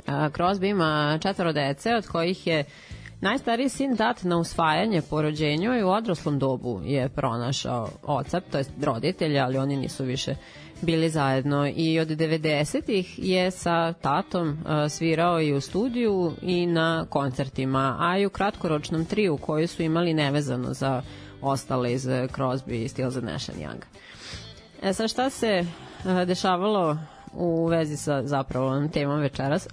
Crosby 0.07 0.69
ima 0.69 1.19
četvoro 1.21 1.53
dece, 1.53 1.95
od 1.95 2.07
kojih 2.07 2.47
je 2.47 2.63
Najstariji 3.21 3.69
sin 3.69 3.95
dat 3.95 4.23
na 4.23 4.37
usvajanje 4.37 5.01
po 5.09 5.21
rođenju 5.21 5.73
i 5.77 5.83
u 5.83 5.89
odraslom 5.89 6.39
dobu 6.39 6.81
je 6.83 7.09
pronašao 7.09 7.89
oca, 8.03 8.39
to 8.39 8.57
je 8.57 8.65
roditelja, 8.81 9.45
ali 9.45 9.57
oni 9.57 9.77
nisu 9.77 10.03
više 10.03 10.35
bili 10.81 11.09
zajedno 11.09 11.71
i 11.75 11.99
od 11.99 12.07
90-ih 12.07 13.19
je 13.19 13.51
sa 13.51 13.93
tatom 13.93 14.57
svirao 14.89 15.41
i 15.41 15.53
u 15.53 15.61
studiju 15.61 16.31
i 16.41 16.65
na 16.65 17.05
koncertima, 17.09 17.97
a 17.99 18.17
i 18.17 18.25
u 18.25 18.29
kratkoročnom 18.29 19.05
triju 19.05 19.37
koji 19.37 19.67
su 19.67 19.81
imali 19.83 20.13
nevezano 20.13 20.73
za 20.73 21.01
ostale 21.41 21.93
iz 21.93 22.05
Crosby 22.07 22.83
i 22.83 22.87
Stills 22.87 23.15
Nash 23.15 23.49
Young. 23.49 23.81
E 24.81 24.93
sad 24.93 25.09
šta 25.09 25.29
se 25.29 25.65
dešavalo 26.27 26.97
u 27.35 27.65
vezi 27.67 27.97
sa 27.97 28.23
zapravo 28.23 28.87
temom 28.87 29.19
večeras. 29.19 29.67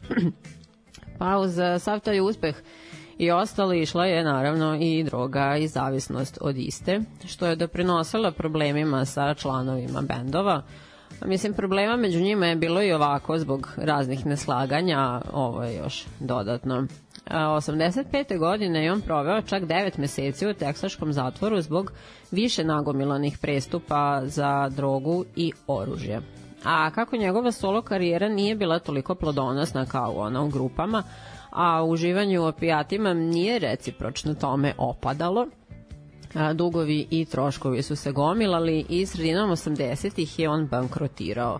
pa 1.18 1.38
uz 1.38 1.58
eh, 1.58 1.78
sav 1.78 2.00
taj 2.00 2.20
uspeh 2.20 2.56
i 3.18 3.30
ostalo 3.30 3.74
išla 3.74 4.06
je 4.06 4.24
naravno 4.24 4.76
i 4.80 5.04
droga 5.04 5.56
i 5.56 5.68
zavisnost 5.68 6.38
od 6.40 6.56
iste, 6.56 7.00
što 7.26 7.46
je 7.46 7.56
doprinosila 7.56 8.30
problemima 8.30 9.04
sa 9.04 9.34
članovima 9.34 10.00
bendova. 10.00 10.62
Mislim, 11.24 11.54
problema 11.54 11.96
među 11.96 12.20
njima 12.20 12.46
je 12.46 12.56
bilo 12.56 12.82
i 12.82 12.92
ovako 12.92 13.38
zbog 13.38 13.72
raznih 13.76 14.26
neslaganja, 14.26 15.20
ovo 15.32 15.64
je 15.64 15.76
još 15.76 16.04
dodatno. 16.20 16.86
85. 17.30 18.38
godine 18.38 18.84
je 18.84 18.92
on 18.92 19.00
proveo 19.00 19.42
čak 19.42 19.62
9 19.62 19.98
meseci 19.98 20.46
u 20.46 20.54
teksaškom 20.54 21.12
zatvoru 21.12 21.60
zbog 21.60 21.92
više 22.30 22.64
nagomilanih 22.64 23.38
prestupa 23.38 24.22
za 24.24 24.68
drogu 24.68 25.24
i 25.36 25.52
oružje 25.66 26.41
a 26.64 26.90
kako 26.90 27.16
njegova 27.16 27.52
solo 27.52 27.82
karijera 27.82 28.28
nije 28.28 28.54
bila 28.54 28.78
toliko 28.78 29.14
plodonosna 29.14 29.86
kao 29.86 30.12
ona 30.12 30.42
u 30.42 30.48
grupama, 30.48 31.02
a 31.50 31.84
uživanju 31.84 32.42
u 32.42 32.46
opijatima 32.46 33.14
nije 33.14 33.58
recipročno 33.58 34.34
tome 34.34 34.74
opadalo, 34.78 35.46
a, 36.34 36.52
dugovi 36.52 37.06
i 37.10 37.24
troškovi 37.24 37.82
su 37.82 37.96
se 37.96 38.12
gomilali 38.12 38.86
i 38.88 39.06
sredinom 39.06 39.50
80-ih 39.50 40.38
je 40.38 40.48
on 40.48 40.66
bankrotirao. 40.66 41.58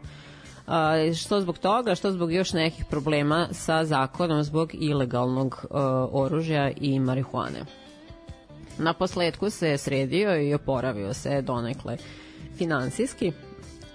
A, 0.67 0.95
što 1.15 1.41
zbog 1.41 1.59
toga, 1.59 1.95
što 1.95 2.13
zbog 2.13 2.33
još 2.33 2.53
nekih 2.53 2.85
problema 2.85 3.49
sa 3.51 3.85
zakonom 3.85 4.43
zbog 4.43 4.71
ilegalnog 4.75 5.67
a, 5.71 6.07
oružja 6.13 6.71
i 6.81 7.01
marihuane. 7.01 7.65
Na 8.79 8.93
posledku 8.93 9.51
se 9.51 9.79
sredio 9.79 10.43
i 10.43 10.55
oporavio 10.55 11.15
se 11.15 11.43
donekle 11.43 11.97
finansijski, 12.57 13.33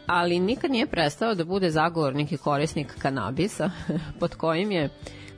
ali 0.08 0.40
nikad 0.40 0.72
nije 0.72 0.88
prestao 0.88 1.36
da 1.36 1.44
bude 1.44 1.70
zagovornik 1.70 2.32
i 2.32 2.38
korisnik 2.38 2.96
kanabisa, 3.00 3.72
pod 4.20 4.36
kojim 4.36 4.72
je, 4.72 4.90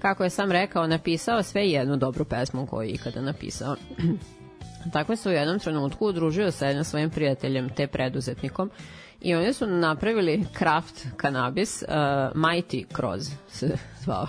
kako 0.01 0.23
je 0.23 0.29
sam 0.29 0.51
rekao, 0.51 0.87
napisao 0.87 1.43
sve 1.43 1.69
jednu 1.69 1.97
dobru 1.97 2.25
pesmu 2.25 2.67
koju 2.67 2.87
je 2.87 2.93
ikada 2.93 3.21
napisao. 3.21 3.75
Tako 4.93 5.15
se 5.15 5.29
u 5.29 5.31
jednom 5.31 5.59
trenutku 5.59 6.05
udružio 6.05 6.51
sa 6.51 6.65
jednim 6.65 6.83
svojim 6.83 7.09
prijateljem, 7.09 7.69
te 7.69 7.87
preduzetnikom, 7.87 8.71
i 9.21 9.35
oni 9.35 9.53
su 9.53 9.67
napravili 9.67 10.45
kraft 10.53 11.07
kanabis, 11.17 11.81
uh, 11.81 11.89
Mighty 12.35 12.85
Croz 12.95 13.29
se 13.47 13.77
zvao. 14.03 14.27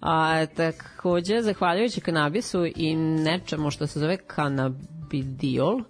A, 0.00 0.46
takođe, 0.46 1.42
zahvaljujući 1.42 2.00
kanabisu 2.00 2.66
i 2.76 2.96
nečemu 2.96 3.70
što 3.70 3.86
se 3.86 4.00
zove 4.00 4.16
kanabidiol, 4.16 5.80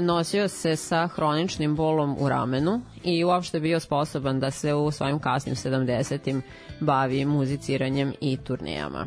nosio 0.00 0.48
se 0.48 0.76
sa 0.76 1.06
hroničnim 1.06 1.76
bolom 1.76 2.16
u 2.18 2.28
ramenu 2.28 2.80
i 3.04 3.24
uopšte 3.24 3.60
bio 3.60 3.80
sposoban 3.80 4.40
da 4.40 4.50
se 4.50 4.74
u 4.74 4.90
svojim 4.90 5.18
kasnim 5.18 5.54
70. 5.54 6.40
bavi 6.80 7.24
muziciranjem 7.24 8.12
i 8.20 8.36
turnejama. 8.36 9.06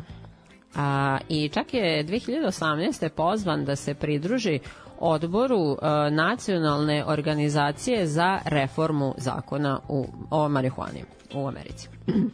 A, 0.76 1.18
I 1.28 1.48
čak 1.48 1.74
je 1.74 2.04
2018. 2.04 3.08
pozvan 3.08 3.64
da 3.64 3.76
se 3.76 3.94
pridruži 3.94 4.58
odboru 4.98 5.76
a, 5.82 6.10
nacionalne 6.10 7.04
organizacije 7.06 8.06
za 8.06 8.38
reformu 8.44 9.14
zakona 9.18 9.80
u, 9.88 10.06
o 10.30 10.48
marihuani 10.48 11.04
u 11.34 11.48
Americi. 11.48 11.88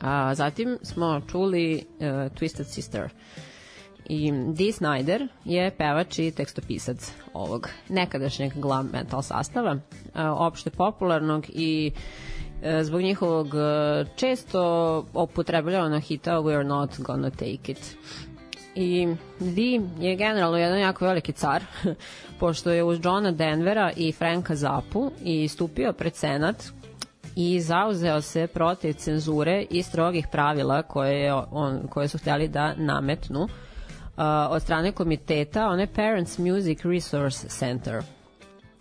A, 0.00 0.34
zatim 0.34 0.78
smo 0.82 1.20
čuli 1.30 1.86
uh, 1.98 2.06
Twisted 2.06 2.64
Sister. 2.64 3.04
Uh, 3.04 3.10
I 4.08 4.32
Dee 4.32 4.72
Snyder 4.72 5.28
je 5.44 5.70
pevač 5.70 6.18
i 6.18 6.30
tekstopisac 6.30 7.12
ovog 7.34 7.68
nekadašnjeg 7.88 8.52
glam 8.54 8.90
metal 8.92 9.22
sastava, 9.22 9.76
opšte 10.14 10.70
popularnog 10.70 11.46
i 11.48 11.92
e, 12.62 12.84
zbog 12.84 13.00
njihovog 13.00 13.54
e, 13.54 14.04
često 14.16 15.04
upotrebljavanog 15.14 16.02
hita 16.02 16.32
We're 16.32 16.66
not 16.66 16.98
gonna 16.98 17.30
take 17.30 17.72
it. 17.72 17.96
I 18.74 19.14
Dee 19.38 19.80
je 19.98 20.16
generalno 20.16 20.58
jedan 20.58 20.78
jako 20.78 21.04
veliki 21.04 21.32
car, 21.32 21.62
pošto 22.40 22.70
je 22.70 22.84
uz 22.84 22.98
Johna 23.04 23.30
Denvera 23.30 23.92
i 23.96 24.12
Franka 24.12 24.54
Zapu 24.54 25.10
i 25.24 25.48
stupio 25.48 25.92
pred 25.92 26.14
senat 26.14 26.64
i 27.36 27.60
zauzeo 27.60 28.20
se 28.20 28.46
protiv 28.46 28.92
cenzure 28.92 29.66
i 29.70 29.82
strogih 29.82 30.26
pravila 30.32 30.82
koje, 30.82 31.20
je 31.20 31.34
on, 31.34 31.80
koje 31.90 32.08
su 32.08 32.18
htjeli 32.18 32.48
da 32.48 32.74
nametnu 32.74 33.42
uh, 33.42 33.50
od 34.50 34.62
strane 34.62 34.92
komiteta, 34.92 35.68
one 35.68 35.86
Parents 35.86 36.38
Music 36.38 36.84
Resource 36.84 37.48
Center. 37.48 38.02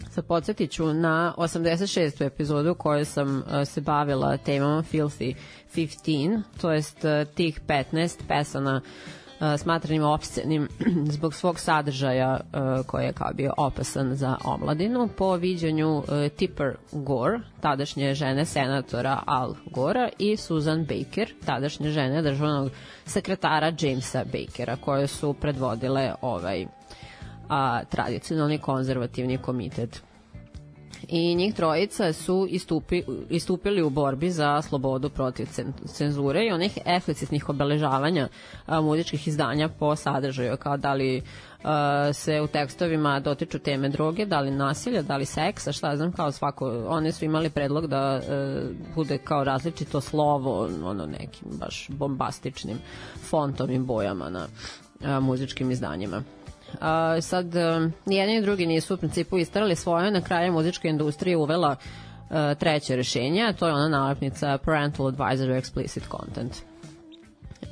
Sad 0.09 0.25
podsjetit 0.25 0.71
ću 0.71 0.93
na 0.93 1.33
86. 1.37 2.25
epizodu 2.25 2.71
u 2.71 2.75
kojoj 2.75 3.05
sam 3.05 3.37
uh, 3.37 3.67
se 3.67 3.81
bavila 3.81 4.37
temama 4.37 4.83
Filthy 4.91 5.35
15, 5.75 6.41
to 6.61 6.71
jest 6.71 7.03
uh, 7.03 7.33
tih 7.35 7.61
15 7.67 8.19
pesana 8.27 8.81
uh, 8.83 9.20
smatranim 9.57 10.03
opscenim 10.03 10.67
zbog 11.15 11.33
svog 11.33 11.59
sadržaja 11.59 12.39
koji 12.87 13.05
je 13.05 13.13
kao 13.13 13.33
bio 13.33 13.53
opasan 13.57 14.15
za 14.15 14.37
omladinu 14.43 15.09
po 15.17 15.35
viđanju 15.35 16.03
Tipper 16.35 16.75
Gore, 16.91 17.39
tadašnje 17.61 18.13
žene 18.13 18.45
senatora 18.45 19.19
Al 19.25 19.55
Gora 19.65 20.09
i 20.19 20.37
Susan 20.37 20.85
Baker, 20.85 21.33
tadašnje 21.45 21.89
žene 21.89 22.21
državnog 22.21 22.71
sekretara 23.05 23.73
Jamesa 23.79 24.23
Bakera, 24.23 24.75
koje 24.75 25.07
su 25.07 25.33
predvodile 25.33 26.13
ovaj 26.21 26.65
a, 27.49 27.83
tradicionalni 27.83 28.57
konzervativni 28.57 29.37
komitet 29.37 30.03
i 31.07 31.35
njih 31.35 31.53
trojica 31.53 32.13
su 32.13 32.47
istupi, 32.49 33.03
istupili 33.29 33.81
u 33.81 33.89
borbi 33.89 34.31
za 34.31 34.61
slobodu 34.61 35.09
protiv 35.09 35.45
cen- 35.45 35.73
cenzure 35.85 36.45
i 36.45 36.51
onih 36.51 36.77
eksplicitnih 36.85 37.49
obeležavanja 37.49 38.27
a, 38.65 38.81
muzičkih 38.81 39.27
izdanja 39.27 39.69
po 39.69 39.95
sadržaju, 39.95 40.57
kao 40.57 40.77
da 40.77 40.93
li 40.93 41.21
a, 41.63 42.13
se 42.13 42.41
u 42.41 42.47
tekstovima 42.47 43.19
dotiču 43.19 43.59
teme 43.59 43.89
droge, 43.89 44.25
da 44.25 44.39
li 44.39 44.51
nasilja, 44.51 45.01
da 45.01 45.17
li 45.17 45.25
seksa, 45.25 45.71
šta 45.71 45.97
znam, 45.97 46.11
kao 46.11 46.31
svako, 46.31 46.85
one 46.87 47.11
su 47.11 47.25
imali 47.25 47.49
predlog 47.49 47.87
da 47.87 48.21
e, 48.23 48.61
bude 48.95 49.17
kao 49.17 49.43
različito 49.43 50.01
slovo, 50.01 50.69
ono 50.83 51.05
nekim 51.05 51.47
baš 51.59 51.87
bombastičnim 51.89 52.77
fontom 53.29 53.71
i 53.71 53.79
bojama 53.79 54.29
na 54.29 54.47
a, 55.03 55.19
muzičkim 55.19 55.71
izdanjima. 55.71 56.23
A, 56.79 57.21
sad, 57.21 57.55
um, 57.55 57.93
jedni 58.05 58.37
i 58.37 58.41
drugi 58.41 58.65
nisu 58.65 58.93
u 58.93 58.97
principu 58.97 59.37
istarali 59.37 59.75
svoje, 59.75 60.11
na 60.11 60.21
kraju 60.21 60.53
muzička 60.53 60.87
industrija 60.87 61.37
uvela 61.37 61.75
uh, 61.75 62.35
treće 62.59 62.95
rešenje, 62.95 63.53
to 63.59 63.67
je 63.67 63.73
ona 63.73 63.89
nalepnica 63.89 64.57
Parental 64.57 65.05
Advisory 65.05 65.61
Explicit 65.61 66.01
Content. 66.11 66.55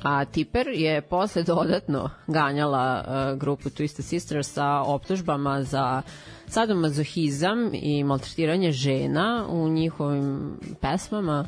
A 0.02 0.24
Tipper 0.24 0.68
je 0.68 1.00
posle 1.00 1.42
dodatno 1.42 2.10
ganjala 2.26 3.04
uh, 3.04 3.38
grupu 3.38 3.68
Twisted 3.68 4.02
Sisters 4.02 4.52
sa 4.52 4.82
optužbama 4.82 5.62
za 5.62 6.02
sadomazohizam 6.46 7.70
i 7.74 8.04
maltretiranje 8.04 8.72
žena 8.72 9.46
u 9.48 9.68
njihovim 9.68 10.56
pesmama. 10.80 11.46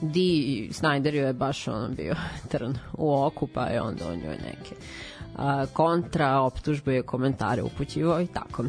Dee 0.00 0.68
Snyder 0.70 1.14
je 1.14 1.32
baš 1.32 1.68
ono 1.68 1.88
bio 1.88 2.14
trn 2.50 2.74
u 2.92 3.14
oku, 3.14 3.46
pa 3.46 3.64
je 3.64 3.82
onda 3.82 4.08
on 4.08 4.16
njoj 4.16 4.36
neke 4.36 4.74
a, 5.36 5.66
kontra 5.72 6.40
optužbe 6.40 7.02
komentare 7.02 7.62
upućivo 7.62 8.20
i 8.20 8.26
tako. 8.26 8.64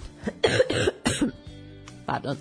Pardon. 2.05 2.37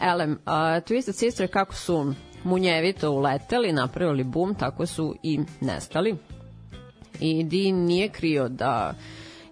Elem, 0.00 0.32
uh, 0.32 0.38
Twisted 0.46 1.12
Sister 1.12 1.52
kako 1.52 1.74
su 1.74 2.14
munjevito 2.44 3.10
uleteli, 3.10 3.72
napravili 3.72 4.24
bum, 4.24 4.54
tako 4.54 4.86
su 4.86 5.14
i 5.22 5.40
nestali. 5.60 6.16
I 7.20 7.44
Dean 7.44 7.74
nije 7.74 8.08
krio 8.08 8.48
da 8.48 8.94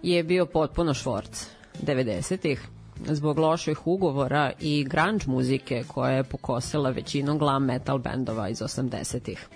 je 0.03 0.23
bio 0.23 0.45
potpuno 0.45 0.93
švorc 0.93 1.47
90-ih 1.83 2.67
zbog 3.05 3.39
loših 3.39 3.87
ugovora 3.87 4.51
i 4.59 4.83
grunge 4.83 5.25
muzike 5.27 5.83
koja 5.87 6.11
je 6.11 6.23
pokosila 6.23 6.89
većinu 6.89 7.37
glam 7.37 7.65
metal 7.65 7.97
bendova 7.97 8.49
iz 8.49 8.59
80-ih. 8.59 9.47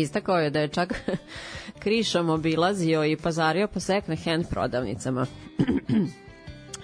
Istakao 0.00 0.38
je 0.38 0.50
da 0.50 0.60
je 0.60 0.68
čak 0.68 0.94
krišom 1.82 2.30
obilazio 2.30 3.04
i 3.04 3.16
pazario 3.16 3.68
po 3.68 3.80
second 3.80 4.18
hand 4.24 4.44
prodavnicama. 4.50 5.26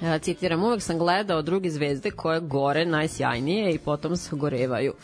Ja, 0.02 0.18
Citiram, 0.24 0.64
uvek 0.64 0.82
sam 0.82 0.98
gledao 0.98 1.42
druge 1.42 1.70
zvezde 1.70 2.10
koje 2.10 2.40
gore 2.40 2.86
najsjajnije 2.86 3.74
i 3.74 3.78
potom 3.78 4.16
sagorevaju. 4.16 4.94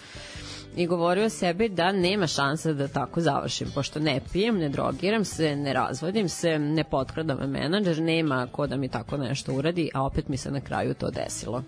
I 0.77 0.87
govorio 0.87 1.29
sebi 1.29 1.69
da 1.69 1.93
nema 1.93 2.27
šanse 2.27 2.75
da 2.75 2.89
tako 2.89 3.21
završim, 3.21 3.69
pošto 3.75 4.01
ne 4.01 4.21
pijem, 4.33 4.59
ne 4.59 4.69
drogiram 4.69 5.25
se, 5.25 5.57
ne 5.57 5.73
razvodim 5.73 6.29
se, 6.29 6.59
ne 6.59 6.85
potkrada 6.85 7.35
me 7.35 7.47
menadžer, 7.47 8.03
nema 8.03 8.47
ko 8.53 8.67
da 8.67 8.77
mi 8.77 8.89
tako 8.89 9.17
nešto 9.17 9.53
uradi, 9.53 9.91
a 9.95 10.03
opet 10.03 10.29
mi 10.29 10.37
se 10.37 10.51
na 10.51 10.61
kraju 10.61 10.95
to 10.95 11.11
desilo 11.11 11.63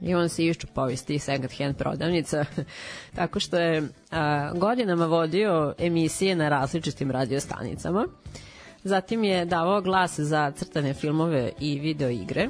i 0.00 0.14
on 0.14 0.28
se 0.28 0.44
iščupao 0.44 0.90
iz 0.90 1.04
tih 1.04 1.22
second 1.22 1.52
hand 1.58 1.76
prodavnica. 1.76 2.44
Tako 3.16 3.40
što 3.40 3.58
je 3.58 3.82
a, 4.10 4.52
godinama 4.54 5.06
vodio 5.06 5.74
emisije 5.78 6.36
na 6.36 6.48
različitim 6.48 7.10
radiostanicama. 7.10 8.06
Zatim 8.84 9.24
je 9.24 9.44
davao 9.44 9.80
glas 9.80 10.20
za 10.20 10.50
crtane 10.50 10.94
filmove 10.94 11.52
i 11.60 11.78
video 11.78 12.10
igre. 12.10 12.48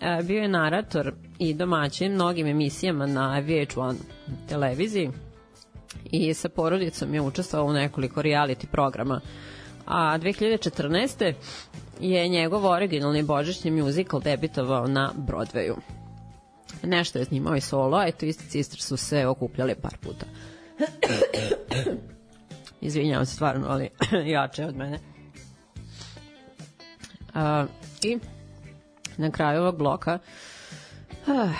A, 0.00 0.22
bio 0.22 0.42
je 0.42 0.48
narator 0.48 1.12
i 1.38 1.54
domaćin 1.54 2.12
mnogim 2.12 2.46
emisijama 2.46 3.06
na 3.06 3.42
VH1 3.42 3.94
televiziji. 4.48 5.10
I 6.04 6.34
sa 6.34 6.48
porodicom 6.48 7.14
je 7.14 7.20
učestvovao 7.20 7.68
u 7.68 7.72
nekoliko 7.72 8.22
reality 8.22 8.66
programa. 8.66 9.20
A 9.86 10.18
2014. 10.18 11.32
je 12.00 12.28
njegov 12.28 12.66
originalni 12.66 13.22
božićni 13.22 13.70
musical 13.70 14.20
debitovao 14.20 14.86
na 14.86 15.12
Broadwayu 15.16 15.74
nešto 16.86 17.18
je 17.18 17.24
snimao 17.24 17.56
i 17.56 17.60
solo, 17.60 17.96
a 17.96 18.06
eto 18.06 18.26
isti 18.26 18.50
Sister 18.50 18.80
su 18.80 18.96
se 18.96 19.26
okupljali 19.26 19.74
par 19.74 19.96
puta. 20.00 20.26
Izvinjavam 22.80 23.26
se 23.26 23.34
stvarno, 23.34 23.66
ali 23.68 23.88
jače 24.32 24.64
od 24.64 24.76
mene. 24.76 24.98
Uh, 27.34 27.68
I 28.02 28.18
na 29.16 29.30
kraju 29.30 29.60
ovog 29.60 29.78
bloka 29.78 30.18
uh, 31.26 31.50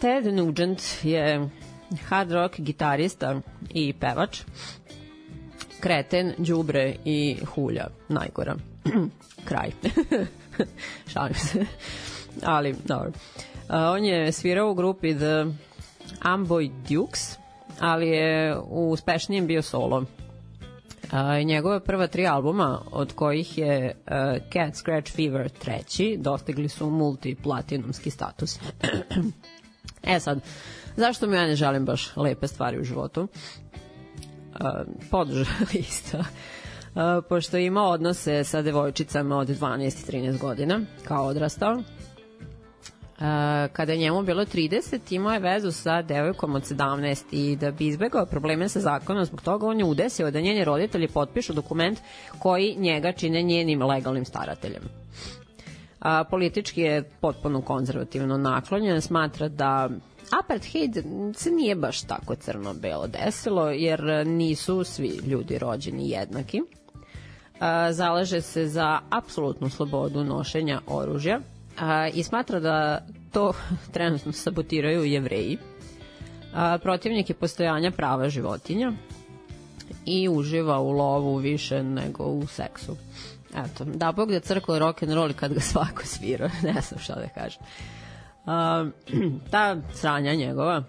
Ted 0.00 0.34
Nugent 0.34 0.82
je 1.02 1.48
hard 2.08 2.32
rock 2.32 2.60
gitarista 2.60 3.40
i 3.70 3.92
pevač 3.92 4.40
kreten, 5.80 6.34
đubre 6.38 6.94
i 7.04 7.36
hulja 7.54 7.86
najgora 8.08 8.56
kraj 9.48 9.70
šalim 11.12 11.34
se 11.34 11.66
ali 12.42 12.74
dobro 12.84 13.12
on 13.68 14.04
je 14.04 14.32
svirao 14.32 14.70
u 14.70 14.74
grupi 14.74 15.14
The 15.14 15.44
Amboy 16.20 16.70
Dukes, 16.88 17.38
ali 17.80 18.08
je 18.08 18.58
u 18.58 18.90
uspešnijem 18.90 19.46
bio 19.46 19.62
solo. 19.62 20.04
A, 21.12 21.42
njegove 21.42 21.80
prva 21.80 22.06
tri 22.06 22.26
albuma, 22.26 22.80
od 22.90 23.12
kojih 23.12 23.58
je 23.58 23.94
uh, 23.96 24.12
Cat 24.52 24.74
Scratch 24.74 25.12
Fever 25.16 25.48
treći, 25.48 26.16
dostigli 26.20 26.68
su 26.68 26.90
multiplatinumski 26.90 28.10
status. 28.10 28.58
e 30.14 30.20
sad, 30.20 30.40
zašto 30.96 31.26
mi 31.26 31.36
ja 31.36 31.46
ne 31.46 31.56
želim 31.56 31.84
baš 31.84 32.16
lepe 32.16 32.48
stvari 32.48 32.80
u 32.80 32.84
životu? 32.84 33.20
Uh, 33.20 33.28
podržali 35.10 35.78
isto. 35.88 36.18
Uh, 36.18 37.24
pošto 37.28 37.56
ima 37.56 37.82
odnose 37.82 38.44
sa 38.44 38.62
devojčicama 38.62 39.36
od 39.36 39.48
12 39.48 40.16
i 40.16 40.22
13 40.22 40.38
godina, 40.38 40.80
kao 41.04 41.26
odrastao, 41.26 41.82
kada 43.72 43.92
je 43.92 43.98
njemu 43.98 44.22
bilo 44.22 44.44
30, 44.44 45.14
imao 45.14 45.32
je 45.32 45.38
vezu 45.38 45.72
sa 45.72 46.02
devojkom 46.02 46.54
od 46.54 46.62
17 46.62 47.22
i 47.32 47.56
da 47.56 47.70
bi 47.70 47.86
izbegao 47.86 48.26
probleme 48.26 48.68
sa 48.68 48.80
zakonom 48.80 49.24
zbog 49.24 49.42
toga 49.42 49.66
on 49.66 49.78
je 49.78 49.84
udesio 49.84 50.30
da 50.30 50.40
njeni 50.40 50.64
roditelji 50.64 51.08
potpišu 51.08 51.52
dokument 51.52 51.98
koji 52.38 52.76
njega 52.78 53.12
čine 53.12 53.42
njenim 53.42 53.82
legalnim 53.82 54.24
starateljem. 54.24 54.82
A, 56.00 56.24
politički 56.24 56.80
je 56.80 57.02
potpuno 57.20 57.62
konzervativno 57.62 58.36
naklonjen, 58.36 59.00
smatra 59.00 59.48
da 59.48 59.90
apartheid 60.40 61.04
se 61.36 61.50
nije 61.50 61.74
baš 61.74 62.02
tako 62.02 62.34
crno-belo 62.34 63.06
desilo, 63.06 63.70
jer 63.70 64.26
nisu 64.26 64.84
svi 64.84 65.20
ljudi 65.26 65.58
rođeni 65.58 66.10
jednaki. 66.10 66.60
A, 67.60 67.92
zalaže 67.92 68.40
se 68.40 68.66
za 68.66 68.98
apsolutnu 69.10 69.68
slobodu 69.68 70.24
nošenja 70.24 70.80
oružja, 70.86 71.40
a, 71.78 72.08
i 72.08 72.22
smatra 72.22 72.60
da 72.60 73.06
to 73.32 73.52
trenutno 73.94 74.32
sabotiraju 74.32 75.04
jevreji. 75.04 75.58
A, 76.54 76.78
protivnik 76.78 77.30
je 77.30 77.34
postojanja 77.34 77.90
prava 77.90 78.28
životinja 78.28 78.92
i 80.06 80.28
uživa 80.28 80.80
u 80.80 80.90
lovu 80.90 81.36
više 81.36 81.82
nego 81.82 82.24
u 82.24 82.46
seksu. 82.46 82.96
Eto, 83.56 83.84
da 83.84 84.12
bog 84.12 84.32
da 84.32 84.40
crkla 84.40 84.78
rock 84.78 85.02
and 85.02 85.12
roll 85.12 85.32
kad 85.32 85.52
ga 85.52 85.60
svako 85.72 86.06
svira, 86.06 86.50
ne 86.62 86.80
znam 86.80 87.00
šta 87.00 87.14
da 87.14 87.28
kažem. 87.28 87.62
A, 88.46 88.86
ta 89.50 89.76
sranja 89.92 90.34
njegova 90.34 90.84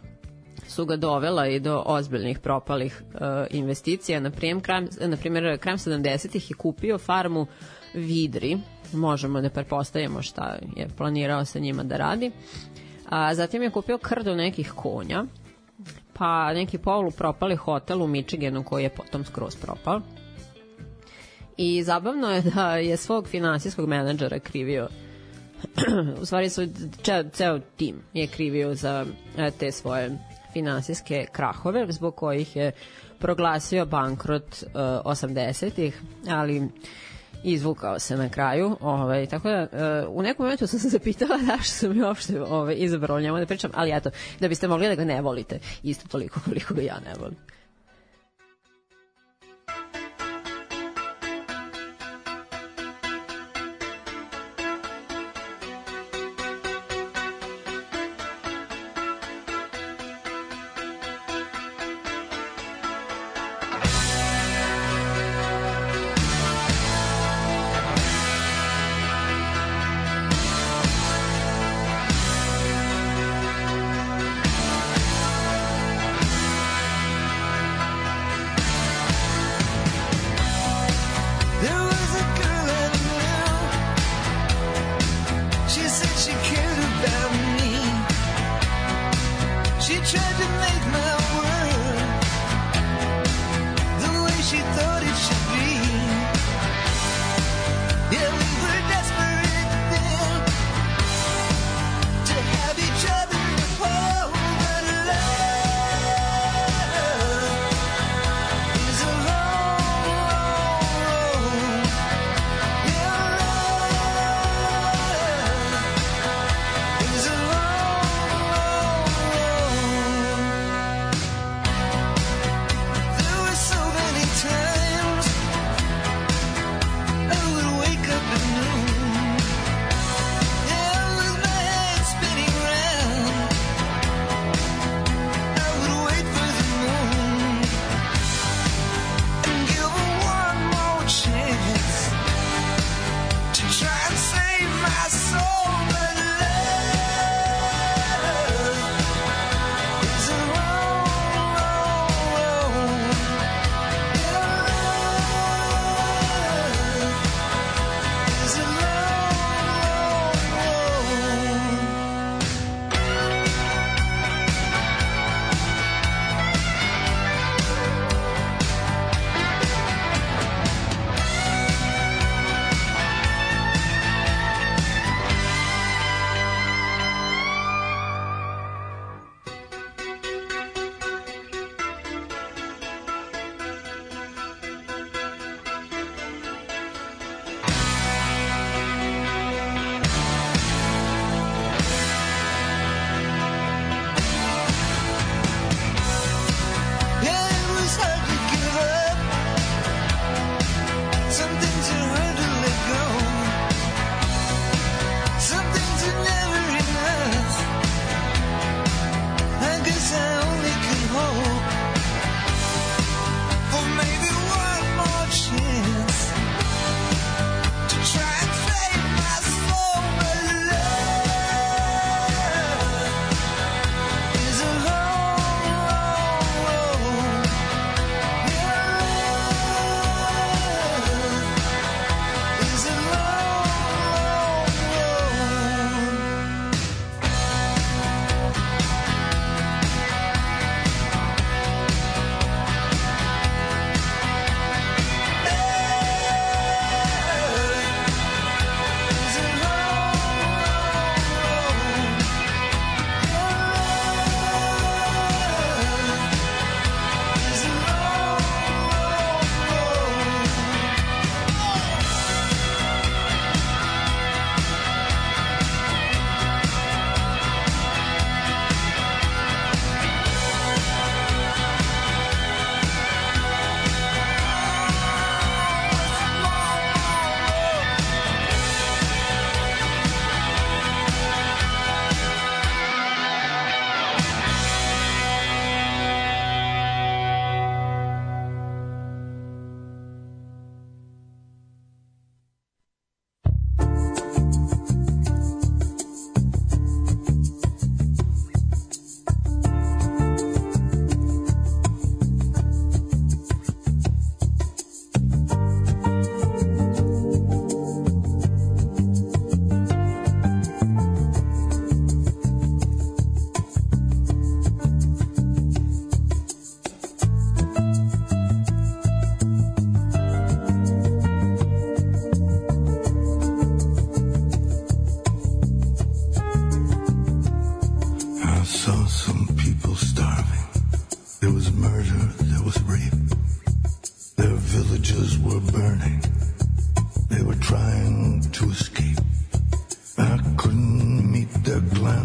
su 0.67 0.86
ga 0.86 0.95
dovela 0.95 1.47
i 1.47 1.59
do 1.59 1.83
ozbiljnih 1.86 2.39
propalih 2.39 3.03
uh, 3.13 3.19
investicija. 3.49 4.19
Na 4.19 4.31
na 4.99 5.17
primjer, 5.17 5.57
krajem 5.59 5.77
70-ih 5.77 6.49
je 6.51 6.55
kupio 6.55 6.97
farmu 6.97 7.47
Vidri, 7.93 8.57
možemo 8.93 9.41
da 9.41 9.49
prepostavimo 9.49 10.21
šta 10.21 10.57
je 10.75 10.88
planirao 10.97 11.45
sa 11.45 11.59
njima 11.59 11.83
da 11.83 11.97
radi. 11.97 12.31
A, 13.09 13.36
zatim 13.36 13.63
je 13.63 13.69
kupio 13.69 13.97
krdo 13.97 14.36
nekih 14.36 14.71
konja, 14.75 15.25
pa 16.13 16.53
neki 16.53 16.77
polu 16.77 17.11
propali 17.11 17.55
hotel 17.55 18.03
u 18.03 18.07
Michiganu 18.07 18.63
koji 18.63 18.83
je 18.83 18.89
potom 18.89 19.25
skroz 19.25 19.55
propao. 19.55 20.01
I 21.57 21.83
zabavno 21.83 22.31
je 22.31 22.41
da 22.41 22.75
je 22.75 22.97
svog 22.97 23.27
finansijskog 23.27 23.89
menadžera 23.89 24.39
krivio 24.39 24.88
u 26.21 26.25
stvari 26.25 26.49
su 26.49 26.67
ceo, 27.03 27.23
ceo 27.23 27.59
tim 27.59 27.95
je 28.13 28.27
krivio 28.27 28.75
za 28.75 29.05
e, 29.38 29.51
te 29.51 29.71
svoje 29.71 30.17
finansijske 30.53 31.25
krahove 31.31 31.86
zbog 31.89 32.15
kojih 32.15 32.55
je 32.55 32.71
proglasio 33.19 33.86
bankrot 33.86 34.63
uh, 34.63 34.71
80-ih, 35.05 36.01
ali 36.29 36.69
izvukao 37.43 37.99
se 37.99 38.17
na 38.17 38.29
kraju. 38.29 38.77
Ovaj, 38.81 39.25
tako 39.25 39.49
da, 39.49 39.67
uh, 40.07 40.17
u 40.17 40.21
nekom 40.21 40.45
momentu 40.45 40.67
sam 40.67 40.79
se 40.79 40.89
zapitala 40.89 41.38
da 41.47 41.57
što 41.57 41.73
sam 41.73 41.97
mi 41.97 42.03
uopšte 42.03 42.41
ovaj, 42.41 42.75
izabrala 42.77 43.21
njemu 43.21 43.39
da 43.39 43.45
pričam, 43.45 43.71
ali 43.73 43.91
eto, 43.91 44.09
da 44.39 44.47
biste 44.47 44.67
mogli 44.67 44.88
da 44.88 44.95
ga 44.95 45.05
ne 45.05 45.21
volite 45.21 45.59
isto 45.83 46.07
toliko 46.07 46.39
koliko 46.45 46.73
ga 46.73 46.81
ja 46.81 46.99
ne 47.05 47.13
volim. 47.19 47.38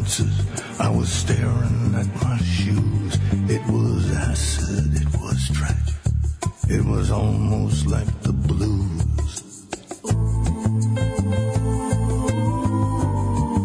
I 0.01 0.89
was 0.89 1.13
staring 1.13 1.95
at 1.95 2.07
my 2.25 2.39
shoes. 2.39 3.19
It 3.51 3.61
was 3.71 4.11
acid, 4.13 4.95
it 4.97 5.21
was 5.21 5.51
tragic. 5.53 5.95
It 6.69 6.83
was 6.87 7.11
almost 7.11 7.87
like 7.87 8.09
the 8.23 8.33
blues. 8.33 9.67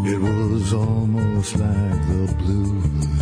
It 0.06 0.20
was 0.20 0.74
almost 0.74 1.56
like 1.56 2.02
the 2.10 2.36
blues. 2.38 3.15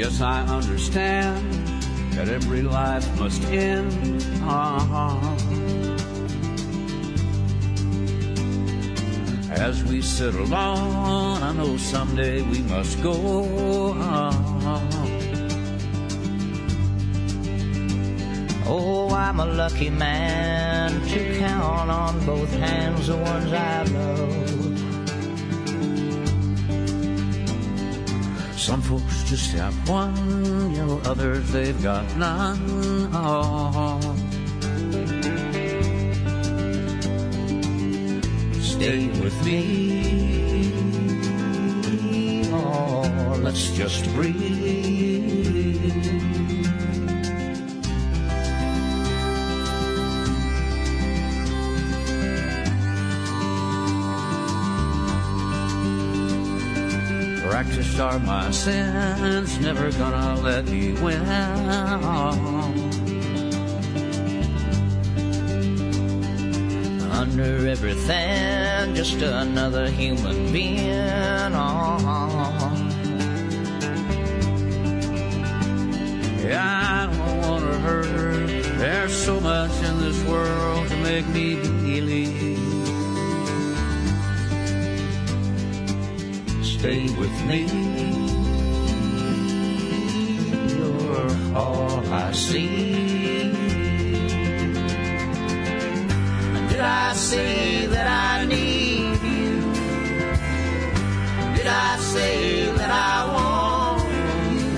Yes, 0.00 0.22
I 0.22 0.40
understand 0.46 1.44
that 2.14 2.30
every 2.30 2.62
life 2.62 3.06
must 3.20 3.44
end. 3.52 4.24
Ah. 4.40 5.36
As 9.50 9.84
we 9.84 10.00
sit 10.00 10.34
alone, 10.34 11.42
I 11.42 11.52
know 11.52 11.76
someday 11.76 12.40
we 12.40 12.62
must 12.62 13.02
go. 13.02 13.94
Ah. 13.98 14.32
Oh, 18.64 19.10
I'm 19.10 19.38
a 19.38 19.44
lucky 19.44 19.90
man 19.90 20.98
to 21.08 21.38
count 21.38 21.90
on 21.90 22.24
both 22.24 22.50
hands 22.54 23.08
the 23.08 23.18
ones 23.18 23.52
I 23.52 23.82
love. 23.82 24.69
Some 28.60 28.82
folks 28.82 29.24
just 29.24 29.52
have 29.52 29.74
one, 29.88 30.14
you 30.74 30.84
know, 30.84 31.00
others 31.06 31.50
they've 31.50 31.82
got 31.82 32.04
none. 32.18 33.08
Ah. 33.10 33.98
Stay 38.60 39.08
with 39.18 39.44
me. 39.46 40.74
Oh, 42.52 43.38
let's 43.42 43.70
just 43.70 44.04
breathe. 44.14 45.40
Practiced 57.70 58.00
are 58.00 58.18
my 58.18 58.50
sins, 58.50 59.60
never 59.60 59.92
gonna 59.92 60.40
let 60.40 60.64
me 60.66 60.92
win. 60.94 61.22
Under 67.12 67.68
everything, 67.68 68.96
just 68.96 69.22
another 69.22 69.88
human 69.88 70.50
being. 70.52 70.90
I 70.90 71.48
don't 77.06 77.38
wanna 77.38 77.78
hurt 77.78 78.06
her. 78.06 78.46
There's 78.78 79.14
so 79.14 79.38
much 79.40 79.70
in 79.84 80.00
this 80.00 80.20
world 80.24 80.88
to 80.88 80.96
make 80.96 81.28
me 81.28 81.54
believe. 81.54 82.59
Stay 86.80 87.10
with 87.10 87.44
me. 87.44 87.66
You're 90.72 91.54
all 91.54 92.00
I 92.10 92.32
see. 92.32 93.52
did 96.70 96.80
I 96.80 97.12
say 97.12 97.84
that 97.84 98.06
I 98.06 98.46
need 98.46 99.20
you? 99.20 99.60
Did 101.54 101.66
I 101.66 101.98
say 101.98 102.72
that 102.72 102.90
I 102.90 103.16
want 103.36 104.08
you? 104.56 104.70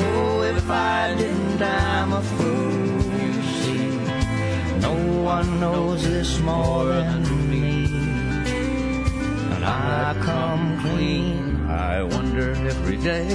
Oh, 0.00 0.42
if 0.42 0.68
I 0.68 1.14
didn't, 1.16 1.62
I'm 1.62 2.12
a 2.12 2.22
fool, 2.22 3.02
you 3.22 3.42
see. 3.60 4.80
No 4.80 4.94
one 5.22 5.60
knows 5.60 6.02
this 6.02 6.40
more 6.40 6.86
than 6.86 7.50
me. 7.50 7.84
And 9.54 9.64
I 9.64 10.16
come 10.22 10.67
wonder 12.38 12.68
every 12.68 12.96
day 12.96 13.26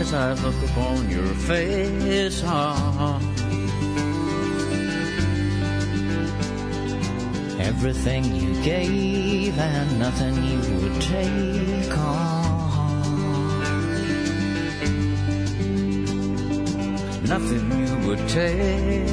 as 0.00 0.14
I 0.14 0.32
look 0.34 0.54
upon 0.70 1.10
your 1.10 1.26
face. 1.46 2.42
Ah. 2.44 3.20
Everything 7.58 8.24
you 8.34 8.62
gave 8.62 9.58
and 9.58 9.98
nothing 9.98 10.34
you 10.44 10.58
would 10.80 11.00
take 11.00 11.98
on. 11.98 12.44
Nothing 17.24 17.64
you 17.86 18.08
would 18.08 18.28
take. 18.28 19.04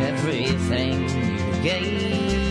Everything 0.00 1.08
you 1.08 1.62
gave. 1.62 2.41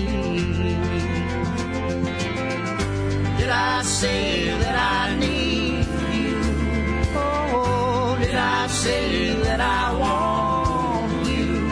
I 3.51 3.81
say 3.83 4.49
that 4.49 4.75
I 4.75 5.15
need 5.15 5.85
you? 6.15 6.39
Oh, 7.15 8.17
did 8.19 8.35
I 8.35 8.67
say 8.67 9.33
that 9.43 9.59
I 9.59 9.83
want 10.03 11.27
you? 11.27 11.69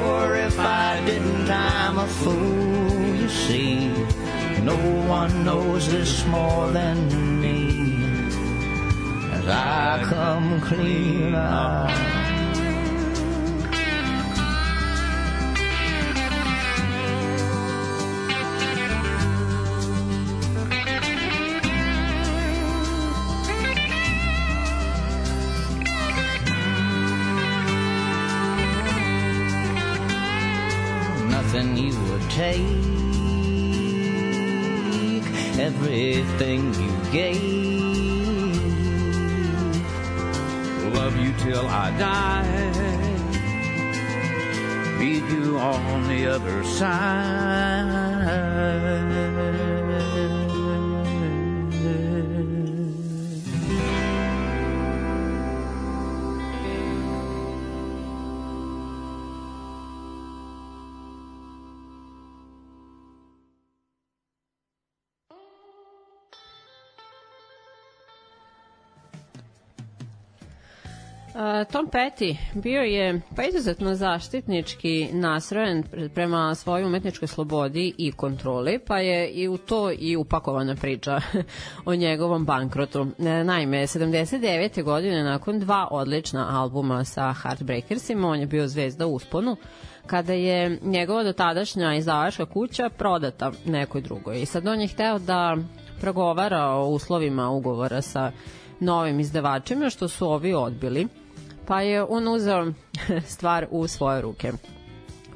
Or 0.00 0.36
if 0.36 0.58
I 0.58 1.02
didn't, 1.04 1.50
I'm 1.50 1.98
a 1.98 2.06
fool, 2.06 3.16
you 3.16 3.28
see. 3.28 3.88
No 4.62 4.76
one 5.08 5.44
knows 5.44 5.90
this 5.90 6.26
more 6.26 6.68
than 6.70 7.40
me. 7.40 7.96
As 9.32 9.46
I 9.48 10.02
come 10.04 10.60
clean 10.62 11.34
out. 11.34 11.95
Take, 32.56 32.72
everything 35.58 36.74
you 36.74 36.92
gave. 37.12 37.42
Love 40.94 41.16
you 41.16 41.32
till 41.44 41.66
I 41.66 41.90
die. 41.98 42.72
Meet 44.98 45.24
you 45.30 45.58
on 45.58 46.08
the 46.08 46.26
other 46.26 46.64
side. 46.64 47.86
Tom 71.76 71.88
Petty 71.88 72.36
bio 72.54 72.82
je 72.82 73.20
pa 73.36 73.44
izuzetno 73.44 73.94
zaštitnički 73.94 75.08
nasrojen 75.12 75.82
pre- 75.82 76.08
prema 76.08 76.54
svojoj 76.54 76.84
umetničkoj 76.84 77.28
slobodi 77.28 77.94
i 77.98 78.12
kontroli, 78.12 78.78
pa 78.78 78.98
je 78.98 79.30
i 79.30 79.48
u 79.48 79.58
to 79.58 79.90
i 79.98 80.16
upakovana 80.16 80.74
priča 80.74 81.20
o 81.86 81.94
njegovom 81.94 82.44
bankrotu. 82.44 83.06
E, 83.18 83.44
Naime, 83.44 83.86
79. 83.86 84.82
godine 84.82 85.22
nakon 85.22 85.60
dva 85.60 85.88
odlična 85.90 86.60
albuma 86.60 87.04
sa 87.04 87.32
Heartbreakersima, 87.32 88.28
on 88.28 88.40
je 88.40 88.46
bio 88.46 88.68
zvezda 88.68 89.06
u 89.06 89.14
usponu, 89.14 89.56
kada 90.06 90.32
je 90.32 90.78
njegova 90.82 91.22
dotadašnja 91.24 91.94
izdavačka 91.94 92.46
kuća 92.46 92.88
prodata 92.88 93.52
nekoj 93.64 94.00
drugoj. 94.00 94.42
I 94.42 94.46
sad 94.46 94.66
on 94.66 94.80
je 94.80 94.88
hteo 94.88 95.18
da 95.18 95.56
progovara 96.00 96.64
o 96.64 96.88
uslovima 96.88 97.48
ugovora 97.48 98.02
sa 98.02 98.32
novim 98.80 99.20
izdavačima, 99.20 99.90
što 99.90 100.08
su 100.08 100.28
ovi 100.28 100.54
odbili, 100.54 101.08
pa 101.66 101.80
je 101.80 102.02
on 102.02 102.28
uzeo 102.28 102.72
stvar 103.34 103.66
u 103.70 103.88
svoje 103.88 104.20
ruke. 104.20 104.52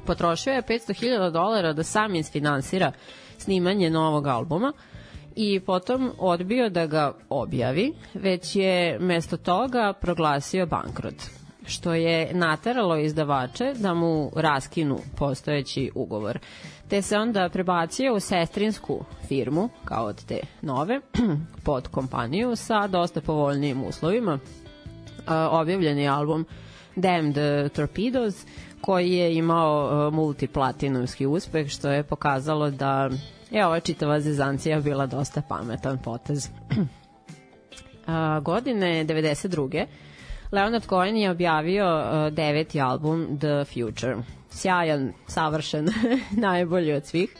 Potrošio 0.05 0.53
je 0.53 0.61
500.000 0.61 1.31
dolara 1.31 1.73
da 1.73 1.83
sam 1.83 2.15
isfinansira 2.15 2.91
snimanje 3.37 3.89
novog 3.89 4.27
albuma 4.27 4.73
i 5.35 5.59
potom 5.59 6.11
odbio 6.17 6.69
da 6.69 6.85
ga 6.85 7.13
objavi, 7.29 7.93
već 8.13 8.55
je 8.55 8.99
mesto 8.99 9.37
toga 9.37 9.93
proglasio 10.01 10.65
bankrot 10.65 11.41
što 11.65 11.93
je 11.93 12.33
nateralo 12.33 12.97
izdavače 12.97 13.73
da 13.79 13.93
mu 13.93 14.31
raskinu 14.35 14.99
postojeći 15.17 15.91
ugovor. 15.95 16.39
Te 16.89 17.01
se 17.01 17.17
onda 17.17 17.49
prebacio 17.49 18.13
u 18.15 18.19
sestrinsku 18.19 19.05
firmu, 19.27 19.69
kao 19.85 20.05
od 20.05 20.25
te 20.25 20.39
nove, 20.61 20.99
pod 21.65 21.87
kompaniju 21.87 22.55
sa 22.55 22.87
dosta 22.87 23.21
povoljnijim 23.21 23.83
uslovima. 23.83 24.39
A, 25.27 25.49
Objavljen 25.51 25.97
je 25.97 26.07
album 26.07 26.45
Damned 26.95 27.35
Torpedoes, 27.73 28.45
koji 28.81 29.11
je 29.11 29.35
imao 29.35 30.11
multiplatinumski 30.11 31.25
uspeh, 31.25 31.67
što 31.67 31.89
je 31.91 32.03
pokazalo 32.03 32.69
da 32.69 33.09
je 33.51 33.65
ova 33.65 33.79
čitava 33.79 34.19
zezancija 34.19 34.79
bila 34.79 35.05
dosta 35.05 35.41
pametan 35.41 35.97
potez. 35.97 36.49
A, 38.07 38.39
godine 38.39 39.05
92. 39.05 39.85
Leonard 40.51 40.85
Cohen 40.89 41.17
je 41.17 41.31
objavio 41.31 41.85
uh, 41.85 42.33
deveti 42.33 42.81
album 42.81 43.39
The 43.39 43.65
Future. 43.65 44.15
Sjajan, 44.49 45.13
savršen, 45.27 45.87
najbolji 46.47 46.93
od 46.93 47.05
svih. 47.05 47.35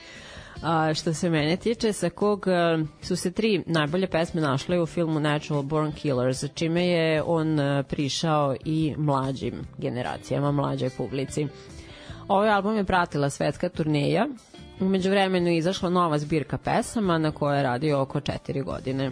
A, 0.64 0.94
što 0.94 1.14
se 1.14 1.30
mene 1.30 1.58
tiče, 1.58 1.94
sa 1.94 2.10
kog 2.10 2.46
uh, 2.48 2.88
su 3.02 3.16
se 3.16 3.32
tri 3.32 3.64
najbolje 3.66 4.08
pesme 4.08 4.42
našle 4.42 4.82
u 4.82 4.86
filmu 4.86 5.20
Natural 5.20 5.64
Born 5.64 5.92
Killers, 5.92 6.44
čime 6.54 6.88
je 6.88 7.24
on 7.26 7.60
uh, 7.60 7.86
prišao 7.86 8.56
i 8.66 8.96
mlađim 8.98 9.54
generacijama, 9.78 10.52
mlađoj 10.52 10.90
publici. 10.90 11.48
Ovaj 12.28 12.50
album 12.50 12.76
je 12.76 12.84
pratila 12.84 13.30
svetska 13.30 13.70
turneja, 13.70 14.28
umeđu 14.80 15.10
vremenu 15.10 15.48
je 15.48 15.58
izašla 15.58 15.90
nova 15.90 16.18
zbirka 16.18 16.58
pesama 16.58 17.18
na 17.18 17.32
kojoj 17.32 17.58
je 17.58 17.64
radio 17.64 18.02
oko 18.02 18.20
četiri 18.20 18.62
godine 18.62 19.12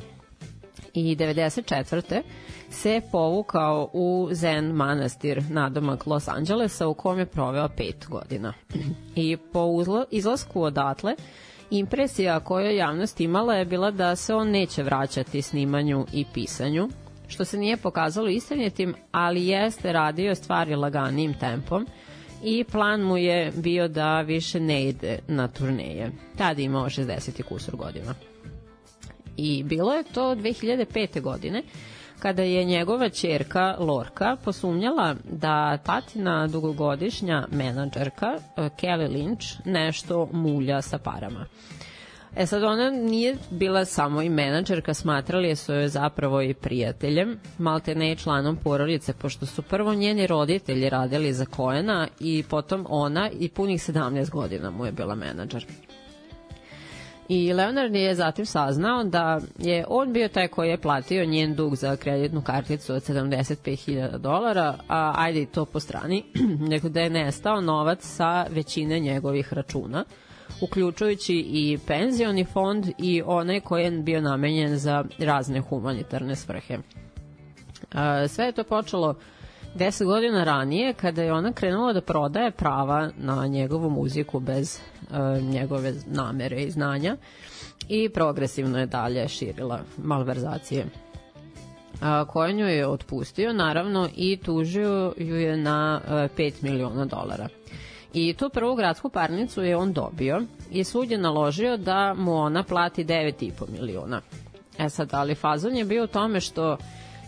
i 1.00 1.16
94. 1.16 2.22
se 2.70 3.02
povukao 3.12 3.90
u 3.94 4.30
Zen 4.32 4.66
manastir 4.66 5.44
nadomak 5.50 6.06
Los 6.06 6.28
Angelesa 6.28 6.88
u 6.88 6.94
kom 6.94 7.20
je 7.20 7.26
proveo 7.26 7.70
pet 7.70 8.06
godina. 8.10 8.54
I 9.16 9.38
po 9.38 9.64
uzlo, 9.66 10.06
izlasku 10.12 10.62
odatle, 10.62 11.16
impresija 11.70 12.40
koju 12.40 12.76
javnost 12.76 13.22
imala 13.22 13.56
je 13.56 13.66
bila 13.66 13.92
da 13.92 14.16
se 14.16 14.34
on 14.34 14.50
neće 14.50 14.84
vraćati 14.84 15.42
snimanju 15.42 16.06
i 16.14 16.26
pisanju, 16.34 16.90
što 17.28 17.46
se 17.46 17.58
nije 17.58 17.78
pokazalo 17.78 18.28
istinitim, 18.28 18.96
ali 19.12 19.48
jeste 19.48 19.94
radio 19.94 20.36
stvari 20.36 20.76
laganijim 20.76 21.34
tempom 21.34 21.88
i 22.44 22.64
plan 22.64 23.02
mu 23.02 23.18
je 23.18 23.52
bio 23.56 23.88
da 23.88 24.22
više 24.22 24.60
ne 24.60 24.84
ide 24.84 25.20
na 25.28 25.48
turneje. 25.48 26.12
Tada 26.38 26.62
imao 26.62 26.86
60 26.86 27.40
i 27.40 27.44
kusur 27.44 27.76
godina. 27.76 28.29
I 29.42 29.64
bilo 29.64 29.94
je 29.94 30.04
to 30.04 30.36
2005. 30.36 31.22
godine 31.22 31.64
kada 32.20 32.44
je 32.44 32.64
njegova 32.64 33.10
čerka 33.10 33.76
Lorka 33.80 34.38
posumnjala 34.44 35.16
da 35.32 35.78
tatina 35.78 36.48
dugogodišnja 36.48 37.48
menadžerka 37.52 38.28
eh, 38.36 38.70
Kelly 38.82 39.10
Lynch 39.10 39.60
nešto 39.66 40.30
mulja 40.34 40.82
sa 40.82 40.98
parama. 40.98 41.46
E 42.36 42.46
sad 42.46 42.64
ona 42.64 42.90
nije 42.90 43.36
bila 43.50 43.86
samo 43.86 44.22
i 44.22 44.30
menadžerka, 44.30 44.94
smatrali 44.94 45.56
su 45.56 45.74
joj 45.74 45.88
zapravo 45.88 46.42
i 46.42 46.54
prijateljem, 46.54 47.40
malte 47.58 47.96
ne 47.96 48.12
i 48.12 48.16
članom 48.16 48.56
porodice, 48.56 49.14
pošto 49.14 49.46
su 49.46 49.62
prvo 49.62 49.94
njeni 49.94 50.28
roditelji 50.28 50.90
radili 50.90 51.34
za 51.34 51.46
Koena 51.46 52.08
i 52.20 52.44
potom 52.50 52.86
ona 52.90 53.30
i 53.40 53.50
punih 53.50 53.82
17 53.82 54.30
godina 54.30 54.70
mu 54.70 54.86
je 54.86 54.92
bila 54.92 55.16
menadžer. 55.16 55.66
I 57.30 57.54
Leonard 57.54 57.96
je 57.96 58.16
zatim 58.16 58.46
saznao 58.46 59.04
da 59.04 59.42
je 59.60 59.86
on 59.88 60.14
bio 60.14 60.28
taj 60.28 60.48
koji 60.48 60.70
je 60.70 60.82
platio 60.82 61.26
njen 61.26 61.56
dug 61.56 61.76
za 61.76 61.96
kreditnu 61.96 62.42
karticu 62.42 62.94
od 62.94 63.04
75.000 63.04 64.18
dolara, 64.18 64.78
a 64.88 65.14
ajde 65.18 65.46
to 65.46 65.66
po 65.66 65.80
strani, 65.80 66.24
nego 66.72 66.90
da 66.90 67.02
je 67.02 67.10
nestao 67.10 67.62
novac 67.62 68.00
sa 68.02 68.46
većine 68.50 69.00
njegovih 69.00 69.54
računa, 69.54 70.06
uključujući 70.62 71.36
i 71.36 71.80
penzioni 71.88 72.46
fond 72.46 72.86
i 72.98 73.22
onaj 73.26 73.60
koji 73.60 73.84
je 73.84 73.92
bio 73.92 74.22
namenjen 74.22 74.78
za 74.78 75.06
razne 75.20 75.62
humanitarne 75.62 76.36
svrhe. 76.36 76.78
Sve 78.28 78.46
je 78.46 78.52
to 78.52 78.64
počelo 78.64 79.16
10 79.76 80.06
godina 80.06 80.44
ranije 80.44 80.94
kada 80.94 81.24
je 81.24 81.34
ona 81.34 81.54
krenula 81.54 81.94
da 81.94 82.02
prodaje 82.02 82.52
prava 82.52 83.10
na 83.18 83.48
njegovu 83.48 83.90
muziku 83.90 84.40
bez 84.40 84.78
e, 84.78 85.42
njegove 85.42 85.94
namere 86.08 86.64
i 86.64 86.72
znanja 86.72 87.18
i 87.90 88.10
progresivno 88.10 88.80
je 88.80 88.86
dalje 88.86 89.28
širila 89.28 89.80
malverzacije. 89.98 90.86
a, 92.02 92.26
koju 92.26 92.68
je 92.68 92.88
otpustio, 92.88 93.54
naravno, 93.54 94.10
i 94.16 94.38
tužio 94.38 95.14
ju 95.18 95.36
je 95.36 95.58
na 95.58 96.02
a, 96.08 96.28
5 96.38 96.54
miliona 96.62 97.06
dolara. 97.06 97.48
I 98.14 98.34
tu 98.34 98.50
prvu 98.50 98.76
gradsku 98.76 99.10
parnicu 99.10 99.64
je 99.64 99.78
on 99.78 99.94
dobio 99.94 100.42
i 100.72 100.84
sud 100.84 101.12
je 101.12 101.18
naložio 101.18 101.78
da 101.78 102.14
mu 102.18 102.36
ona 102.36 102.64
plati 102.64 103.06
9,5 103.06 103.52
miliona. 103.70 104.22
E 104.80 104.90
sad, 104.90 105.10
ali 105.12 105.36
fazon 105.36 105.76
je 105.76 105.86
bio 105.86 106.04
u 106.04 106.08
tome 106.08 106.40
što 106.42 106.78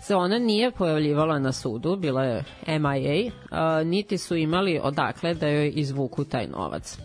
se 0.02 0.15
ona 0.15 0.40
nije 0.40 0.72
pojavljivala 0.72 1.40
na 1.40 1.52
sudu, 1.52 1.95
bila 1.95 2.23
je 2.23 2.44
MIA, 2.68 3.32
a, 3.49 3.84
niti 3.84 4.18
su 4.18 4.36
imali 4.36 4.80
odakle 4.84 5.34
da 5.34 5.48
joj 5.48 5.72
izvuku 5.76 6.23
taj 6.23 6.48
novac. 6.48 6.98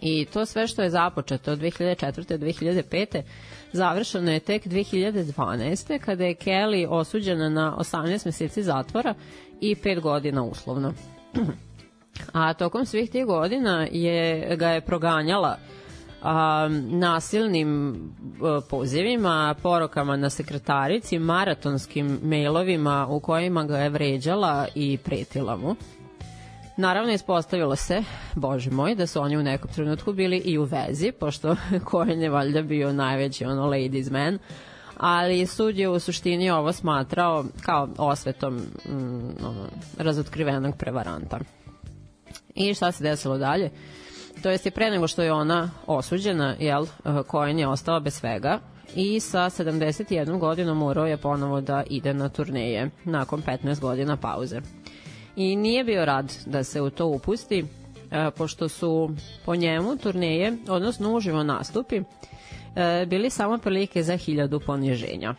I 0.00 0.24
to 0.24 0.46
sve 0.46 0.66
što 0.66 0.82
je 0.82 0.90
započeto 0.90 1.52
od 1.52 1.58
2004. 1.58 2.38
do 2.38 2.46
2005. 2.46 3.22
završeno 3.72 4.30
je 4.32 4.40
tek 4.40 4.66
2012. 4.66 5.98
kada 5.98 6.24
je 6.24 6.34
Kelly 6.34 6.86
osuđena 6.90 7.48
na 7.48 7.76
18 7.78 8.26
meseci 8.26 8.62
zatvora 8.62 9.14
i 9.60 9.74
5 9.74 10.00
godina 10.00 10.42
uslovno. 10.42 10.92
A 12.32 12.54
tokom 12.54 12.86
svih 12.86 13.10
tih 13.10 13.24
godina 13.24 13.86
je 13.90 14.56
ga 14.56 14.68
je 14.68 14.80
proganjala 14.80 15.58
a, 16.22 16.68
nasilnim 16.90 17.94
a, 18.42 18.60
pozivima, 18.70 19.54
porokama 19.62 20.16
na 20.16 20.30
sekretarici, 20.30 21.18
maratonskim 21.18 22.18
mailovima 22.22 23.06
u 23.10 23.20
kojima 23.20 23.64
ga 23.64 23.78
je 23.78 23.90
vređala 23.90 24.66
i 24.74 24.98
pretila 25.04 25.56
mu. 25.56 25.76
Naravno, 26.76 27.12
ispostavilo 27.12 27.76
se, 27.76 28.02
bože 28.34 28.70
moj, 28.70 28.94
da 28.94 29.06
su 29.06 29.20
oni 29.20 29.36
u 29.36 29.42
nekom 29.42 29.70
trenutku 29.70 30.12
bili 30.12 30.36
i 30.36 30.58
u 30.58 30.64
vezi, 30.64 31.12
pošto 31.12 31.56
Cohen 31.90 32.22
je 32.22 32.30
valjda 32.30 32.62
bio 32.62 32.92
najveći 32.92 33.44
ono 33.44 33.66
ladies 33.66 34.10
man, 34.10 34.38
ali 34.96 35.46
sud 35.46 35.78
je 35.78 35.88
u 35.88 35.98
suštini 35.98 36.50
ovo 36.50 36.72
smatrao 36.72 37.44
kao 37.62 37.88
osvetom 37.98 38.54
mm, 38.54 39.28
ono, 39.46 39.68
razotkrivenog 39.98 40.76
prevaranta. 40.76 41.38
I 42.54 42.74
šta 42.74 42.92
se 42.92 43.04
desilo 43.04 43.38
dalje? 43.38 43.70
To 44.42 44.50
jest 44.50 44.66
i 44.66 44.70
pre 44.70 44.90
nego 44.90 45.08
što 45.08 45.22
je 45.22 45.32
ona 45.32 45.70
osuđena, 45.86 46.54
jel, 46.58 46.86
Cohen 47.30 47.58
je 47.58 47.68
ostao 47.68 48.00
bez 48.00 48.14
svega 48.14 48.60
i 48.94 49.20
sa 49.20 49.38
71 49.38 50.38
godinom 50.38 50.78
morao 50.78 51.06
je 51.06 51.16
ponovo 51.16 51.60
da 51.60 51.82
ide 51.90 52.14
na 52.14 52.28
turneje 52.28 52.90
nakon 53.04 53.42
15 53.42 53.80
godina 53.80 54.16
pauze. 54.16 54.60
I 55.36 55.56
nije 55.56 55.84
bio 55.84 56.04
rad 56.04 56.32
da 56.46 56.64
se 56.64 56.80
u 56.80 56.90
to 56.90 57.06
upusti, 57.06 57.64
e, 58.10 58.30
pošto 58.30 58.68
su 58.68 59.10
po 59.44 59.56
njemu 59.56 59.96
turneje, 59.96 60.58
odnosno 60.68 61.14
uživo 61.14 61.42
nastupi, 61.42 61.96
e, 61.96 63.06
bili 63.06 63.30
samo 63.30 63.58
prilike 63.58 64.02
za 64.02 64.16
hiljadu 64.16 64.60
poniženja. 64.60 65.34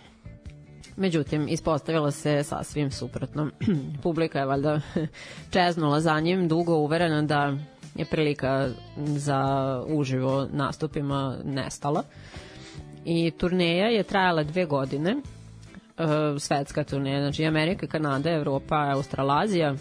Međutim, 0.96 1.48
ispostavilo 1.50 2.12
se 2.12 2.44
sasvim 2.44 2.92
suprotno. 2.92 3.50
Publika 4.04 4.40
je 4.40 4.46
valjda 4.46 4.82
čeznula 5.54 6.02
za 6.02 6.20
njim, 6.20 6.48
dugo 6.48 6.76
uverena 6.76 7.22
da 7.22 7.58
je 7.98 8.06
prilika 8.06 8.70
za 8.98 9.42
uživo 9.88 10.48
nastupima 10.52 11.38
nestala. 11.44 12.04
I 13.06 13.32
turneja 13.32 13.88
je 13.88 14.04
trajala 14.04 14.44
dve 14.44 14.66
godine, 14.66 15.12
e, 15.12 15.20
svetska 16.40 16.84
turneja, 16.84 17.20
znači 17.22 17.46
Amerika, 17.46 17.88
Kanada, 17.88 18.32
Evropa, 18.32 18.92
Australazija. 18.94 19.76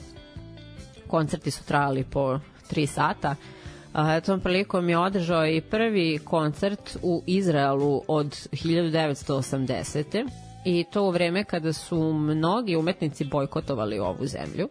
Koncerti 1.06 1.50
su 1.50 1.64
trajali 1.64 2.04
po 2.04 2.38
tri 2.68 2.86
sata. 2.86 3.34
A, 3.92 4.20
tom 4.20 4.40
prilikom 4.40 4.88
je 4.88 4.98
održao 4.98 5.46
i 5.46 5.60
prvi 5.60 6.18
koncert 6.24 6.96
u 7.02 7.22
Izraelu 7.26 8.02
od 8.08 8.26
1980 8.26 10.28
i 10.64 10.84
to 10.92 11.02
u 11.02 11.10
vreme 11.10 11.44
kada 11.44 11.72
su 11.72 12.12
mnogi 12.12 12.76
umetnici 12.76 13.24
bojkotovali 13.24 13.98
ovu 13.98 14.26
zemlju. 14.26 14.68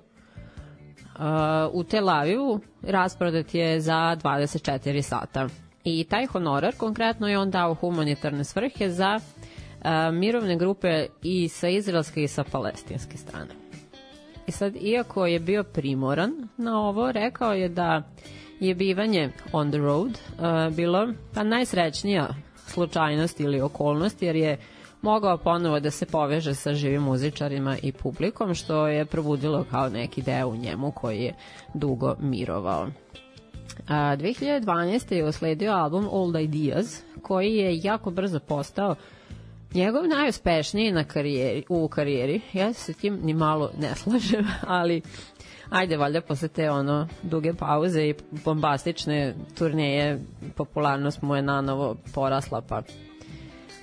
U 1.72 1.84
Tel 1.84 2.10
Avivu 2.10 2.60
rasprodat 2.84 3.54
je 3.54 3.82
za 3.82 3.94
24 4.16 5.02
sata. 5.02 5.48
I 5.84 6.04
taj 6.04 6.26
honorar 6.26 6.74
konkretno 6.76 7.28
je 7.28 7.40
on 7.40 7.52
dao 7.52 7.74
humanitarne 7.74 8.44
svrhe 8.44 8.90
za 8.90 9.16
uh, 9.16 9.86
mirovne 10.14 10.58
grupe 10.58 10.92
i 11.24 11.48
sa 11.48 11.68
izraelske 11.70 12.24
i 12.24 12.28
sa 12.28 12.44
palestinske 12.44 13.18
strane. 13.18 13.50
I 14.48 14.52
sad, 14.52 14.76
iako 14.76 15.26
je 15.26 15.40
bio 15.40 15.64
primoran 15.64 16.32
na 16.58 16.80
ovo, 16.80 17.12
rekao 17.12 17.54
je 17.54 17.70
da 17.70 18.04
je 18.60 18.76
bivanje 18.76 19.32
on 19.52 19.72
the 19.72 19.78
road 19.80 20.10
uh, 20.10 20.76
bilo 20.76 21.08
pa 21.34 21.44
najsrećnija 21.44 22.28
slučajnost 22.68 23.40
ili 23.40 23.62
okolnost, 23.62 24.22
jer 24.22 24.36
je 24.36 24.58
mogao 25.06 25.38
ponovo 25.38 25.80
da 25.80 25.92
se 25.92 26.06
poveže 26.06 26.56
sa 26.56 26.74
živim 26.74 27.02
muzičarima 27.02 27.78
i 27.82 27.92
publikom, 27.92 28.54
što 28.56 28.88
je 28.88 29.06
probudilo 29.06 29.66
kao 29.72 29.90
neki 29.90 30.22
deo 30.22 30.48
u 30.48 30.56
njemu 30.56 30.92
koji 30.92 31.20
je 31.22 31.34
dugo 31.74 32.16
mirovao. 32.20 32.88
A, 33.88 33.94
2012. 34.18 35.14
je 35.14 35.26
usledio 35.26 35.72
album 35.72 36.08
Old 36.12 36.36
Ideas, 36.36 37.04
koji 37.22 37.56
je 37.56 37.80
jako 37.84 38.12
brzo 38.12 38.40
postao 38.40 38.96
njegov 39.74 40.08
najuspešniji 40.08 40.92
na 40.92 41.04
karijeri, 41.04 41.64
u 41.70 41.88
karijeri. 41.88 42.42
Ja 42.54 42.74
se 42.74 42.94
tim 42.94 43.20
ni 43.24 43.34
malo 43.34 43.72
ne 43.80 43.96
slažem, 43.96 44.48
ali 44.80 45.02
ajde, 45.70 45.98
valjda 45.98 46.22
posle 46.22 46.48
te 46.48 46.72
ono 46.72 47.08
duge 47.24 47.54
pauze 47.54 48.02
i 48.02 48.16
bombastične 48.46 49.36
turneje, 49.58 50.20
popularnost 50.56 51.22
mu 51.22 51.36
je 51.36 51.42
nanovo 51.42 51.96
porasla, 52.14 52.62
pa 52.62 52.82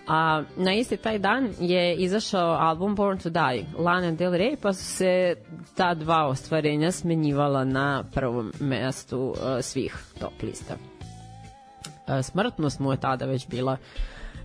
A 0.07 0.43
na 0.57 0.75
isti 0.75 0.97
taj 0.97 1.19
dan 1.19 1.55
je 1.61 1.95
izašao 1.97 2.51
album 2.51 2.95
Born 2.95 3.19
to 3.19 3.31
Die, 3.31 3.65
Lana 3.79 4.11
Del 4.11 4.33
Rey, 4.33 4.57
pa 4.63 4.73
su 4.73 4.85
se 4.85 5.35
ta 5.77 5.95
dva 5.95 6.27
ostvarenja 6.27 6.93
smenjivala 6.93 7.65
na 7.65 8.05
prvom 8.15 8.53
mestu 8.61 9.19
uh, 9.19 9.37
svih 9.61 9.97
top 10.21 10.43
lista. 10.43 10.75
Uh, 10.75 12.25
smrtnost 12.25 12.79
mu 12.79 12.93
je 12.93 13.01
tada 13.01 13.25
već 13.25 13.49
bila 13.49 13.77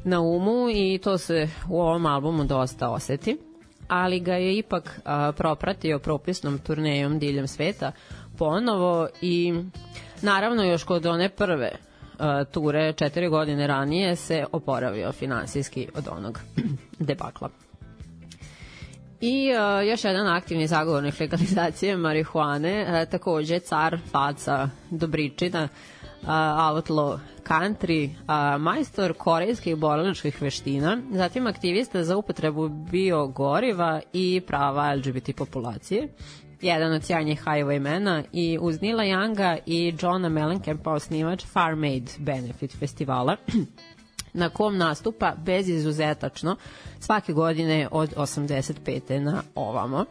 na 0.03 0.21
umu 0.21 0.69
i 0.69 0.99
to 1.03 1.17
se 1.17 1.47
u 1.69 1.81
ovom 1.81 2.05
albumu 2.05 2.43
dosta 2.43 2.89
oseti, 2.89 3.37
ali 3.87 4.19
ga 4.19 4.33
je 4.33 4.57
ipak 4.57 4.99
uh, 4.99 5.35
propratio 5.35 5.99
propisnom 5.99 6.59
turnejom 6.59 7.19
diljem 7.19 7.47
sveta 7.47 7.91
ponovo 8.37 9.07
i 9.21 9.53
naravno 10.21 10.63
još 10.63 10.83
kod 10.83 11.05
one 11.05 11.29
prve 11.29 11.86
ture 12.51 12.93
četiri 12.93 13.29
godine 13.29 13.67
ranije 13.67 14.15
se 14.15 14.45
oporavio 14.51 15.11
finansijski 15.11 15.87
od 15.95 16.07
onog 16.11 16.39
debakla. 16.99 17.49
I 19.21 19.49
uh, 19.51 19.87
još 19.87 20.03
jedan 20.03 20.27
aktivni 20.27 20.67
zagovornik 20.67 21.19
legalizacije 21.19 21.97
marihuane, 21.97 22.81
uh, 22.83 23.09
takođe 23.11 23.59
car 23.59 23.97
faca 24.11 24.69
Dobričina, 24.91 25.63
uh, 26.21 26.27
outlaw 26.29 27.17
country, 27.47 28.09
uh, 28.09 28.61
majstor 28.61 29.13
korejskih 29.13 29.75
borilačkih 29.75 30.41
veština, 30.41 30.97
zatim 31.11 31.47
aktivista 31.47 32.03
za 32.03 32.17
upotrebu 32.17 32.69
biogoriva 32.69 34.01
i 34.13 34.41
prava 34.47 34.93
LGBT 34.95 35.35
populacije, 35.37 36.07
jedan 36.61 36.93
od 36.93 37.03
sjajnjih 37.03 37.43
highwaymena 37.43 38.23
i 38.33 38.57
uz 38.61 38.81
Nila 38.81 39.03
Younga 39.03 39.57
i 39.65 39.93
Johna 40.01 40.29
Mellencampa 40.29 40.91
osnivač 40.91 41.45
Farm 41.45 41.83
Aid 41.83 42.09
Benefit 42.17 42.77
festivala 42.79 43.37
na 44.33 44.49
kom 44.49 44.77
nastupa 44.77 45.35
bez 45.45 45.69
izuzetačno 45.69 46.55
svake 46.99 47.33
godine 47.33 47.87
od 47.91 48.15
85. 48.15 49.19
na 49.19 49.43
ovamo 49.55 50.05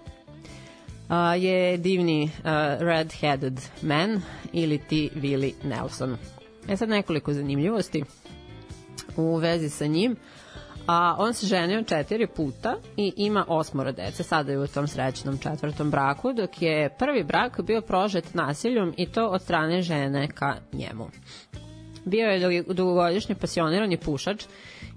a, 1.09 1.35
je 1.35 1.77
divni 1.77 2.25
uh, 2.25 2.45
red-headed 2.81 3.61
man 3.83 4.23
ili 4.53 4.79
ti 4.79 5.11
Willie 5.15 5.55
Nelson. 5.65 6.17
E 6.69 6.77
sad 6.77 6.89
nekoliko 6.89 7.33
zanimljivosti 7.33 8.05
u 9.17 9.37
vezi 9.37 9.71
sa 9.71 9.87
njim 9.87 10.17
a 10.87 11.17
on 11.19 11.35
se 11.35 11.47
ženio 11.47 11.83
četiri 11.83 12.27
puta 12.27 12.77
i 12.97 13.13
ima 13.17 13.45
osmoro 13.49 13.93
dece, 13.93 14.23
sada 14.23 14.53
je 14.53 14.59
u 14.59 14.67
tom 14.67 14.87
srećnom 14.89 15.39
četvrtom 15.39 15.91
braku, 15.91 16.33
dok 16.33 16.63
je 16.63 16.89
prvi 16.99 17.25
brak 17.25 17.61
bio 17.63 17.81
prožet 17.81 18.35
nasiljom 18.35 18.95
i 18.97 19.07
to 19.07 19.27
od 19.29 19.43
strane 19.43 19.83
žene 19.83 20.29
ka 20.29 20.55
njemu. 20.73 21.09
Bio 22.05 22.27
je 22.29 22.63
dugogodišnji 22.63 23.35
pasionirani 23.35 23.97
pušač 23.97 24.45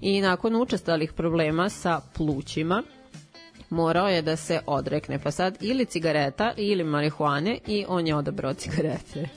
i 0.00 0.20
nakon 0.20 0.56
učestalih 0.56 1.12
problema 1.12 1.68
sa 1.68 2.00
plućima 2.14 2.82
morao 3.70 4.08
je 4.08 4.22
da 4.22 4.36
se 4.36 4.60
odrekne, 4.66 5.18
pa 5.18 5.30
sad 5.30 5.56
ili 5.60 5.84
cigareta 5.86 6.52
ili 6.56 6.84
marihuane 6.84 7.58
i 7.66 7.84
on 7.88 8.06
je 8.06 8.14
odabrao 8.16 8.54
cigarete. 8.54 9.28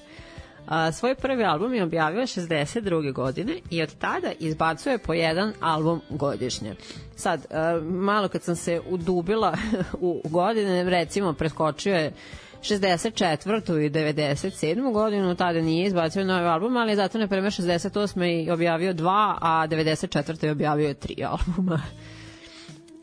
A, 0.67 0.91
svoj 0.91 1.15
prvi 1.15 1.43
album 1.43 1.73
je 1.73 1.83
objavio 1.83 2.21
62. 2.21 3.13
godine 3.13 3.59
i 3.69 3.83
od 3.83 3.95
tada 3.95 4.31
izbacuje 4.39 4.97
po 4.97 5.13
jedan 5.13 5.53
album 5.59 6.01
godišnje. 6.09 6.75
Sad, 7.15 7.45
a, 7.51 7.79
malo 7.83 8.27
kad 8.27 8.43
sam 8.43 8.55
se 8.55 8.81
udubila 8.89 9.57
u 9.99 10.21
godine, 10.29 10.83
recimo 10.83 11.33
preskočio 11.33 11.95
je 11.95 12.13
64. 12.61 13.85
i 13.85 13.89
97. 13.89 14.93
godinu, 14.93 15.35
tada 15.35 15.61
nije 15.61 15.87
izbacio 15.87 16.23
novi 16.23 16.47
album, 16.47 16.77
ali 16.77 16.95
zato 16.95 17.17
na 17.17 17.27
primjer 17.27 17.53
68. 17.53 18.21
je 18.21 18.53
objavio 18.53 18.93
dva, 18.93 19.37
a 19.41 19.67
94. 19.67 20.45
je 20.45 20.51
objavio 20.51 20.93
tri 20.93 21.15
albuma. 21.23 21.81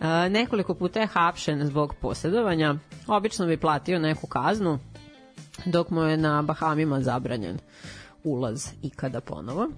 A, 0.00 0.28
nekoliko 0.28 0.74
puta 0.74 1.00
je 1.00 1.06
hapšen 1.06 1.66
zbog 1.66 1.94
posjedovanja. 1.94 2.74
Obično 3.06 3.46
bi 3.46 3.56
platio 3.56 3.98
neku 3.98 4.26
kaznu, 4.26 4.78
dok 5.64 5.90
mu 5.90 6.02
je 6.02 6.16
na 6.16 6.42
Bahamima 6.42 7.00
zabranjen 7.00 7.58
ulaz 8.24 8.68
ikada 8.82 9.20
ponovo. 9.20 9.68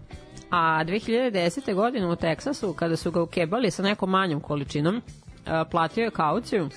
A 0.50 0.84
2010. 0.84 1.74
godine 1.74 2.06
u 2.06 2.16
Teksasu, 2.16 2.72
kada 2.72 2.96
su 2.96 3.10
ga 3.10 3.22
ukebali 3.22 3.70
sa 3.70 3.82
nekom 3.82 4.10
manjom 4.10 4.40
količinom, 4.40 5.02
a, 5.46 5.64
platio 5.64 6.04
je 6.04 6.10
kauciju 6.10 6.68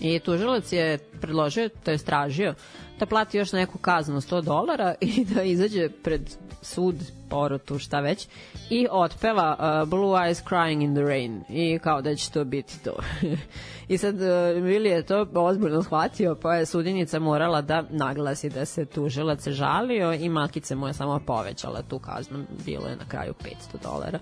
i 0.00 0.18
tužilac 0.18 0.72
je 0.72 0.98
predložio, 1.20 1.68
to 1.84 1.90
je 1.90 1.98
stražio, 1.98 2.54
da 2.98 3.06
plati 3.06 3.38
još 3.38 3.52
neku 3.52 3.78
kaznu 3.78 4.20
100 4.20 4.42
dolara 4.42 4.94
i 5.00 5.24
da 5.24 5.42
izađe 5.42 5.88
pred 5.88 6.36
sud, 6.62 6.96
porotu, 7.30 7.78
šta 7.78 8.00
već, 8.00 8.28
i 8.70 8.86
otpeva 8.90 9.56
uh, 9.58 9.88
Blue 9.88 10.20
Eyes 10.20 10.44
Crying 10.48 10.84
in 10.84 10.94
the 10.94 11.02
Rain 11.02 11.44
i 11.48 11.78
kao 11.78 12.02
da 12.02 12.14
će 12.14 12.30
to 12.30 12.44
biti 12.44 12.78
to. 12.84 12.92
I 13.88 13.98
sad 13.98 14.14
uh, 14.14 14.20
Willi 14.64 14.86
je 14.86 15.02
to 15.02 15.26
ozbiljno 15.34 15.82
shvatio, 15.82 16.36
pa 16.42 16.54
je 16.54 16.66
sudinica 16.66 17.18
morala 17.18 17.60
da 17.60 17.84
naglasi 17.90 18.50
da 18.50 18.64
se 18.64 18.84
tužilac 18.84 19.48
žalio 19.48 20.12
i 20.12 20.28
malkice 20.28 20.74
mu 20.74 20.86
je 20.86 20.94
samo 20.94 21.20
povećala 21.26 21.82
tu 21.82 21.98
kaznu, 21.98 22.44
bilo 22.66 22.86
je 22.86 22.96
na 22.96 23.04
kraju 23.08 23.34
500 23.74 23.82
dolara. 23.82 24.18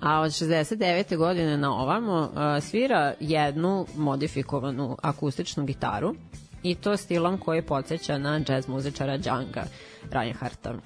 A 0.00 0.20
od 0.20 0.30
69. 0.30 1.16
godine 1.16 1.56
na 1.56 1.74
ovamo 1.74 2.20
uh, 2.20 2.64
svira 2.64 3.14
jednu 3.20 3.86
modifikovanu 3.96 4.96
akustičnu 5.02 5.64
gitaru 5.64 6.14
i 6.64 6.74
to 6.74 6.96
stilom 6.96 7.38
koji 7.38 7.62
podsjeća 7.62 8.18
na 8.18 8.40
jazz 8.48 8.68
muzičara 8.68 9.16
Djanga 9.16 9.64
Reinhardta. 10.10 10.70
E, 10.70 10.78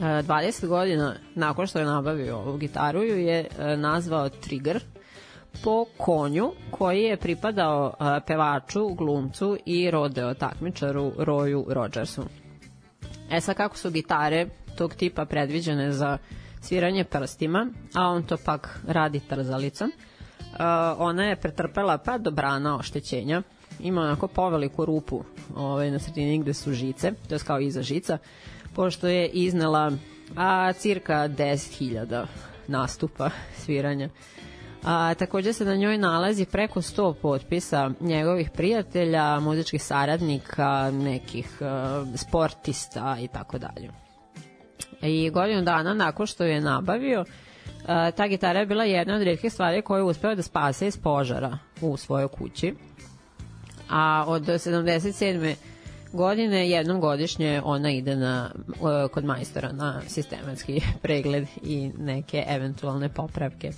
20 0.00 0.66
godina 0.66 1.14
nakon 1.34 1.66
što 1.66 1.78
je 1.78 1.84
nabavio 1.84 2.36
ovu 2.38 2.56
gitaru 2.56 3.02
ju 3.02 3.16
je 3.18 3.46
e, 3.58 3.76
nazvao 3.76 4.28
Trigger 4.28 4.80
po 5.64 5.84
konju 5.96 6.52
koji 6.70 7.02
je 7.02 7.16
pripadao 7.16 7.94
e, 8.00 8.20
pevaču, 8.26 8.88
glumcu 8.88 9.58
i 9.66 9.90
rodeo 9.90 10.34
takmičaru 10.34 11.12
Royu 11.18 11.64
Rogersu. 11.68 12.24
E 13.30 13.40
sad 13.40 13.56
kako 13.56 13.76
su 13.76 13.90
gitare 13.90 14.46
tog 14.76 14.94
tipa 14.94 15.24
predviđene 15.24 15.92
za 15.92 16.18
sviranje 16.60 17.04
prstima, 17.04 17.66
a 17.94 18.08
on 18.08 18.22
to 18.22 18.36
pak 18.44 18.80
radi 18.86 19.20
trzalicom, 19.20 19.92
ona 20.98 21.24
je 21.24 21.36
pretrpela 21.36 21.98
pa 21.98 22.18
dobrana 22.18 22.76
oštećenja, 22.76 23.42
ima 23.80 24.00
onako 24.00 24.28
poveliku 24.28 24.84
rupu 24.84 25.24
ovaj, 25.56 25.90
na 25.90 25.98
sredini 25.98 26.38
gde 26.38 26.54
su 26.54 26.72
žice, 26.72 27.12
to 27.28 27.34
je 27.34 27.38
kao 27.38 27.60
iza 27.60 27.82
žica, 27.82 28.18
pošto 28.74 29.08
je 29.08 29.28
iznela 29.28 29.92
a, 30.36 30.72
cirka 30.72 31.14
10.000 31.14 32.26
nastupa 32.68 33.30
sviranja. 33.56 34.08
A, 34.84 35.14
takođe 35.14 35.52
se 35.52 35.64
na 35.64 35.74
njoj 35.74 35.98
nalazi 35.98 36.44
preko 36.44 36.80
100 36.80 37.14
potpisa 37.22 37.90
njegovih 38.00 38.50
prijatelja, 38.50 39.40
muzičkih 39.40 39.82
saradnika, 39.82 40.90
nekih 40.90 41.58
a, 41.60 42.04
sportista 42.14 43.16
i 43.20 43.28
tako 43.28 43.58
dalje. 43.58 43.90
I 45.02 45.30
godinu 45.30 45.62
dana 45.62 45.94
nakon 45.94 46.26
što 46.26 46.44
je 46.44 46.60
nabavio, 46.60 47.24
a, 47.86 48.10
ta 48.10 48.28
gitara 48.28 48.60
je 48.60 48.66
bila 48.66 48.84
jedna 48.84 49.14
od 49.14 49.22
redkih 49.22 49.52
stvari 49.52 49.82
koju 49.82 49.98
je 49.98 50.04
uspeo 50.04 50.34
da 50.34 50.42
spase 50.42 50.86
iz 50.86 50.96
požara 50.96 51.58
u 51.80 51.96
svojoj 51.96 52.28
kući. 52.28 52.74
A 53.90 54.24
od 54.26 54.42
77 54.42 55.54
godine 56.12 56.70
jednom 56.70 57.00
godišnje 57.00 57.62
ona 57.64 57.90
ide 57.90 58.16
na, 58.16 58.50
uh, 58.80 59.10
kod 59.10 59.24
majstora 59.24 59.72
na 59.72 60.00
sistematski 60.08 60.80
pregled 61.02 61.46
i 61.62 61.90
neke 61.98 62.44
eventualne 62.48 63.08
popravke. 63.08 63.72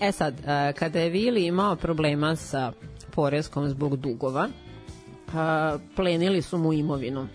E 0.00 0.12
sad, 0.12 0.34
uh, 0.34 0.78
kada 0.78 1.00
je 1.00 1.10
Vili 1.10 1.46
imao 1.46 1.76
problema 1.76 2.36
sa 2.36 2.72
porezkom 3.14 3.68
zbog 3.68 3.96
dugova, 3.96 4.48
uh, 5.26 5.32
plenili 5.96 6.42
su 6.42 6.58
mu 6.58 6.72
imovinu. 6.72 7.28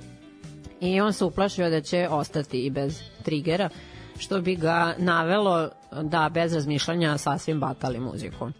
I 0.81 1.01
on 1.01 1.13
se 1.13 1.25
uplašio 1.25 1.69
da 1.69 1.81
će 1.81 2.07
ostati 2.09 2.65
i 2.65 2.69
bez 2.69 3.01
trigera, 3.23 3.69
što 4.17 4.41
bi 4.41 4.55
ga 4.55 4.95
navelo 4.97 5.69
da 6.01 6.29
bez 6.33 6.53
razmišljanja 6.53 7.17
sasvim 7.17 7.59
batali 7.59 7.99
muziku. 7.99 8.51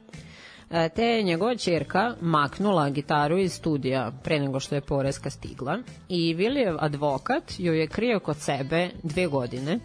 E, 0.73 0.89
te 0.89 1.06
je 1.06 1.23
njegova 1.23 1.56
čerka 1.56 2.15
maknula 2.22 2.89
gitaru 2.89 3.38
iz 3.38 3.53
studija 3.53 4.11
pre 4.23 4.39
nego 4.39 4.60
što 4.60 4.76
je 4.76 4.81
poreska 4.81 5.30
stigla 5.30 5.77
i 6.10 6.34
Vilijev 6.34 6.76
advokat 6.80 7.43
joj 7.57 7.80
je 7.80 7.88
krio 7.88 8.19
kod 8.19 8.38
sebe 8.38 8.89
dve 9.03 9.27
godine 9.27 9.80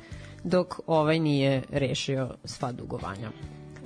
dok 0.44 0.74
ovaj 0.86 1.18
nije 1.18 1.62
rešio 1.70 2.34
sva 2.44 2.72
dugovanja. 2.72 3.30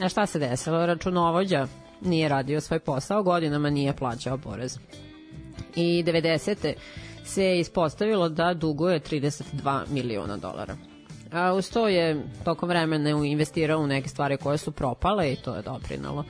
A 0.01 0.09
šta 0.09 0.27
se 0.27 0.39
desilo? 0.39 0.87
Računovođa 0.87 1.67
nije 2.01 2.29
radio 2.29 2.61
svoj 2.61 2.79
posao, 2.79 3.23
godinama 3.23 3.71
nije 3.71 3.97
plaćao 3.97 4.39
porez. 4.39 4.79
I 5.77 6.05
90. 6.07 6.73
se 7.25 7.45
je 7.45 7.61
ispostavilo 7.61 8.29
da 8.29 8.55
duguje 8.55 9.01
32 9.01 9.83
miliona 9.91 10.37
dolara. 10.37 10.77
A 11.33 11.53
uz 11.53 11.71
to 11.71 11.89
je 11.89 12.23
tokom 12.45 12.69
vremena 12.69 13.11
investirao 13.11 13.81
u 13.81 13.87
neke 13.87 14.09
stvari 14.09 14.37
koje 14.37 14.59
su 14.59 14.73
propale 14.73 15.33
i 15.33 15.37
to 15.37 15.55
je 15.55 15.63
doprinalo 15.63 16.25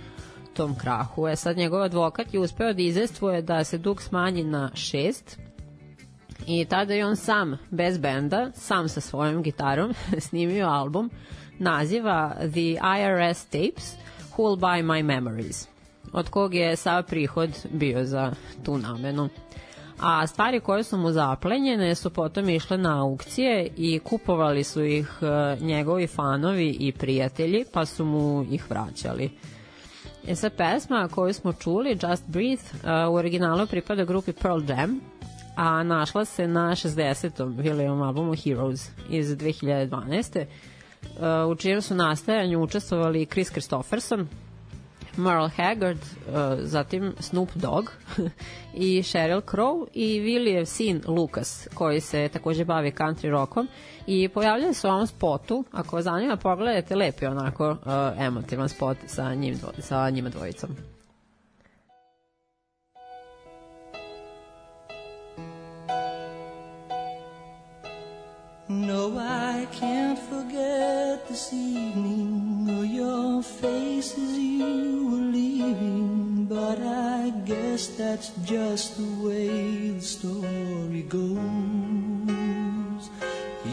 tom 0.55 0.78
krahu. 0.78 1.28
E 1.28 1.36
sad 1.36 1.56
njegov 1.56 1.82
advokat 1.82 2.35
je 2.35 2.40
uspeo 2.40 2.72
da 2.72 2.82
izestvuje 2.82 3.43
da 3.43 3.64
se 3.64 3.78
dug 3.78 4.02
smanji 4.02 4.44
na 4.44 4.70
šest 4.74 5.39
i 6.47 6.64
tada 6.64 6.94
je 6.94 7.06
on 7.06 7.16
sam, 7.16 7.59
bez 7.70 7.98
benda, 7.98 8.51
sam 8.55 8.89
sa 8.89 9.01
svojom 9.01 9.43
gitarom 9.43 9.94
snimio 10.28 10.68
album 10.68 11.10
naziva 11.59 12.35
The 12.39 12.78
IRS 13.01 13.44
Tapes 13.44 13.97
Who 14.36 14.44
Will 14.44 14.59
Buy 14.59 14.82
My 14.82 15.02
Memories 15.02 15.68
od 16.12 16.28
kog 16.28 16.55
je 16.55 16.77
sav 16.77 17.02
prihod 17.02 17.51
bio 17.70 18.05
za 18.05 18.32
tu 18.64 18.78
namenu. 18.78 19.28
A 20.01 20.27
stvari 20.27 20.60
koje 20.60 20.82
su 20.82 20.97
mu 20.97 21.12
zaplenjene 21.12 21.94
su 21.94 22.10
potom 22.10 22.48
išle 22.48 22.78
na 22.78 23.02
aukcije 23.02 23.68
i 23.77 23.98
kupovali 23.98 24.64
su 24.64 24.85
ih 24.85 25.10
e, 25.22 25.56
njegovi 25.60 26.06
fanovi 26.06 26.77
i 26.81 26.93
prijatelji, 26.93 27.64
pa 27.72 27.86
su 27.86 28.05
mu 28.05 28.47
ih 28.51 28.70
vraćali. 28.70 29.31
E 30.26 30.36
sad 30.36 30.52
pesma 30.52 31.09
koju 31.09 31.34
smo 31.34 31.52
čuli, 31.52 31.98
Just 32.02 32.24
Breathe, 32.26 32.62
uh, 32.72 33.12
u 33.12 33.14
originalu 33.14 33.66
pripada 33.66 34.05
grupi 34.05 34.32
Pearl 34.32 34.60
Jam, 34.68 35.01
a 35.56 35.82
našla 35.82 36.24
se 36.24 36.48
na 36.48 36.70
60. 36.70 37.56
William 37.56 38.06
albumu 38.06 38.34
Heroes 38.34 38.90
iz 39.10 39.28
2012. 39.28 40.44
Uh, 41.02 41.51
u 41.51 41.55
čijem 41.55 41.82
su 41.82 41.94
nastajanju 41.94 42.62
učestvovali 42.62 43.26
Chris 43.26 43.51
Christopherson, 43.51 44.28
Merle 45.20 45.51
Haggard, 45.56 45.98
uh, 45.98 46.34
zatim 46.59 47.14
Snoop 47.20 47.48
Dogg 47.55 47.86
i 48.74 49.02
Sheryl 49.02 49.40
Crow 49.40 49.86
i 49.92 50.20
Willijev 50.20 50.64
sin 50.64 51.02
Lucas, 51.06 51.68
koji 51.74 52.01
se 52.01 52.28
takođe 52.32 52.64
bavi 52.64 52.92
country 52.92 53.30
rockom. 53.30 53.68
I 54.06 54.28
pojavljaju 54.28 54.74
se 54.74 54.88
u 54.88 54.90
ovom 54.90 55.06
spotu, 55.06 55.64
ako 55.72 55.97
vas 55.97 56.05
zanima 56.05 56.36
pogledajte, 56.36 56.97
lepi 56.97 57.26
onako 57.26 57.70
uh, 57.70 57.76
emotivan 58.18 58.68
spot 58.68 58.97
sa, 59.06 59.34
njim, 59.34 59.55
dvo, 59.55 59.72
sa 59.78 60.10
njima 60.10 60.28
dvojicom. 60.28 60.76
No, 68.72 69.18
I 69.18 69.66
can't 69.72 70.16
forget 70.16 71.26
this 71.26 71.52
evening 71.52 72.70
or 72.70 72.84
your 72.84 73.42
face 73.42 74.16
as 74.16 74.38
you 74.38 75.09
were 75.10 75.26
leaving. 75.32 76.47
But 76.47 76.78
I 76.78 77.30
guess 77.44 77.88
that's 77.88 78.28
just 78.44 78.97
the 78.97 79.26
way 79.26 79.90
the 79.90 80.01
story 80.01 81.02
goes. 81.02 81.40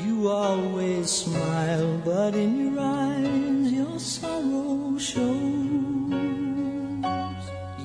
You 0.03 0.29
always 0.29 1.11
smile, 1.11 2.01
but 2.03 2.33
in 2.33 2.73
your 2.73 2.79
eyes 2.79 3.71
your 3.71 3.99
sorrow 3.99 4.97
shows. 4.97 5.27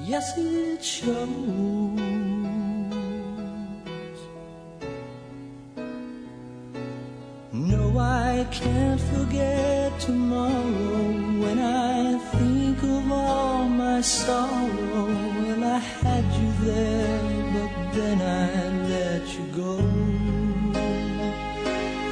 Yes, 0.08 0.32
it 0.38 0.82
shows. 0.82 2.41
I 7.98 8.46
can't 8.50 9.00
forget 9.00 10.00
tomorrow 10.00 11.12
when 11.42 11.58
I 11.58 12.18
think 12.36 12.82
of 12.82 13.12
all 13.12 13.68
my 13.68 14.00
sorrow. 14.00 15.06
Well, 15.06 15.64
I 15.64 15.78
had 15.78 16.24
you 16.40 16.52
there, 16.64 17.20
but 17.54 17.92
then 17.92 18.18
I 18.20 18.88
let 18.88 19.22
you 19.36 19.44
go. 19.54 19.78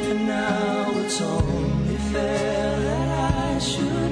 And 0.09 0.27
now 0.27 0.91
it's 0.97 1.21
only 1.21 1.97
fair 2.13 2.81
that 2.81 3.55
I 3.55 3.59
should 3.59 4.10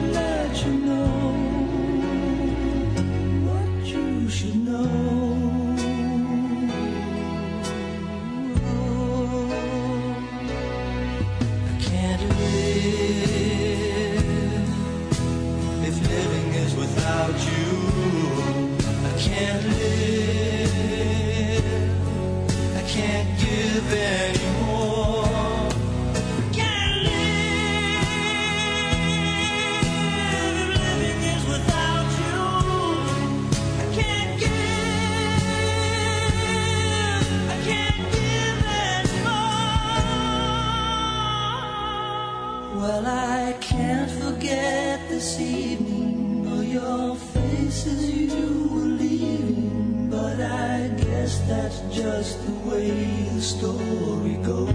Well, 42.79 43.05
I 43.09 43.57
can't 43.61 44.09
forget 44.09 45.09
this 45.09 45.41
evening 45.41 46.47
or 46.47 46.63
your 46.63 47.17
faces 47.17 48.09
you 48.09 48.69
were 48.71 48.93
leaving, 49.03 50.09
but 50.09 50.41
I 50.41 50.87
guess 50.97 51.41
that's 51.49 51.81
just 51.93 52.39
the 52.47 52.53
way 52.71 52.91
the 53.35 53.43
story 53.43 54.37
goes. 54.47 54.71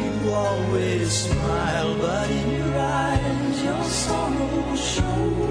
You 0.00 0.32
always 0.32 1.12
smile, 1.12 1.98
but 1.98 2.30
in 2.30 2.50
your 2.50 2.78
eyes 2.78 3.62
your 3.62 3.84
sorrow 3.84 4.76
shows. 4.76 5.43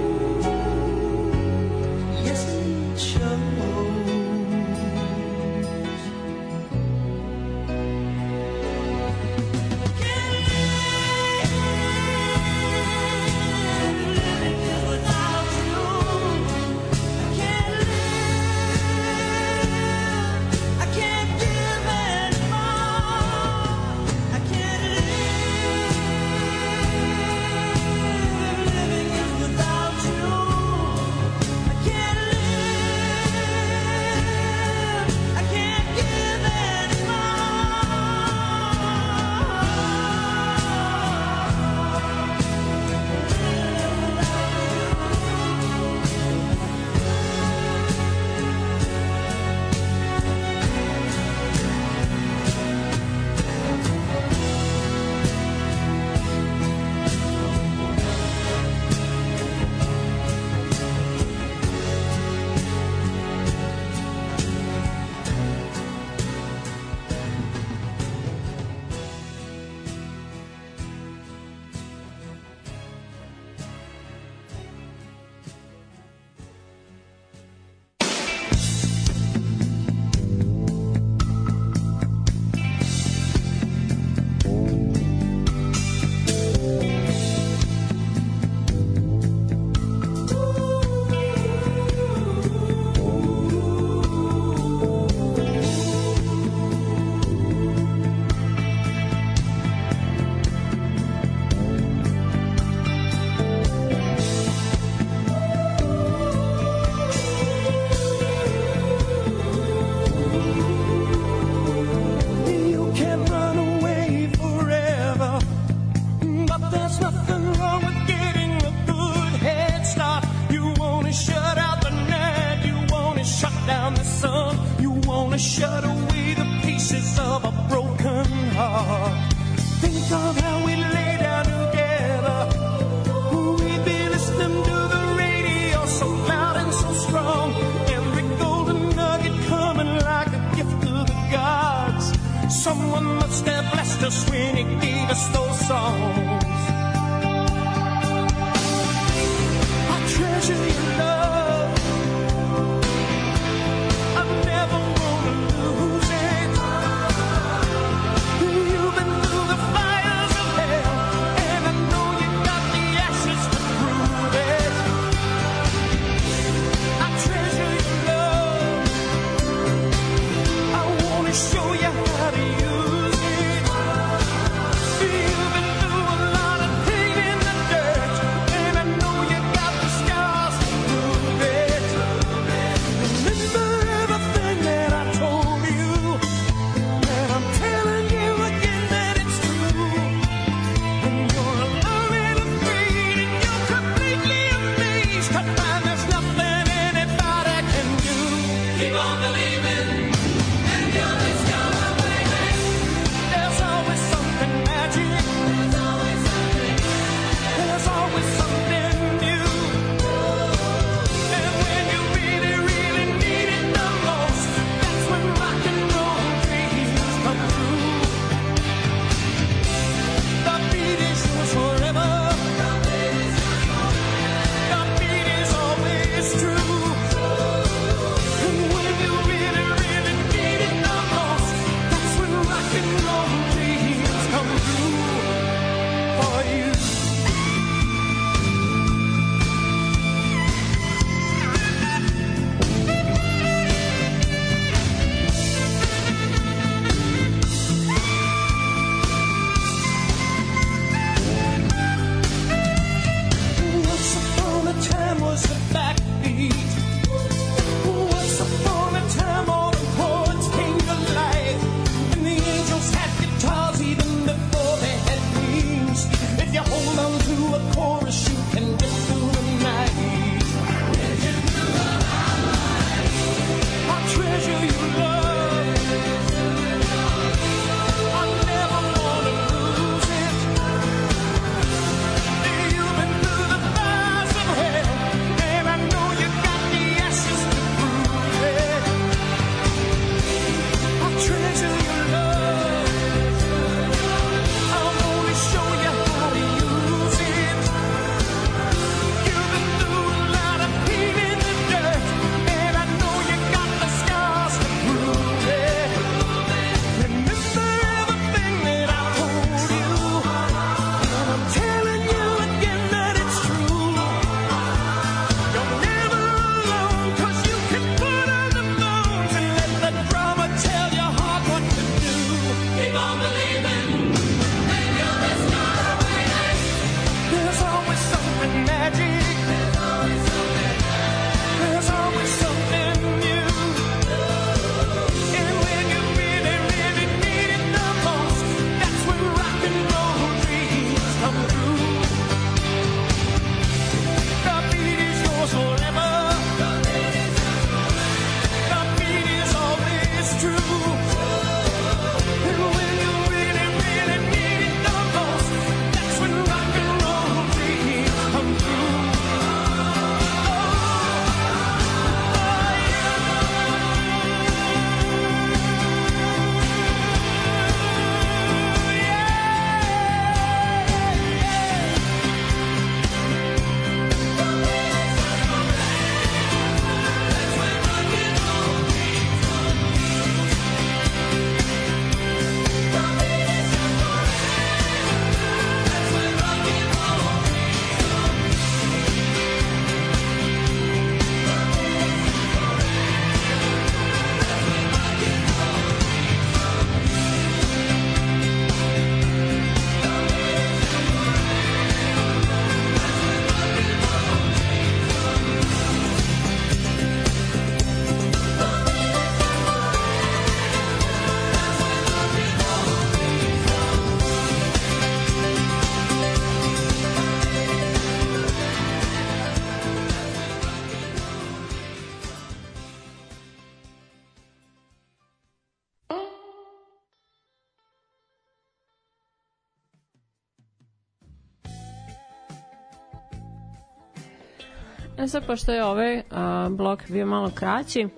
Sad, 435.34 435.46
pošto 435.46 435.72
je 435.72 435.84
ovaj 435.84 436.22
a, 436.30 436.68
blok 436.70 437.10
bio 437.10 437.26
malo 437.26 437.50
kraći, 437.54 438.08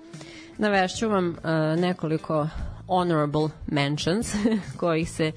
navešću 0.57 1.09
vam 1.09 1.35
a, 1.43 1.75
nekoliko 1.77 2.47
honorable 2.87 3.49
mentions 3.67 4.35
kojih 4.79 5.09
se 5.09 5.31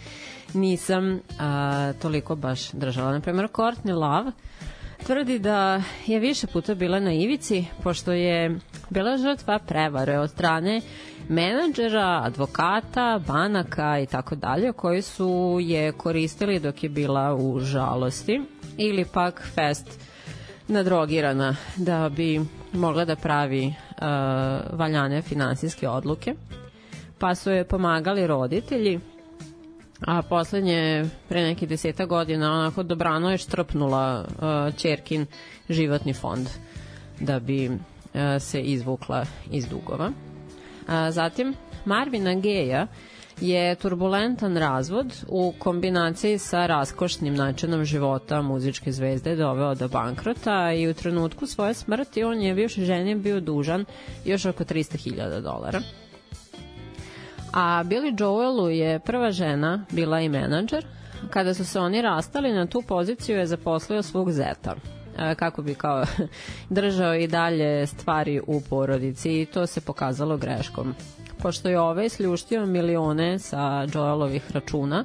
nisam 0.54 1.20
a, 1.38 1.92
toliko 2.02 2.36
baš 2.36 2.72
držala. 2.72 3.12
Naprimer, 3.12 3.48
Courtney 3.48 3.94
Love 3.94 4.32
tvrdi 5.06 5.38
da 5.38 5.82
je 6.06 6.18
više 6.18 6.46
puta 6.46 6.74
bila 6.74 7.00
na 7.00 7.12
ivici, 7.12 7.64
pošto 7.82 8.12
je 8.12 8.58
bila 8.90 9.16
žrtva 9.16 9.58
prevare 9.58 10.18
od 10.18 10.30
strane 10.30 10.80
menadžera, 11.28 12.20
advokata, 12.24 13.20
banaka 13.26 13.98
i 13.98 14.06
tako 14.06 14.34
dalje, 14.34 14.72
koji 14.72 15.02
su 15.02 15.58
je 15.60 15.92
koristili 15.92 16.60
dok 16.60 16.82
je 16.82 16.88
bila 16.88 17.34
u 17.34 17.60
žalosti 17.60 18.42
ili 18.76 19.04
pak 19.04 19.42
fest 19.54 20.09
nadrogirana 20.70 21.56
da 21.76 22.08
bi 22.08 22.40
mogla 22.72 23.04
da 23.04 23.16
pravi 23.16 23.66
uh, 23.66 24.02
valjane 24.78 25.22
finansijske 25.22 25.88
odluke. 25.88 26.34
Pa 27.18 27.34
su 27.34 27.50
je 27.50 27.64
pomagali 27.64 28.26
roditelji, 28.26 29.00
a 30.06 30.22
poslednje, 30.22 31.04
pre 31.28 31.42
neki 31.42 31.66
deseta 31.66 32.06
godina, 32.06 32.52
onako 32.52 32.82
dobrano 32.82 33.30
je 33.30 33.38
štrpnula 33.38 34.24
uh, 34.24 34.74
Čerkin 34.76 35.26
životni 35.68 36.14
fond 36.14 36.48
da 37.20 37.40
bi 37.40 37.68
uh, 37.68 37.78
se 38.38 38.60
izvukla 38.60 39.24
iz 39.50 39.66
dugova. 39.68 40.12
A, 40.88 41.10
zatim, 41.10 41.54
Marvina 41.84 42.34
Geja 42.34 42.86
je 43.40 43.74
turbulentan 43.74 44.56
razvod 44.56 45.24
u 45.28 45.52
kombinaciji 45.58 46.38
sa 46.38 46.66
raskošnim 46.66 47.34
načinom 47.34 47.84
života 47.84 48.42
muzičke 48.42 48.92
zvezde 48.92 49.36
doveo 49.36 49.74
do 49.74 49.88
bankrota 49.88 50.72
i 50.72 50.88
u 50.88 50.94
trenutku 50.94 51.46
svoje 51.46 51.74
smrti 51.74 52.24
on 52.24 52.40
je 52.40 52.54
bivšoj 52.54 52.84
ženi 52.84 53.14
bio 53.14 53.40
dužan 53.40 53.84
još 54.24 54.46
oko 54.46 54.64
300.000 54.64 55.40
dolara. 55.40 55.80
A 57.52 57.84
Billy 57.84 58.20
Joelu 58.20 58.70
je 58.70 58.98
prva 58.98 59.32
žena 59.32 59.84
bila 59.90 60.20
i 60.20 60.28
menadžer. 60.28 60.86
Kada 61.30 61.54
su 61.54 61.64
se 61.64 61.80
oni 61.80 62.02
rastali, 62.02 62.52
na 62.52 62.66
tu 62.66 62.82
poziciju 62.82 63.38
je 63.38 63.46
zaposlio 63.46 64.02
svog 64.02 64.32
zeta 64.32 64.74
e, 65.18 65.34
kako 65.34 65.62
bi 65.62 65.74
kao 65.74 66.04
držao 66.70 67.14
i 67.14 67.26
dalje 67.26 67.86
stvari 67.86 68.40
u 68.46 68.60
porodici 68.60 69.40
i 69.40 69.46
to 69.46 69.66
se 69.66 69.80
pokazalo 69.80 70.36
greškom. 70.36 70.94
Pošto 71.42 71.68
je 71.68 71.80
ovaj 71.80 72.08
sljuštio 72.08 72.66
milione 72.66 73.38
sa 73.38 73.86
Joelovih 73.94 74.50
računa, 74.52 75.04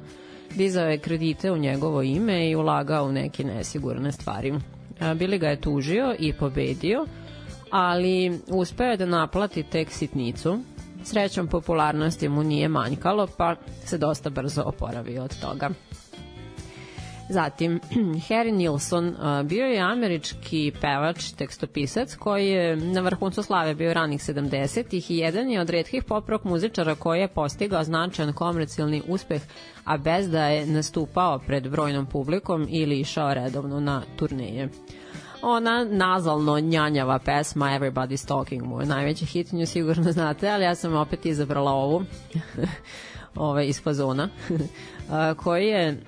dizao 0.54 0.88
je 0.88 0.98
kredite 0.98 1.52
u 1.52 1.56
njegovo 1.56 2.02
ime 2.02 2.50
i 2.50 2.56
ulagao 2.56 3.04
u 3.04 3.12
neke 3.12 3.44
nesigurne 3.44 4.12
stvari. 4.12 4.54
E, 5.00 5.14
Bili 5.14 5.38
ga 5.38 5.48
je 5.48 5.60
tužio 5.60 6.14
i 6.18 6.32
pobedio, 6.32 7.06
ali 7.70 8.40
uspeo 8.48 8.90
je 8.90 8.96
da 8.96 9.06
naplati 9.06 9.62
tek 9.62 9.90
sitnicu, 9.90 10.58
Srećom 11.04 11.46
popularnosti 11.48 12.28
mu 12.28 12.42
nije 12.42 12.68
manjkalo, 12.68 13.26
pa 13.36 13.56
se 13.84 13.98
dosta 13.98 14.30
brzo 14.30 14.62
oporavio 14.62 15.24
od 15.24 15.40
toga. 15.40 15.70
Zatim, 17.28 17.80
Harry 18.28 18.52
Nilsson 18.52 19.16
bio 19.44 19.66
je 19.66 19.80
američki 19.80 20.72
pevač, 20.80 21.32
tekstopisac 21.32 22.14
koji 22.16 22.48
je 22.48 22.76
na 22.76 23.00
vrhuncu 23.00 23.42
slave 23.42 23.74
bio 23.74 23.94
ranih 23.94 24.20
70-ih 24.20 25.10
i 25.10 25.16
jedan 25.16 25.50
je 25.50 25.60
od 25.60 25.70
redkih 25.70 26.04
pop 26.04 26.28
rock 26.28 26.44
muzičara 26.44 26.94
koji 26.94 27.20
je 27.20 27.28
postigao 27.28 27.84
značajan 27.84 28.32
komercijalni 28.32 29.02
uspeh, 29.08 29.42
a 29.84 29.96
bez 29.96 30.30
da 30.30 30.46
je 30.46 30.66
nastupao 30.66 31.38
pred 31.38 31.68
brojnom 31.70 32.06
publikom 32.06 32.66
ili 32.70 33.00
išao 33.00 33.34
redovno 33.34 33.80
na 33.80 34.02
turneje. 34.16 34.68
Ona 35.42 35.84
nazalno 35.84 36.60
njanjava 36.60 37.18
pesma 37.18 37.66
Everybody's 37.66 38.28
Talking 38.28 38.62
mu 38.62 38.80
je 38.80 38.86
najveći 38.86 39.26
hit, 39.26 39.52
nju 39.52 39.66
sigurno 39.66 40.12
znate, 40.12 40.48
ali 40.48 40.64
ja 40.64 40.74
sam 40.74 40.96
opet 40.96 41.26
izabrala 41.26 41.70
ovu 41.70 42.04
ove, 43.36 43.68
iz 43.68 43.82
fazona 43.82 44.28
koji 45.36 45.66
je 45.66 46.00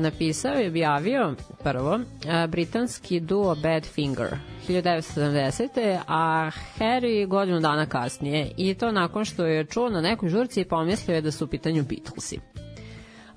napisao 0.00 0.60
i 0.60 0.66
objavio 0.66 1.34
prvo 1.62 2.00
britanski 2.48 3.20
duo 3.20 3.54
Badfinger 3.54 4.36
1970. 4.68 6.00
a 6.06 6.50
Harry 6.78 7.26
godinu 7.26 7.60
dana 7.60 7.86
kasnije 7.86 8.50
i 8.56 8.74
to 8.74 8.92
nakon 8.92 9.24
što 9.24 9.46
je 9.46 9.64
čuo 9.64 9.88
na 9.88 10.00
nekoj 10.00 10.28
žurci 10.28 10.60
i 10.60 10.64
pomislio 10.64 11.14
je 11.14 11.20
da 11.20 11.30
su 11.30 11.44
u 11.44 11.48
pitanju 11.48 11.84
Beatlesi 11.88 12.40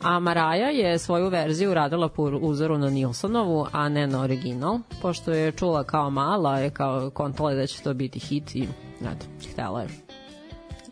a 0.02 0.20
Maraja 0.20 0.70
je 0.70 1.00
svoju 1.00 1.30
verziju 1.30 1.74
radila 1.74 2.10
po 2.10 2.24
uzoru 2.42 2.78
na 2.78 2.90
Nilsonovu, 2.90 3.68
a 3.72 3.90
ne 3.90 4.08
na 4.08 4.22
original, 4.22 4.80
pošto 5.02 5.32
je 5.32 5.52
čula 5.52 5.84
kao 5.84 6.10
mala, 6.10 6.60
je 6.60 6.70
kao 6.70 7.10
kontala 7.10 7.54
da 7.54 7.68
će 7.68 7.82
to 7.82 7.94
biti 7.94 8.20
hit 8.20 8.56
i 8.56 8.68
eto, 9.02 9.26
htela 9.52 9.82
je. 9.82 9.88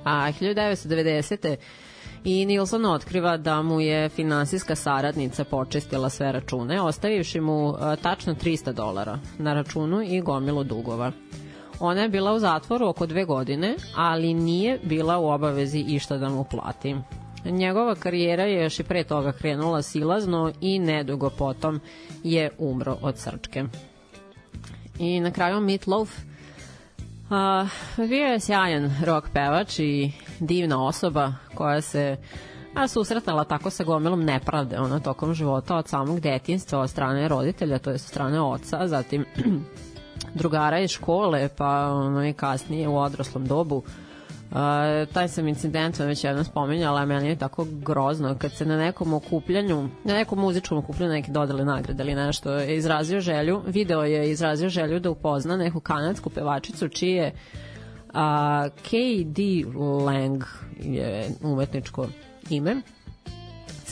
A 0.03 0.31
1990. 0.31 1.55
i 2.25 2.45
Nilson 2.45 2.85
otkriva 2.85 3.37
da 3.37 3.61
mu 3.61 3.81
je 3.81 4.09
finansijska 4.09 4.75
saradnica 4.75 5.43
počistila 5.43 6.09
sve 6.09 6.31
račune, 6.31 6.81
ostavivši 6.81 7.39
mu 7.39 7.75
a, 7.79 7.95
tačno 7.95 8.33
300 8.35 8.71
dolara 8.73 9.19
na 9.37 9.53
računu 9.53 10.01
i 10.01 10.21
gomilu 10.21 10.63
dugova. 10.63 11.11
Ona 11.79 12.01
je 12.01 12.09
bila 12.09 12.33
u 12.33 12.39
zatvoru 12.39 12.87
oko 12.87 13.05
dve 13.05 13.25
godine, 13.25 13.75
ali 13.95 14.33
nije 14.33 14.79
bila 14.83 15.17
u 15.17 15.27
obavezi 15.27 15.79
išta 15.79 16.17
da 16.17 16.29
mu 16.29 16.43
plati. 16.43 16.95
Njegova 17.45 17.95
karijera 17.95 18.43
je 18.43 18.63
još 18.63 18.79
i 18.79 18.83
pre 18.83 19.03
toga 19.03 19.31
krenula 19.31 19.81
silazno 19.81 20.51
i 20.61 20.79
nedugo 20.79 21.29
potom 21.29 21.79
je 22.23 22.49
umro 22.57 22.97
od 23.01 23.17
srčke. 23.17 23.63
I 24.99 25.19
na 25.19 25.31
kraju 25.31 25.61
Meatloaf 25.61 26.09
a, 27.29 27.67
bio 27.97 28.25
je 28.25 28.39
sjajan 28.39 28.91
rock 29.05 29.27
pevač 29.33 29.79
i 29.79 30.11
divna 30.39 30.87
osoba 30.87 31.33
koja 31.55 31.81
se 31.81 32.17
a 32.75 32.87
susretnala 32.87 33.43
tako 33.43 33.69
sa 33.69 33.83
gomilom 33.83 34.23
nepravde 34.23 34.79
ona 34.79 34.99
tokom 34.99 35.33
života 35.33 35.75
od 35.75 35.87
samog 35.87 36.19
detinstva 36.19 36.79
od 36.79 36.89
strane 36.89 37.27
roditelja, 37.27 37.79
to 37.79 37.89
je 37.89 37.97
sa 37.97 38.07
strane 38.07 38.41
oca, 38.41 38.87
zatim 38.87 39.25
drugara 40.39 40.79
iz 40.79 40.91
škole, 40.91 41.49
pa 41.57 41.91
ono 41.91 42.27
i 42.27 42.33
kasnije 42.33 42.87
u 42.87 42.97
odraslom 42.97 43.45
dobu 43.45 43.83
taj 45.13 45.27
sam 45.27 45.47
incident 45.47 45.99
već 45.99 46.23
jednom 46.23 46.45
spominjala, 46.45 47.01
a 47.01 47.05
meni 47.05 47.27
je 47.27 47.35
tako 47.35 47.67
grozno 47.71 48.35
kad 48.37 48.51
se 48.51 48.65
na 48.65 48.77
nekom 48.77 49.13
okupljanju, 49.13 49.89
na 50.03 50.13
nekom 50.13 50.39
muzičkom 50.39 50.77
okupljanju 50.77 51.13
neke 51.13 51.31
dodale 51.31 51.65
nagrade 51.65 52.03
ili 52.03 52.15
nešto, 52.15 52.53
je 52.53 52.77
izrazio 52.77 53.19
želju, 53.19 53.61
video 53.67 54.03
je 54.03 54.31
izrazio 54.31 54.69
želju 54.69 54.99
da 54.99 55.09
upozna 55.09 55.57
neku 55.57 55.79
kanadsku 55.79 56.29
pevačicu 56.29 56.89
čije 56.89 57.31
uh, 58.07 58.15
K.D. 58.83 59.43
Lang 60.05 60.43
je 60.79 61.29
umetničko 61.41 62.07
ime 62.49 62.81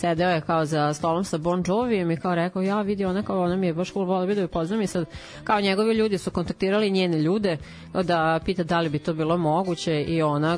sedeo 0.03 0.29
je 0.29 0.41
kao 0.41 0.65
za 0.65 0.93
stolom 0.93 1.23
sa 1.23 1.37
Bon 1.37 1.63
Jovijem 1.67 2.11
i 2.11 2.17
kao 2.17 2.35
rekao, 2.35 2.61
ja 2.61 2.81
vidi 2.81 3.05
ona 3.05 3.23
kao 3.23 3.41
ona 3.41 3.55
mi 3.55 3.67
je 3.67 3.73
baš 3.73 3.93
cool, 3.93 4.05
volio 4.05 4.27
bi 4.27 4.35
da 4.35 4.41
ju 4.41 4.47
poznam 4.47 4.81
i 4.81 4.87
sad 4.87 5.05
kao 5.43 5.61
njegovi 5.61 5.93
ljudi 5.93 6.17
su 6.17 6.31
kontaktirali 6.31 6.91
njene 6.91 7.19
ljude 7.19 7.57
da 8.03 8.39
pita 8.45 8.63
da 8.63 8.79
li 8.79 8.89
bi 8.89 8.99
to 8.99 9.13
bilo 9.13 9.37
moguće 9.37 10.03
i 10.03 10.21
ona 10.21 10.57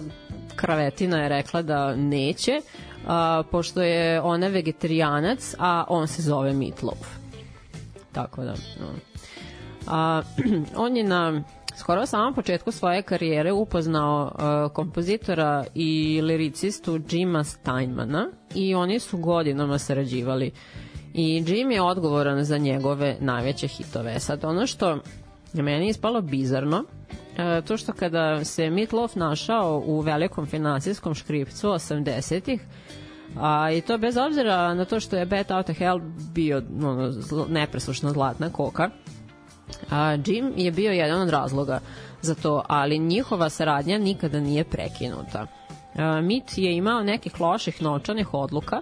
kravetina 0.56 1.18
je 1.18 1.30
rekla 1.30 1.62
da 1.62 1.96
neće, 1.96 2.52
a, 3.08 3.44
pošto 3.52 3.82
je 3.82 4.22
ona 4.22 4.48
vegetarijanac, 4.48 5.56
a 5.60 5.84
on 5.90 6.08
se 6.08 6.22
zove 6.22 6.54
Meatloaf. 6.54 7.08
Tako 8.12 8.44
da, 8.44 8.54
no. 8.80 8.88
A, 9.88 10.22
on 10.86 10.98
je 10.98 11.04
na 11.04 11.44
skoro 11.78 12.06
samom 12.06 12.34
početku 12.34 12.72
svoje 12.72 13.02
karijere 13.02 13.52
upoznao 13.52 14.32
uh, 14.34 14.72
kompozitora 14.74 15.66
i 15.76 16.22
liricistu 16.24 17.00
Jima 17.10 17.44
Steinmana 17.44 18.28
i 18.56 18.76
oni 18.76 19.00
su 19.00 19.18
godinama 19.18 19.78
sarađivali. 19.78 20.52
I 21.14 21.44
Jim 21.48 21.72
je 21.72 21.82
odgovoran 21.82 22.44
za 22.44 22.58
njegove 22.58 23.18
najveće 23.20 23.68
hitove. 23.68 24.20
Sad 24.20 24.46
ono 24.46 24.68
što 24.68 24.90
je 25.54 25.64
meni 25.64 25.88
ispalo 25.88 26.22
bizarno, 26.22 26.78
uh, 26.80 27.66
to 27.66 27.78
što 27.78 27.94
kada 27.94 28.44
se 28.46 28.70
Meatloaf 28.70 29.16
našao 29.16 29.84
u 29.86 30.00
velikom 30.00 30.46
finansijskom 30.46 31.14
škripcu 31.14 31.68
80-ih, 31.68 32.62
A, 33.40 33.72
I 33.72 33.82
to 33.82 33.98
bez 33.98 34.18
obzira 34.18 34.74
na 34.74 34.86
to 34.86 35.00
što 35.00 35.18
je 35.18 35.26
Bet 35.26 35.52
Out 35.52 35.70
of 35.70 35.78
Hell 35.78 36.00
bio 36.34 36.62
ono, 36.84 37.12
zlo, 37.12 37.46
nepreslušna 37.50 38.12
zlatna 38.12 38.50
koka, 38.50 38.90
A, 39.92 40.18
Jim 40.26 40.54
je 40.56 40.72
bio 40.72 40.92
jedan 40.92 41.22
od 41.22 41.30
razloga 41.30 41.80
za 42.22 42.36
to, 42.36 42.64
ali 42.68 43.00
njihova 43.00 43.50
saradnja 43.50 43.98
nikada 43.98 44.40
nije 44.40 44.64
prekinuta. 44.64 45.48
A, 45.96 46.22
Mit 46.22 46.58
je 46.58 46.76
imao 46.76 47.04
nekih 47.04 47.42
loših 47.42 47.82
novčanih 47.82 48.34
odluka, 48.34 48.82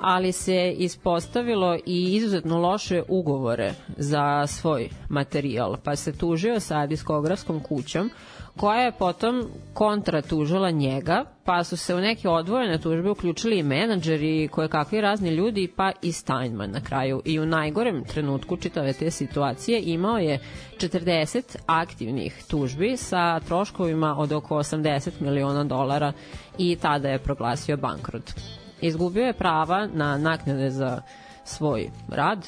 ali 0.00 0.32
se 0.32 0.74
ispostavilo 0.78 1.76
i 1.86 2.14
izuzetno 2.14 2.58
loše 2.58 3.02
ugovore 3.08 3.74
za 3.96 4.46
svoj 4.46 4.88
materijal, 5.08 5.76
pa 5.84 5.96
se 5.96 6.12
tužio 6.12 6.60
sa 6.60 6.86
diskografskom 6.86 7.60
kućom 7.60 8.10
koja 8.56 8.80
je 8.80 8.92
potom 8.92 9.44
kontratužila 9.74 10.70
njega, 10.70 11.24
pa 11.44 11.64
su 11.64 11.76
se 11.76 11.94
u 11.94 12.00
neke 12.00 12.28
odvojene 12.28 12.78
tužbe 12.78 13.10
uključili 13.10 13.58
i 13.58 13.62
menadžeri, 13.62 14.48
koje 14.48 14.68
kakvi 14.68 15.00
razni 15.00 15.30
ljudi, 15.30 15.72
pa 15.76 15.92
i 16.02 16.12
Steinman 16.12 16.70
na 16.70 16.80
kraju. 16.80 17.22
I 17.24 17.40
u 17.40 17.46
najgorem 17.46 18.04
trenutku 18.04 18.56
čitave 18.56 18.92
te 18.92 19.10
situacije 19.10 19.82
imao 19.84 20.18
je 20.18 20.38
40 20.78 21.56
aktivnih 21.66 22.44
tužbi 22.48 22.96
sa 22.96 23.40
troškovima 23.40 24.14
od 24.18 24.32
oko 24.32 24.56
80 24.56 25.10
miliona 25.20 25.64
dolara 25.64 26.12
i 26.58 26.76
tada 26.76 27.08
je 27.08 27.18
proglasio 27.18 27.76
bankrot. 27.76 28.32
Izgubio 28.80 29.24
je 29.24 29.32
prava 29.32 29.86
na 29.86 30.18
naknade 30.18 30.70
za 30.70 31.02
svoj 31.44 31.90
rad. 32.08 32.46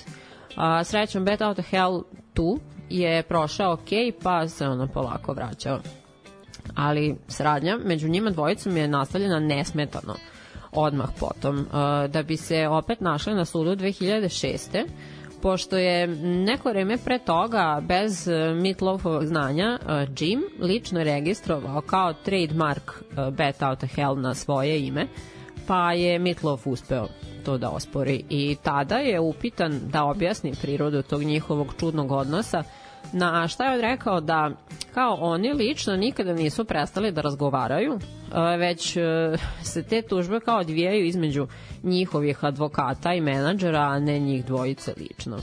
A, 0.56 0.84
srećom, 0.84 1.24
Bet 1.24 1.40
Out 1.40 1.58
of 1.58 1.70
Hell 1.70 2.02
2 2.34 2.58
je 2.92 3.22
prošao 3.22 3.72
ok, 3.72 3.88
pa 4.22 4.48
se 4.48 4.68
ono 4.68 4.86
polako 4.86 5.32
vraćao. 5.32 5.78
Ali 6.74 7.16
sradnja 7.28 7.78
među 7.84 8.08
njima 8.08 8.30
dvojicom 8.30 8.76
je 8.76 8.88
nastavljena 8.88 9.40
nesmetano 9.40 10.14
odmah 10.72 11.08
potom, 11.20 11.58
uh, 11.58 12.10
da 12.10 12.22
bi 12.22 12.36
se 12.36 12.68
opet 12.68 13.00
našli 13.00 13.34
na 13.34 13.44
sudu 13.44 13.76
2006 13.76 14.84
pošto 15.42 15.76
je 15.76 16.06
neko 16.46 16.68
vreme 16.68 16.96
pre 17.04 17.18
toga 17.18 17.80
bez 17.82 18.28
uh, 18.28 18.62
Meatloafovog 18.62 19.26
znanja 19.26 19.78
uh, 19.82 19.90
Jim 20.18 20.42
lično 20.60 21.02
registrovao 21.02 21.80
kao 21.80 22.12
trademark 22.12 22.92
Bet 23.32 23.62
Out 23.62 23.82
of 23.82 23.94
Hell 23.94 24.20
na 24.20 24.34
svoje 24.34 24.86
ime, 24.86 25.06
pa 25.66 25.92
je 25.92 26.18
Meatloaf 26.18 26.66
uspeo 26.66 27.08
to 27.44 27.58
da 27.58 27.70
ospori 27.70 28.24
i 28.30 28.56
tada 28.62 28.96
je 28.96 29.20
upitan 29.20 29.80
da 29.92 30.04
objasni 30.04 30.52
prirodu 30.62 31.02
tog 31.02 31.22
njihovog 31.22 31.74
čudnog 31.80 32.12
odnosa 32.12 32.62
na 33.12 33.48
šta 33.48 33.72
je 33.72 33.82
rekao 33.82 34.20
da 34.20 34.50
kao 34.94 35.14
oni 35.20 35.52
lično 35.52 35.96
nikada 35.96 36.32
nisu 36.34 36.64
prestali 36.64 37.12
da 37.12 37.20
razgovaraju, 37.20 37.92
e, 37.92 38.56
već 38.56 38.96
e, 38.96 39.00
se 39.62 39.82
te 39.82 40.02
tužbe 40.02 40.40
kao 40.40 40.58
odvijaju 40.58 41.04
između 41.04 41.46
njihovih 41.82 42.44
advokata 42.44 43.14
i 43.14 43.20
menadžera, 43.20 43.80
a 43.80 43.98
ne 43.98 44.18
njih 44.18 44.44
dvojice 44.44 44.94
lično. 44.96 45.36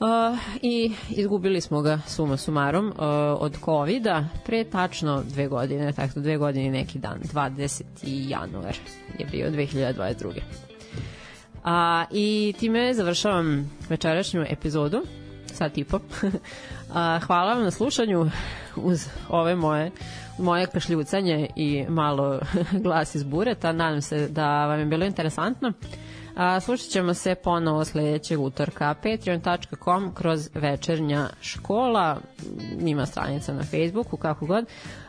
Uh, 0.00 0.38
i 0.62 0.92
izgubili 1.10 1.60
smo 1.60 1.82
ga 1.82 1.98
suma 2.06 2.36
sumarom 2.36 2.92
od 3.38 3.56
covid 3.64 4.06
pre 4.46 4.64
tačno 4.64 5.22
dve 5.22 5.48
godine, 5.48 5.92
tako 5.92 6.20
dve 6.20 6.36
godine 6.36 6.66
i 6.66 6.70
neki 6.70 6.98
dan, 6.98 7.20
20. 7.32 7.82
januar 8.04 8.76
je 9.18 9.26
bio 9.26 9.50
2022. 9.50 10.40
A, 11.64 12.04
I 12.10 12.54
time 12.58 12.94
završavam 12.94 13.70
večerašnju 13.88 14.44
epizodu 14.48 15.02
sat 15.60 15.78
i 15.78 15.84
po. 15.84 15.98
A, 16.94 17.18
hvala 17.18 17.54
vam 17.54 17.62
na 17.62 17.70
slušanju 17.70 18.30
uz 18.76 19.06
ove 19.28 19.54
moje 19.56 19.90
moje 20.38 20.66
kašljucanje 20.66 21.48
i 21.56 21.84
malo 21.88 22.40
glas 22.84 23.14
iz 23.14 23.22
bureta. 23.24 23.72
Nadam 23.72 24.02
se 24.02 24.28
da 24.28 24.66
vam 24.66 24.78
je 24.78 24.86
bilo 24.86 25.04
interesantno. 25.04 25.72
A, 26.36 26.60
slušat 26.60 26.88
ćemo 26.88 27.14
se 27.14 27.34
ponovo 27.34 27.84
sledećeg 27.84 28.40
utorka 28.40 28.94
patreon.com 28.94 30.14
kroz 30.14 30.48
večernja 30.54 31.28
škola 31.40 32.16
ima 32.80 33.06
stranica 33.06 33.52
na 33.52 33.62
Facebooku 33.62 34.16
kako 34.16 34.46
god 34.46 34.64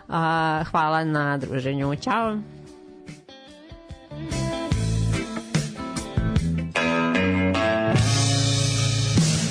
a, 0.10 0.64
hvala 0.72 1.03
na 1.03 1.38
druženju 1.38 1.95
Ćao 1.95 2.38